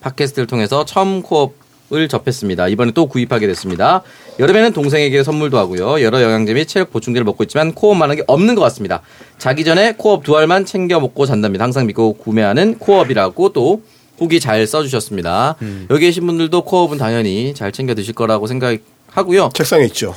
팟캐스트를 0.00 0.46
통해서 0.46 0.84
처음 0.84 1.22
코업을 1.22 2.08
접했습니다. 2.08 2.68
이번에 2.68 2.92
또 2.92 3.06
구입하게 3.06 3.46
됐습니다. 3.48 4.02
여름에는 4.38 4.72
동생에게 4.72 5.24
선물도 5.24 5.58
하고요. 5.58 6.02
여러 6.02 6.22
영양제 6.22 6.54
및 6.54 6.66
체력 6.68 6.92
보충제를 6.92 7.24
먹고 7.24 7.42
있지만 7.44 7.72
코업만한 7.72 8.16
게 8.16 8.22
없는 8.26 8.54
것 8.54 8.60
같습니다. 8.62 9.02
자기 9.38 9.64
전에 9.64 9.94
코업 9.96 10.22
두 10.22 10.36
알만 10.36 10.64
챙겨 10.66 11.00
먹고 11.00 11.26
잔답니다. 11.26 11.64
항상 11.64 11.86
믿고 11.86 12.12
구매하는 12.14 12.78
코업이라고 12.78 13.52
또 13.52 13.82
후기 14.18 14.38
잘 14.40 14.66
써주셨습니다. 14.66 15.56
여기 15.90 16.06
계신 16.06 16.26
분들도 16.26 16.62
코업은 16.62 16.98
당연히 16.98 17.54
잘 17.54 17.72
챙겨 17.72 17.94
드실 17.94 18.14
거라고 18.14 18.46
생각하고요. 18.46 19.50
책상에 19.54 19.84
있죠. 19.86 20.14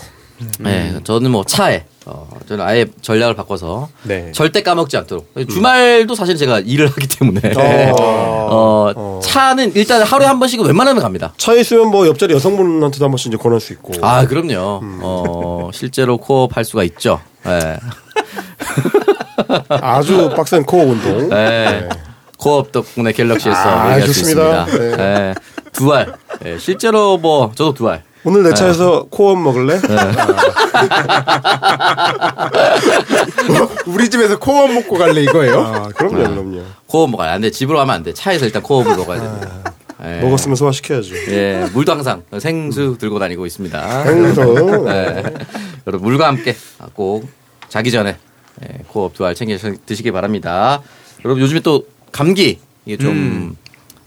네, 0.59 0.99
저는 1.03 1.31
뭐 1.31 1.43
차에 1.43 1.83
어, 2.05 2.27
저는 2.47 2.65
아예 2.65 2.85
전략을 3.01 3.35
바꿔서 3.35 3.89
네. 4.03 4.31
절대 4.31 4.63
까먹지 4.63 4.97
않도록 4.97 5.31
주말도 5.49 6.15
사실 6.15 6.37
제가 6.37 6.59
일을 6.59 6.87
하기 6.87 7.07
때문에 7.07 7.53
어. 7.55 8.91
어, 8.95 9.19
차는 9.21 9.73
일단 9.75 10.01
하루에 10.01 10.25
한 10.27 10.39
번씩은 10.39 10.65
웬만하면 10.65 11.01
갑니다. 11.01 11.33
차에 11.37 11.59
있으면 11.59 11.89
뭐 11.89 12.07
옆자리 12.07 12.33
여성분한테도 12.33 13.05
한 13.05 13.11
번씩 13.11 13.27
이제 13.27 13.37
권할 13.37 13.59
수 13.59 13.73
있고. 13.73 13.93
아 14.01 14.25
그럼요. 14.25 14.81
어, 15.01 15.69
실제로 15.73 16.17
코업 16.17 16.57
할 16.57 16.63
수가 16.65 16.83
있죠. 16.83 17.19
네. 17.43 17.77
아주 19.69 20.29
빡센 20.35 20.63
코어 20.63 20.83
운동. 20.83 21.29
네. 21.29 21.87
코업 22.37 22.71
덕분에 22.71 23.11
갤럭시에서 23.11 23.59
아, 23.59 23.91
얘기할 23.91 24.07
좋습니다. 24.07 24.63
있습니다. 24.63 24.97
네. 24.97 24.97
네. 24.97 25.33
두 25.73 25.93
알. 25.93 26.13
네, 26.41 26.57
실제로 26.57 27.17
뭐 27.17 27.51
저도 27.53 27.73
두 27.73 27.89
알. 27.89 28.03
오늘 28.25 28.43
내 28.43 28.53
차에서 28.53 29.05
코어 29.09 29.35
먹을래? 29.35 29.79
우리 33.87 34.09
집에서 34.09 34.37
코어 34.39 34.67
먹고 34.67 34.97
갈래 34.97 35.21
이거예요? 35.23 35.59
아, 35.59 35.87
그럼요, 35.89 36.17
그럼요. 36.29 36.61
코업 36.87 37.09
먹어야 37.11 37.33
안 37.33 37.41
돼. 37.41 37.51
집으로 37.51 37.77
가면 37.79 37.95
안 37.95 38.03
돼. 38.03 38.13
차에서 38.13 38.45
일단 38.45 38.61
코업을 38.61 38.95
먹어야 38.97 39.21
됩니다. 39.21 39.73
네. 40.01 40.21
먹었으면 40.21 40.55
소화시켜야죠. 40.55 41.15
예, 41.29 41.67
물도 41.73 41.91
항상 41.91 42.23
생수 42.39 42.97
들고 42.99 43.19
다니고 43.19 43.45
있습니다. 43.45 44.03
행성. 44.03 44.85
네. 44.85 45.23
여러분 45.87 46.07
물과 46.09 46.27
함께 46.27 46.55
꼭 46.93 47.27
자기 47.67 47.91
전에 47.91 48.17
예, 48.63 48.79
코업 48.87 49.13
두 49.13 49.25
알 49.25 49.35
챙겨 49.35 49.57
드시기 49.85 50.11
바랍니다. 50.11 50.81
여러분 51.25 51.41
요즘에 51.43 51.59
또 51.61 51.85
감기 52.11 52.59
이게 52.85 52.97
좀 52.97 53.55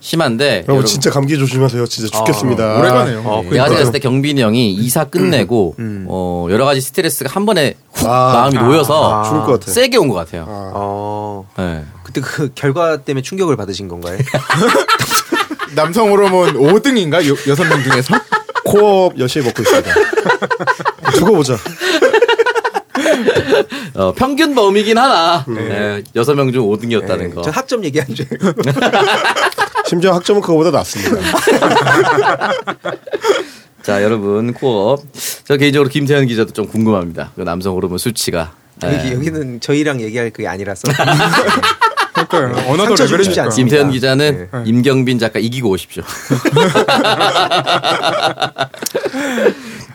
심한데 0.03 0.65
여러분 0.69 0.85
진짜 0.85 1.11
감기 1.11 1.39
조심하세요. 1.39 1.87
진짜 1.87 2.11
죽겠습니다. 2.19 2.77
오래가네요. 2.81 3.23
어, 3.25 3.43
내가 3.49 3.67
생각했을 3.67 3.93
때 3.93 3.99
경빈이 4.01 4.43
형이 4.43 4.73
이사 4.75 5.05
끝내고 5.05 5.77
어, 6.09 6.49
여러 6.51 6.65
가지 6.65 6.81
스트레스가 6.81 7.31
한 7.33 7.47
번에 7.47 7.75
훅 7.95 8.09
아, 8.09 8.33
마음이 8.51 8.59
놓여서 8.59 9.23
죽을 9.25 9.41
것 9.45 9.53
같아. 9.61 9.71
세게 9.71 9.97
온 9.99 10.09
것 10.09 10.15
같아요. 10.15 10.45
어, 10.49 11.49
네. 11.57 11.85
그때 12.03 12.21
그 12.21 12.51
결과 12.55 12.97
때문에 12.97 13.23
충격을 13.23 13.57
받으신 13.57 13.87
건가요? 13.87 14.19
남성 15.77 16.11
호르몬 16.11 16.55
5등인가? 16.55 17.25
여, 17.29 17.35
6명 17.35 17.85
중에서? 17.89 18.15
코업 18.65 19.19
열심히 19.21 19.47
먹고 19.47 19.63
있습니다. 19.63 19.95
두고 21.15 21.33
보자. 21.37 21.57
어, 23.95 24.13
평균 24.17 24.55
범위긴 24.55 24.99
하나. 24.99 25.45
네, 25.49 26.03
여섯 26.17 26.35
명중 26.35 26.65
5등이었다는 26.67 27.35
거. 27.35 27.43
전 27.43 27.53
학점 27.53 27.85
얘기한 27.85 28.15
줄. 28.15 28.27
심지어 29.93 30.15
학점은 30.15 30.41
그거보다 30.41 30.71
낮습니다. 30.71 31.21
자, 33.83 34.03
여러분 34.03 34.55
코업. 34.55 35.03
저 35.45 35.59
개인적으로 35.59 35.91
김태현 35.91 36.27
기자도 36.29 36.55
좀 36.55 36.67
궁금합니다. 36.67 37.33
그 37.37 37.43
남성 37.43 37.75
호르몬 37.75 37.99
수치가. 37.99 38.53
네. 38.81 38.97
여기, 38.99 39.13
여기는 39.13 39.61
저희랑 39.61 40.01
얘기할 40.01 40.31
그게 40.31 40.49
아니라서. 40.49 40.85
그러니까요. 42.31 42.71
언어도 42.73 42.97
싶지 42.97 43.13
레벨이니까. 43.13 43.43
않습니다. 43.45 43.53
김태현 43.77 43.91
기자는 43.91 44.49
네. 44.51 44.63
임경빈 44.65 45.19
작가 45.19 45.39
이기고 45.39 45.69
오십시오. 45.69 46.03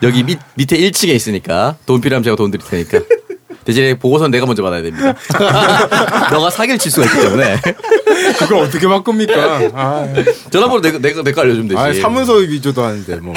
여기 0.04 0.22
밑, 0.22 0.38
밑에 0.54 0.78
1층에 0.78 1.08
있으니까 1.08 1.74
돈 1.86 2.00
필요하면 2.00 2.22
제가 2.22 2.36
돈 2.36 2.52
드릴 2.52 2.64
테니까. 2.64 3.00
대신에 3.64 3.98
보고서는 3.98 4.30
내가 4.30 4.46
먼저 4.46 4.62
받아야 4.62 4.80
됩니다. 4.80 5.12
너가 6.30 6.50
사기를 6.50 6.78
칠 6.78 6.92
수가 6.92 7.04
있기 7.06 7.20
때문에. 7.20 7.60
그걸 8.38 8.58
어떻게 8.58 8.86
바꿉니까? 8.86 9.70
아, 9.74 10.06
전화번호 10.50 10.80
내가, 10.80 10.98
내가, 10.98 11.22
내가 11.22 11.42
알려주면 11.42 11.68
되지. 11.68 11.80
아, 11.80 11.92
사문서 12.02 12.34
위조도 12.34 12.82
하는데 12.82 13.16
뭐. 13.16 13.34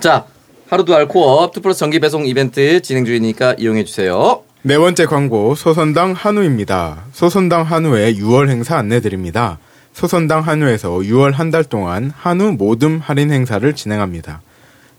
자, 0.00 0.24
하루도 0.68 0.94
알 0.94 1.06
코업 1.08 1.56
2 1.56 1.60
플러스 1.60 1.80
정기 1.80 2.00
배송 2.00 2.26
이벤트 2.26 2.80
진행 2.82 3.04
중이니까 3.04 3.54
이용해 3.58 3.84
주세요. 3.84 4.42
네 4.62 4.78
번째 4.78 5.06
광고 5.06 5.54
소선당 5.54 6.12
한우입니다. 6.12 7.04
소선당 7.12 7.62
한우의 7.62 8.18
6월 8.18 8.48
행사 8.48 8.76
안내 8.76 9.00
드립니다. 9.00 9.58
소선당 9.92 10.40
한우에서 10.40 10.90
6월 10.90 11.32
한 11.32 11.50
달 11.50 11.64
동안 11.64 12.12
한우 12.16 12.52
모듬 12.52 12.98
할인 13.02 13.30
행사를 13.30 13.72
진행합니다. 13.74 14.40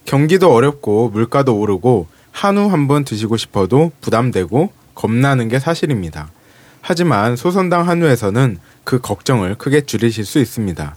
경기도 0.06 0.54
어렵고 0.54 1.10
물가도 1.10 1.58
오르고 1.58 2.08
한우 2.32 2.68
한번 2.72 3.04
드시고 3.06 3.38
싶어도 3.38 3.92
부담되고 4.02 4.72
겁나는 4.94 5.50
게 5.50 5.60
사실입니다. 5.60 6.30
하지만 6.88 7.36
소선당 7.36 7.88
한우에서는 7.88 8.60
그 8.84 9.02
걱정을 9.02 9.56
크게 9.56 9.88
줄이실 9.88 10.24
수 10.24 10.38
있습니다. 10.38 10.96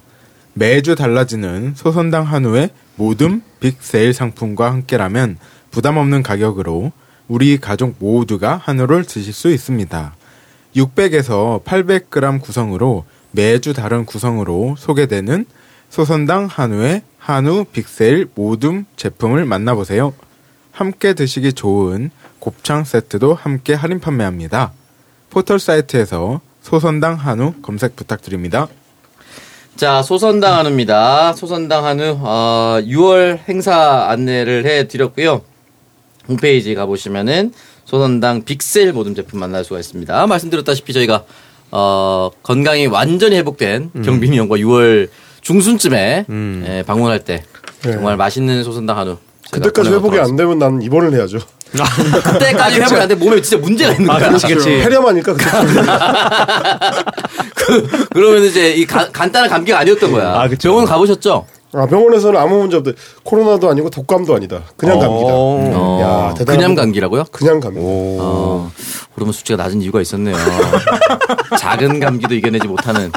매주 0.52 0.94
달라지는 0.94 1.72
소선당 1.76 2.24
한우의 2.24 2.68
모듬 2.96 3.40
빅세일 3.60 4.12
상품과 4.12 4.70
함께라면 4.70 5.38
부담 5.70 5.96
없는 5.96 6.22
가격으로 6.22 6.92
우리 7.26 7.56
가족 7.56 7.94
모두가 8.00 8.60
한우를 8.62 9.04
드실 9.04 9.32
수 9.32 9.50
있습니다. 9.50 10.14
600에서 10.76 11.64
800g 11.64 12.42
구성으로 12.42 13.06
매주 13.30 13.72
다른 13.72 14.04
구성으로 14.04 14.74
소개되는 14.76 15.46
소선당 15.88 16.48
한우의 16.52 17.00
한우 17.16 17.64
빅세일 17.64 18.28
모둠 18.34 18.84
제품을 18.96 19.46
만나보세요. 19.46 20.12
함께 20.70 21.14
드시기 21.14 21.54
좋은 21.54 22.10
곱창 22.40 22.84
세트도 22.84 23.32
함께 23.32 23.72
할인 23.72 24.00
판매합니다. 24.00 24.72
포털 25.38 25.60
사이트에서 25.60 26.40
소선당 26.62 27.14
한우 27.14 27.52
검색 27.62 27.94
부탁드립니다. 27.94 28.66
자, 29.76 30.02
소선당 30.02 30.56
한우입니다. 30.58 31.32
소선당 31.34 31.84
한우, 31.84 32.18
어, 32.20 32.80
6월 32.82 33.38
행사 33.48 34.08
안내를 34.08 34.66
해 34.66 34.88
드렸고요. 34.88 35.42
홈페이지 36.26 36.74
가 36.74 36.86
보시면은 36.86 37.52
소선당 37.84 38.42
빅셀 38.42 38.92
모든 38.92 39.14
제품 39.14 39.38
만날 39.38 39.62
수가 39.62 39.78
있습니다. 39.78 40.26
말씀드렸다시피 40.26 40.92
저희가, 40.92 41.22
어, 41.70 42.30
건강이 42.42 42.88
완전히 42.88 43.36
회복된 43.36 43.92
경빈이 44.04 44.36
형과 44.36 44.56
6월 44.56 45.08
중순쯤에 45.40 46.26
예, 46.66 46.82
방문할 46.84 47.20
때 47.24 47.44
정말 47.80 48.16
맛있는 48.16 48.64
소선당 48.64 48.98
한우. 48.98 49.18
그때까지 49.52 49.90
회복이 49.90 50.18
안. 50.18 50.34
되면 50.34 50.58
난 50.58 50.82
입원을 50.82 51.14
해야죠. 51.14 51.38
그때까지 51.72 52.80
회복이 52.80 53.00
안 53.00 53.08
돼. 53.08 53.14
몸에 53.14 53.40
진짜 53.42 53.56
문제가 53.62 53.92
있는 53.92 54.06
거야. 54.06 54.18
그렇지, 54.28 54.46
그렇지. 54.46 54.68
폐렴하니까 54.78 55.34
그때 55.34 55.50
그, 57.54 58.06
그러면 58.10 58.44
이제 58.44 58.72
이 58.72 58.86
가- 58.86 59.10
간단한 59.10 59.50
감기가 59.50 59.78
아니었던 59.80 60.10
거야. 60.12 60.40
아, 60.40 60.48
그쵸. 60.48 60.68
병원 60.70 60.84
가보셨죠? 60.86 61.46
아, 61.74 61.86
병원에서는 61.86 62.40
아무 62.40 62.58
문제 62.60 62.78
없대. 62.78 62.92
코로나도 63.24 63.70
아니고 63.70 63.90
독감도 63.90 64.34
아니다. 64.34 64.62
그냥 64.78 64.98
감기다. 64.98 65.30
어, 65.30 65.98
야, 66.30 66.34
대단하다. 66.34 66.52
그냥 66.56 66.74
감기라고요? 66.74 67.24
그냥 67.30 67.60
감기. 67.60 67.78
어, 67.82 68.72
호르몬 69.16 69.32
수치가 69.34 69.62
낮은 69.62 69.82
이유가 69.82 70.00
있었네요. 70.00 70.34
작은 71.60 72.00
감기도 72.00 72.34
이겨내지 72.34 72.66
못하는 72.66 73.12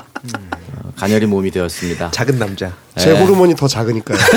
어, 0.83 0.91
가녀린 0.97 1.29
몸이 1.29 1.49
되었습니다. 1.51 2.11
작은 2.11 2.37
남자. 2.39 2.73
제 2.97 3.13
네. 3.13 3.21
호르몬이 3.21 3.55
더 3.55 3.67
작으니까요. 3.69 4.17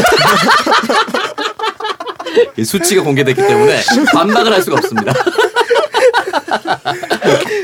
이 2.57 2.65
수치가 2.65 3.03
공개됐기 3.03 3.41
때문에 3.41 3.81
반박을 4.13 4.53
할 4.53 4.63
수가 4.63 4.77
없습니다. 4.77 5.13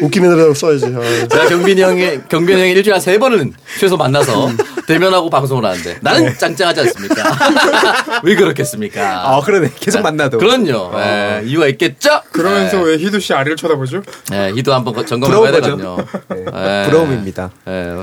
웃기는 0.03 0.37
대로 0.37 0.55
써야지. 0.55 0.87
아. 0.87 1.29
제가 1.29 1.49
경빈이 1.49 1.81
형이 1.83 2.21
경빈이 2.29 2.61
형이 2.61 2.71
일주일에 2.73 2.95
한세 2.95 3.19
번은 3.19 3.53
최소 3.79 3.97
만나서 3.97 4.51
대면하고 4.87 5.29
방송을 5.31 5.65
하는데 5.65 5.99
나는 6.01 6.37
짱짱하지 6.37 6.81
않습니까? 6.81 7.37
왜 8.25 8.35
그렇겠습니까? 8.35 9.29
아, 9.37 9.41
그러네. 9.41 9.71
계속 9.79 10.01
만나도. 10.03 10.39
그럼요. 10.39 10.93
예, 10.99 11.43
이유가 11.45 11.67
있겠죠? 11.69 12.23
그러면서 12.33 12.79
예, 12.81 12.93
왜 12.93 12.97
희두 12.99 13.21
씨 13.21 13.33
아래를 13.35 13.57
쳐다보죠? 13.57 14.03
예, 14.33 14.53
희도 14.55 14.73
한번 14.75 14.95
거- 14.95 15.05
점검해봐야 15.05 15.53
되거든요. 15.53 15.97
네, 16.29 16.45
예. 16.47 16.87
부러움입니다. 16.87 17.51
예. 17.69 17.95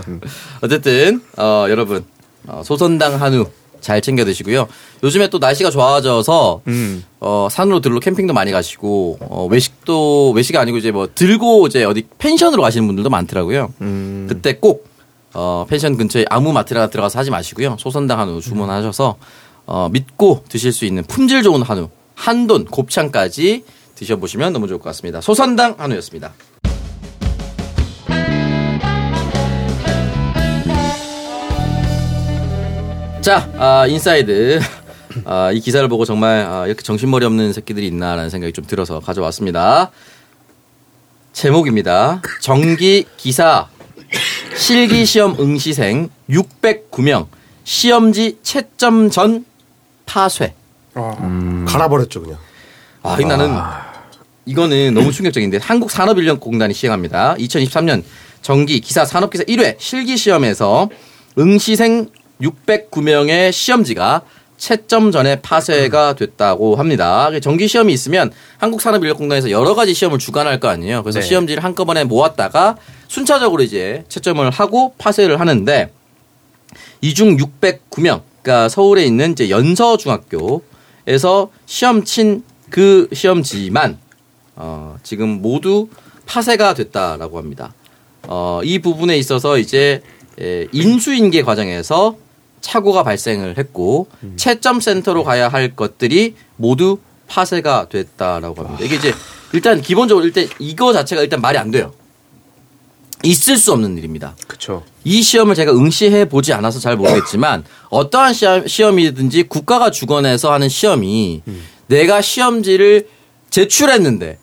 어쨌든 0.62 1.22
어, 1.38 1.66
여러분 1.70 2.06
어, 2.46 2.62
소선당 2.64 3.22
한우 3.22 3.48
잘 3.88 4.02
챙겨 4.02 4.26
드시고요. 4.26 4.68
요즘에 5.02 5.30
또 5.30 5.38
날씨가 5.38 5.70
좋아져서 5.70 6.62
어, 7.22 7.48
산으로 7.50 7.80
들로 7.80 8.02
캠핑도 8.02 8.34
많이 8.34 8.52
가시고 8.52 9.18
어, 9.22 9.48
외식도 9.50 10.32
외식이 10.32 10.58
아니고 10.58 10.78
이제 10.78 10.92
뭐 10.92 11.08
들고 11.16 11.68
이제 11.68 11.86
어디 11.86 12.06
펜션으로 12.18 12.62
가시는 12.62 12.86
분들도 12.86 13.10
많더라고요. 13.10 13.74
그때 14.28 14.58
꼭 14.58 14.90
어, 15.34 15.66
펜션 15.70 15.96
근처에 15.96 16.26
아무 16.30 16.52
마트나 16.52 16.88
들어가서 16.88 17.18
하지 17.18 17.32
마시고요. 17.32 17.78
소선당 17.80 18.20
한우 18.20 18.42
주문하셔서 18.42 19.16
어, 19.68 19.88
믿고 19.90 20.44
드실 20.50 20.74
수 20.74 20.84
있는 20.84 21.04
품질 21.04 21.42
좋은 21.42 21.62
한우 21.62 21.88
한돈 22.16 22.66
곱창까지 22.66 23.64
드셔보시면 23.96 24.52
너무 24.52 24.68
좋을 24.68 24.80
것 24.80 24.90
같습니다. 24.90 25.22
소선당 25.22 25.76
한우였습니다. 25.78 26.34
자, 33.28 33.52
아, 33.58 33.86
인사이드. 33.88 34.62
아, 35.26 35.52
이 35.52 35.60
기사를 35.60 35.86
보고 35.90 36.06
정말 36.06 36.46
아, 36.46 36.66
이렇게 36.66 36.82
정신머리 36.82 37.26
없는 37.26 37.52
새끼들이 37.52 37.86
있나라는 37.88 38.30
생각이 38.30 38.54
좀 38.54 38.66
들어서 38.66 39.02
가져왔습니다. 39.02 39.92
제목입니다. 41.34 42.22
정기 42.40 43.04
기사 43.18 43.68
실기 44.56 45.06
시험 45.06 45.36
응시생 45.42 46.10
609명 46.30 47.28
시험지 47.66 48.38
채점 48.44 49.10
전 49.10 49.44
파쇄. 50.06 50.54
아, 50.94 51.66
갈아버렸죠, 51.68 52.22
그냥. 52.22 52.38
아, 53.04 53.18
이 53.20 53.26
나는 53.26 53.54
이거는 54.46 54.94
너무 54.94 55.12
충격적인데 55.12 55.58
한국산업인력공단이 55.58 56.74
시행합니다. 56.74 57.36
2023년 57.36 58.04
정기 58.42 58.80
기사 58.80 59.04
산업기사 59.04 59.44
1회 59.44 59.76
실기 59.80 60.16
시험에서 60.16 60.88
응시생 61.38 62.08
609명의 62.42 63.52
시험지가 63.52 64.22
채점 64.58 65.12
전에 65.12 65.40
파쇄가 65.42 66.16
됐다고 66.16 66.76
합니다. 66.78 67.30
정기 67.42 67.68
시험이 67.68 67.94
있으면 67.94 68.32
한국산업인력공단에서 68.58 69.52
여러 69.52 69.76
가지 69.76 69.94
시험을 69.94 70.18
주관할 70.18 70.60
거 70.60 70.68
아니에요. 70.68 71.04
그래서 71.04 71.20
네. 71.20 71.26
시험지를 71.26 71.64
한꺼번에 71.64 72.04
모았다가 72.06 72.78
순차적으로 73.08 73.62
이제 73.64 74.04
채점을 74.10 74.50
하고 74.50 74.96
파쇄를 74.98 75.40
하는데 75.40 75.92
이 77.02 77.14
중 77.14 77.38
609명, 77.38 78.22
그러니까 78.42 78.70
서울에 78.70 79.06
있는 79.06 79.34
이제 79.34 79.50
연서중학교에서 79.50 81.52
시험 81.66 82.04
친 82.04 82.44
그 82.70 83.08
시험지만 83.14 83.98
어, 84.56 84.98
지금 85.04 85.42
모두 85.42 85.88
파쇄가 86.26 86.74
됐다라고 86.74 87.38
합니다. 87.38 87.74
어, 88.24 88.60
이 88.64 88.80
부분에 88.80 89.18
있어서 89.18 89.58
이제 89.58 90.02
에, 90.40 90.68
인수인계 90.74 91.44
과정에서 91.44 92.18
착오가 92.68 93.04
발생을 93.04 93.58
했고 93.58 94.10
채점 94.36 94.82
센터로 94.82 95.24
가야 95.24 95.48
할 95.48 95.74
것들이 95.74 96.36
모두 96.58 97.00
파쇄가 97.28 97.88
됐다라고 97.90 98.62
합니다. 98.62 98.84
이게 98.84 98.96
이제 98.98 99.14
일단 99.54 99.82
기본적으로 99.82 100.26
일단 100.26 100.48
이거 100.60 100.92
자체가 100.92 101.22
일단 101.22 101.40
말이 101.40 101.58
안 101.58 101.72
돼요. 101.72 101.94
있을 103.24 103.58
수 103.58 103.72
없는 103.72 103.98
일입니다. 103.98 104.36
그렇죠. 104.48 104.84
이 105.06 105.22
시험을 105.22 105.56
제가 105.56 105.72
응시해 105.72 106.28
보지 106.28 106.52
않아서 106.54 106.80
잘 106.80 106.98
모르겠지만 106.98 107.64
어떠한 107.90 108.34
시험, 108.34 108.68
시험이든지 108.68 109.44
국가가 109.44 109.90
주관해서 109.90 110.52
하는 110.52 110.68
시험이 110.68 111.42
내가 111.88 112.22
시험지를 112.22 113.08
제출했는데 113.50 114.38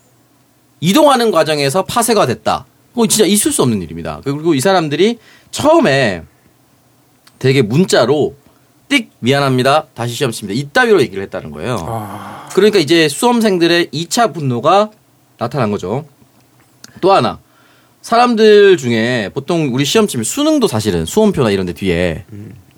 이동하는 0.80 1.30
과정에서 1.30 1.84
파쇄가 1.84 2.26
됐다. 2.26 2.64
그거 2.94 3.06
진짜 3.06 3.26
있을 3.26 3.52
수 3.52 3.62
없는 3.62 3.82
일입니다. 3.82 4.22
그리고 4.24 4.54
이 4.54 4.60
사람들이 4.60 5.18
처음에 5.50 6.22
되게 7.38 7.62
문자로 7.62 8.36
띡 8.88 9.08
미안합니다. 9.18 9.86
다시 9.94 10.14
시험 10.14 10.30
칩니다. 10.30 10.58
이따위로 10.58 11.00
얘기를 11.00 11.22
했다는 11.24 11.50
거예요. 11.50 12.46
그러니까 12.54 12.78
이제 12.78 13.08
수험생들의 13.08 13.88
2차 13.88 14.32
분노가 14.32 14.90
나타난 15.38 15.70
거죠. 15.70 16.06
또 17.00 17.12
하나 17.12 17.38
사람들 18.02 18.76
중에 18.76 19.30
보통 19.34 19.70
우리 19.72 19.84
시험 19.84 20.06
치면 20.06 20.24
수능도 20.24 20.68
사실은 20.68 21.06
수험표나 21.06 21.50
이런 21.50 21.66
데 21.66 21.72
뒤에 21.72 22.24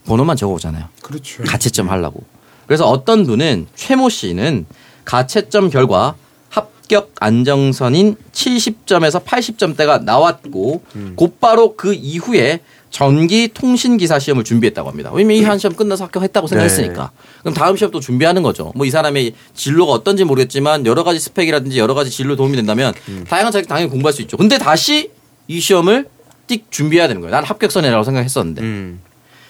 번호만 0.04 0.36
적어 0.36 0.52
오잖아요. 0.54 0.84
그렇죠. 1.02 1.42
가채점 1.42 1.90
하려고. 1.90 2.24
그래서 2.66 2.86
어떤 2.88 3.24
분은 3.26 3.66
최모 3.74 4.08
씨는 4.08 4.66
가채점 5.04 5.70
결과 5.70 6.14
합격 6.48 7.12
안정선인 7.18 8.16
70점에서 8.32 9.24
80점대가 9.24 10.02
나왔고 10.02 10.82
곧바로 11.16 11.76
그 11.76 11.92
이후에 11.92 12.60
전기 13.00 13.48
통신 13.52 13.98
기사 13.98 14.18
시험을 14.18 14.42
준비했다고 14.42 14.88
합니다. 14.88 15.10
왜냐면 15.12 15.36
이 15.36 15.44
한 15.44 15.58
시험 15.58 15.76
끝나서 15.76 16.04
합격했다고 16.04 16.46
생각했으니까. 16.46 17.10
그럼 17.42 17.52
다음 17.52 17.76
시험 17.76 17.90
또 17.92 18.00
준비하는 18.00 18.42
거죠. 18.42 18.72
뭐 18.74 18.86
이 18.86 18.90
사람의 18.90 19.34
진로가 19.54 19.92
어떤지 19.92 20.24
모르겠지만 20.24 20.86
여러 20.86 21.04
가지 21.04 21.20
스펙이라든지 21.20 21.78
여러 21.78 21.92
가지 21.92 22.08
진로 22.10 22.36
도움이 22.36 22.56
된다면 22.56 22.94
다양한 23.28 23.52
자격 23.52 23.68
당연히 23.68 23.90
공부할 23.90 24.14
수 24.14 24.22
있죠. 24.22 24.38
근데 24.38 24.56
다시 24.56 25.10
이 25.46 25.60
시험을 25.60 26.06
띡 26.48 26.62
준비해야 26.70 27.06
되는 27.06 27.20
거예요. 27.20 27.32
난 27.34 27.44
합격선이라고 27.44 28.02
생각했었는데. 28.02 28.62
음. 28.62 29.00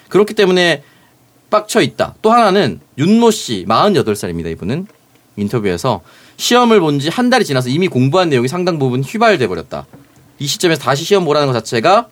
그렇기 0.08 0.34
때문에 0.34 0.82
빡쳐 1.48 1.82
있다. 1.82 2.16
또 2.22 2.32
하나는 2.32 2.80
윤모 2.98 3.30
씨, 3.30 3.64
48살입니다. 3.68 4.50
이분은 4.50 4.88
인터뷰에서 5.36 6.00
시험을 6.36 6.80
본 6.80 6.98
지 6.98 7.10
한 7.10 7.30
달이 7.30 7.44
지나서 7.44 7.68
이미 7.68 7.86
공부한 7.86 8.28
내용이 8.28 8.48
상당 8.48 8.80
부분 8.80 9.04
휘발돼 9.04 9.46
버렸다. 9.46 9.86
이 10.40 10.46
시점에서 10.48 10.80
다시 10.82 11.04
시험 11.04 11.24
보라는 11.24 11.46
것 11.46 11.52
자체가 11.52 12.08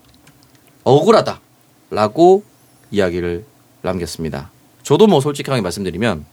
억울하다라고 0.84 2.42
이야기를 2.90 3.44
남겼습니다. 3.82 4.50
저도 4.82 5.06
뭐 5.06 5.20
솔직하게 5.20 5.60
말씀드리면 5.62 6.24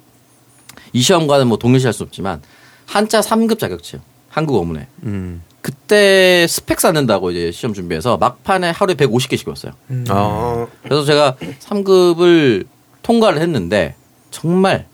이 0.94 1.02
시험과는 1.02 1.48
뭐 1.48 1.58
동일시할 1.58 1.94
수 1.94 2.04
없지만 2.04 2.42
한자 2.86 3.22
3급 3.22 3.60
자격증 3.60 4.02
한국 4.30 4.58
어문회 4.60 4.88
음. 5.04 5.42
그때 5.62 6.46
스펙 6.50 6.80
쌓는다고 6.82 7.32
이제 7.32 7.52
시험 7.52 7.74
준비해서 7.74 8.18
막판에 8.18 8.72
하루에 8.72 8.96
150개씩 8.96 9.48
외웠어요. 9.48 9.74
아, 10.10 10.68
그래서 10.84 11.04
제가 11.06 11.36
3급을 11.60 12.66
통과를 13.04 13.42
했는데 13.42 13.96
정말 14.32 14.88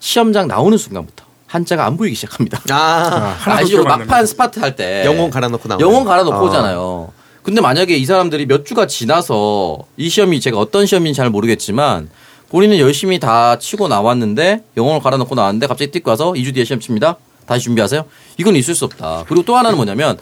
시험장 0.00 0.46
나오는 0.46 0.76
순간부터 0.76 1.24
한자가 1.46 1.86
안 1.86 1.96
보이기 1.96 2.14
시작합니다. 2.14 2.60
아, 2.70 3.36
아 3.46 3.64
시죠? 3.64 3.82
기억 3.82 3.90
안 3.90 4.00
막판 4.00 4.26
스퍼트 4.26 4.58
할 4.60 4.76
때 4.76 5.04
영혼 5.06 5.30
갈아넣고 5.30 5.66
나오네. 5.68 5.82
영혼 5.82 6.04
갈아넣고 6.04 6.36
아. 6.36 7.08
근데 7.48 7.62
만약에 7.62 7.96
이 7.96 8.04
사람들이 8.04 8.44
몇 8.44 8.66
주가 8.66 8.86
지나서 8.86 9.78
이 9.96 10.10
시험이 10.10 10.38
제가 10.38 10.58
어떤 10.58 10.84
시험인지 10.84 11.16
잘 11.16 11.30
모르겠지만 11.30 12.10
본인은 12.50 12.76
열심히 12.78 13.18
다 13.18 13.58
치고 13.58 13.88
나왔는데 13.88 14.64
영혼을 14.76 15.00
갈아넣고 15.00 15.34
나왔는데 15.34 15.66
갑자기 15.66 15.90
띡 15.90 16.06
와서 16.06 16.32
2주 16.32 16.52
뒤에 16.52 16.64
시험 16.64 16.78
칩니다. 16.78 17.16
다시 17.46 17.64
준비하세요. 17.64 18.04
이건 18.36 18.54
있을 18.54 18.74
수 18.74 18.84
없다. 18.84 19.24
그리고 19.26 19.46
또 19.46 19.56
하나는 19.56 19.78
뭐냐면 19.78 20.18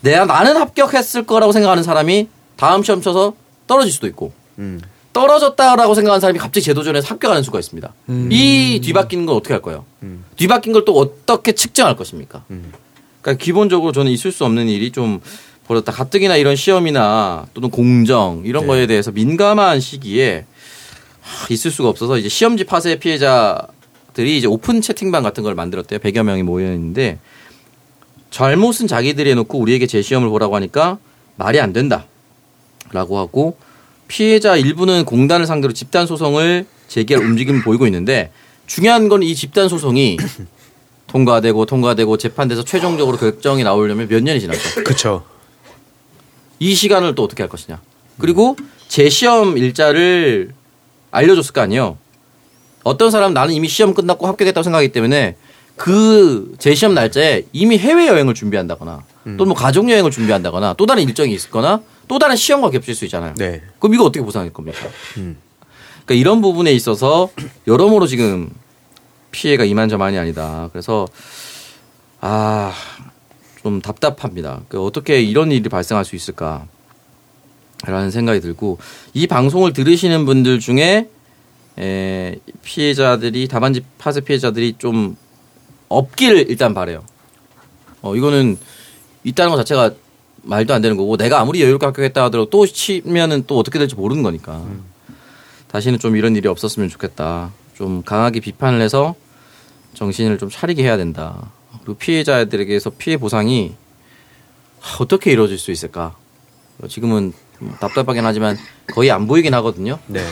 내가 0.00 0.24
나는 0.24 0.56
합격했을 0.56 1.26
거라고 1.26 1.52
생각하는 1.52 1.82
사람이 1.82 2.28
다음 2.56 2.82
시험 2.82 3.02
쳐서 3.02 3.34
떨어질 3.66 3.92
수도 3.92 4.06
있고 4.06 4.32
음. 4.58 4.80
떨어졌다라고 5.12 5.94
생각하는 5.94 6.20
사람이 6.22 6.38
갑자기 6.38 6.64
재도전에서 6.64 7.06
합격하는 7.06 7.42
수가 7.42 7.58
있습니다. 7.58 7.92
이 8.30 8.80
뒤바뀌는 8.82 9.26
건 9.26 9.36
어떻게 9.36 9.52
할 9.52 9.60
거예요? 9.60 9.84
뒤바뀐 10.36 10.72
걸 10.72 10.86
또 10.86 10.98
어떻게 10.98 11.52
측정할 11.52 11.96
것입니까? 11.96 12.44
그러니까 13.20 13.44
기본적으로 13.44 13.92
저는 13.92 14.10
있을 14.10 14.32
수 14.32 14.46
없는 14.46 14.68
일이 14.68 14.90
좀 14.90 15.20
벌었다. 15.72 15.92
가뜩이나 15.92 16.36
이런 16.36 16.54
시험이나 16.56 17.46
또는 17.54 17.70
공정 17.70 18.42
이런 18.44 18.66
거에 18.66 18.86
대해서 18.86 19.10
민감한 19.10 19.80
시기에 19.80 20.44
하, 21.20 21.46
있을 21.50 21.70
수가 21.70 21.88
없어서 21.88 22.18
이제 22.18 22.28
시험지 22.28 22.64
파쇄 22.64 22.96
피해자들이 22.96 24.36
이제 24.36 24.46
오픈 24.46 24.80
채팅방 24.80 25.22
같은 25.22 25.42
걸 25.42 25.54
만들었대요. 25.54 25.98
100여 25.98 26.22
명이 26.22 26.42
모여 26.42 26.72
있는데 26.74 27.18
잘못은 28.30 28.86
자기들이 28.86 29.30
해놓고 29.30 29.58
우리에게 29.58 29.86
제 29.86 30.02
시험을 30.02 30.28
보라고 30.28 30.56
하니까 30.56 30.98
말이 31.36 31.60
안 31.60 31.72
된다. 31.72 32.06
라고 32.90 33.18
하고 33.18 33.56
피해자 34.08 34.56
일부는 34.56 35.06
공단을 35.06 35.46
상대로 35.46 35.72
집단 35.72 36.06
소송을 36.06 36.66
제기할 36.88 37.24
움직임을 37.24 37.62
보이고 37.62 37.86
있는데 37.86 38.30
중요한 38.66 39.08
건 39.08 39.22
이 39.22 39.34
집단 39.34 39.68
소송이 39.68 40.18
통과되고 41.08 41.64
통과되고 41.66 42.16
재판돼서 42.18 42.64
최종적으로 42.64 43.16
결정이 43.16 43.64
나오려면 43.64 44.08
몇 44.08 44.22
년이 44.22 44.40
지났죠. 44.40 44.84
그쵸. 44.84 45.31
이 46.62 46.76
시간을 46.76 47.16
또 47.16 47.24
어떻게 47.24 47.42
할 47.42 47.50
것이냐. 47.50 47.80
그리고 48.20 48.56
재시험 48.86 49.58
일자를 49.58 50.52
알려줬을 51.10 51.52
거 51.52 51.60
아니에요. 51.60 51.98
어떤 52.84 53.10
사람은 53.10 53.34
나는 53.34 53.52
이미 53.52 53.66
시험 53.66 53.94
끝났고 53.94 54.28
합격했다고 54.28 54.62
생각하기 54.62 54.92
때문에 54.92 55.36
그 55.74 56.54
재시험 56.58 56.94
날짜에 56.94 57.42
이미 57.52 57.78
해외 57.78 58.06
여행을 58.06 58.34
준비한다거나 58.34 59.02
또는 59.24 59.46
뭐 59.46 59.54
가족 59.54 59.90
여행을 59.90 60.12
준비한다거나 60.12 60.74
또 60.74 60.86
다른 60.86 61.02
일정이 61.02 61.34
있거나 61.34 61.82
또 62.06 62.20
다른 62.20 62.36
시험과 62.36 62.70
겹칠 62.70 62.94
수 62.94 63.06
있잖아요. 63.06 63.34
네. 63.38 63.60
그럼 63.80 63.94
이거 63.94 64.04
어떻게 64.04 64.24
보상할 64.24 64.52
겁니까? 64.52 64.78
그러니까 65.14 66.14
이런 66.14 66.40
부분에 66.42 66.72
있어서 66.72 67.28
여러모로 67.66 68.06
지금 68.06 68.50
피해가 69.32 69.64
이만저만이 69.64 70.16
아니다. 70.16 70.68
그래서 70.72 71.08
아, 72.20 72.72
좀 73.62 73.80
답답합니다. 73.80 74.62
그 74.68 74.82
어떻게 74.82 75.22
이런 75.22 75.52
일이 75.52 75.68
발생할 75.68 76.04
수 76.04 76.16
있을까? 76.16 76.66
라는 77.84 78.10
생각이 78.10 78.40
들고 78.40 78.78
이 79.12 79.26
방송을 79.26 79.72
들으시는 79.72 80.24
분들 80.24 80.60
중에 80.60 81.08
에, 81.78 82.36
피해자들이 82.62 83.48
다반지 83.48 83.82
파쇄 83.98 84.20
피해자들이 84.20 84.74
좀 84.78 85.16
없기를 85.88 86.48
일단 86.48 86.74
바래요. 86.74 87.04
어 88.02 88.14
이거는 88.14 88.58
있다는 89.24 89.50
것 89.50 89.56
자체가 89.58 89.94
말도 90.42 90.74
안 90.74 90.82
되는 90.82 90.96
거고 90.96 91.16
내가 91.16 91.40
아무리 91.40 91.62
여유롭게 91.62 91.86
합격했다 91.86 92.24
하더라도 92.24 92.50
또 92.50 92.66
치면은 92.66 93.44
또 93.46 93.58
어떻게 93.58 93.78
될지 93.78 93.94
모르는 93.94 94.22
거니까 94.22 94.64
다시는 95.68 95.98
좀 95.98 96.16
이런 96.16 96.34
일이 96.36 96.48
없었으면 96.48 96.88
좋겠다. 96.88 97.52
좀 97.74 98.02
강하게 98.02 98.40
비판을 98.40 98.80
해서 98.80 99.14
정신을 99.94 100.38
좀 100.38 100.50
차리게 100.50 100.82
해야 100.82 100.96
된다. 100.96 101.50
그리고 101.84 101.98
피해자들에게서 101.98 102.90
피해 102.90 103.16
보상이 103.16 103.74
어떻게 105.00 105.32
이루어질 105.32 105.58
수 105.58 105.70
있을까? 105.70 106.14
지금은 106.88 107.32
좀 107.58 107.74
답답하긴 107.80 108.24
하지만 108.24 108.56
거의 108.92 109.10
안 109.10 109.26
보이긴 109.26 109.54
하거든요. 109.54 109.98
네. 110.06 110.24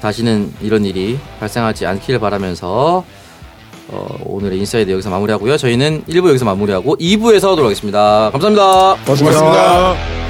다시는 0.00 0.52
이런 0.60 0.84
일이 0.84 1.18
발생하지 1.38 1.86
않기를 1.86 2.18
바라면서 2.18 3.04
어, 3.88 4.18
오늘의 4.24 4.58
인사이드 4.58 4.90
여기서 4.90 5.10
마무리하고요. 5.10 5.56
저희는 5.56 6.04
1부 6.08 6.28
여기서 6.28 6.44
마무리하고 6.44 6.96
2부에서 6.96 7.54
돌아오겠습니다. 7.54 8.30
감사합니다. 8.32 8.94
고맙습니다. 9.04 10.21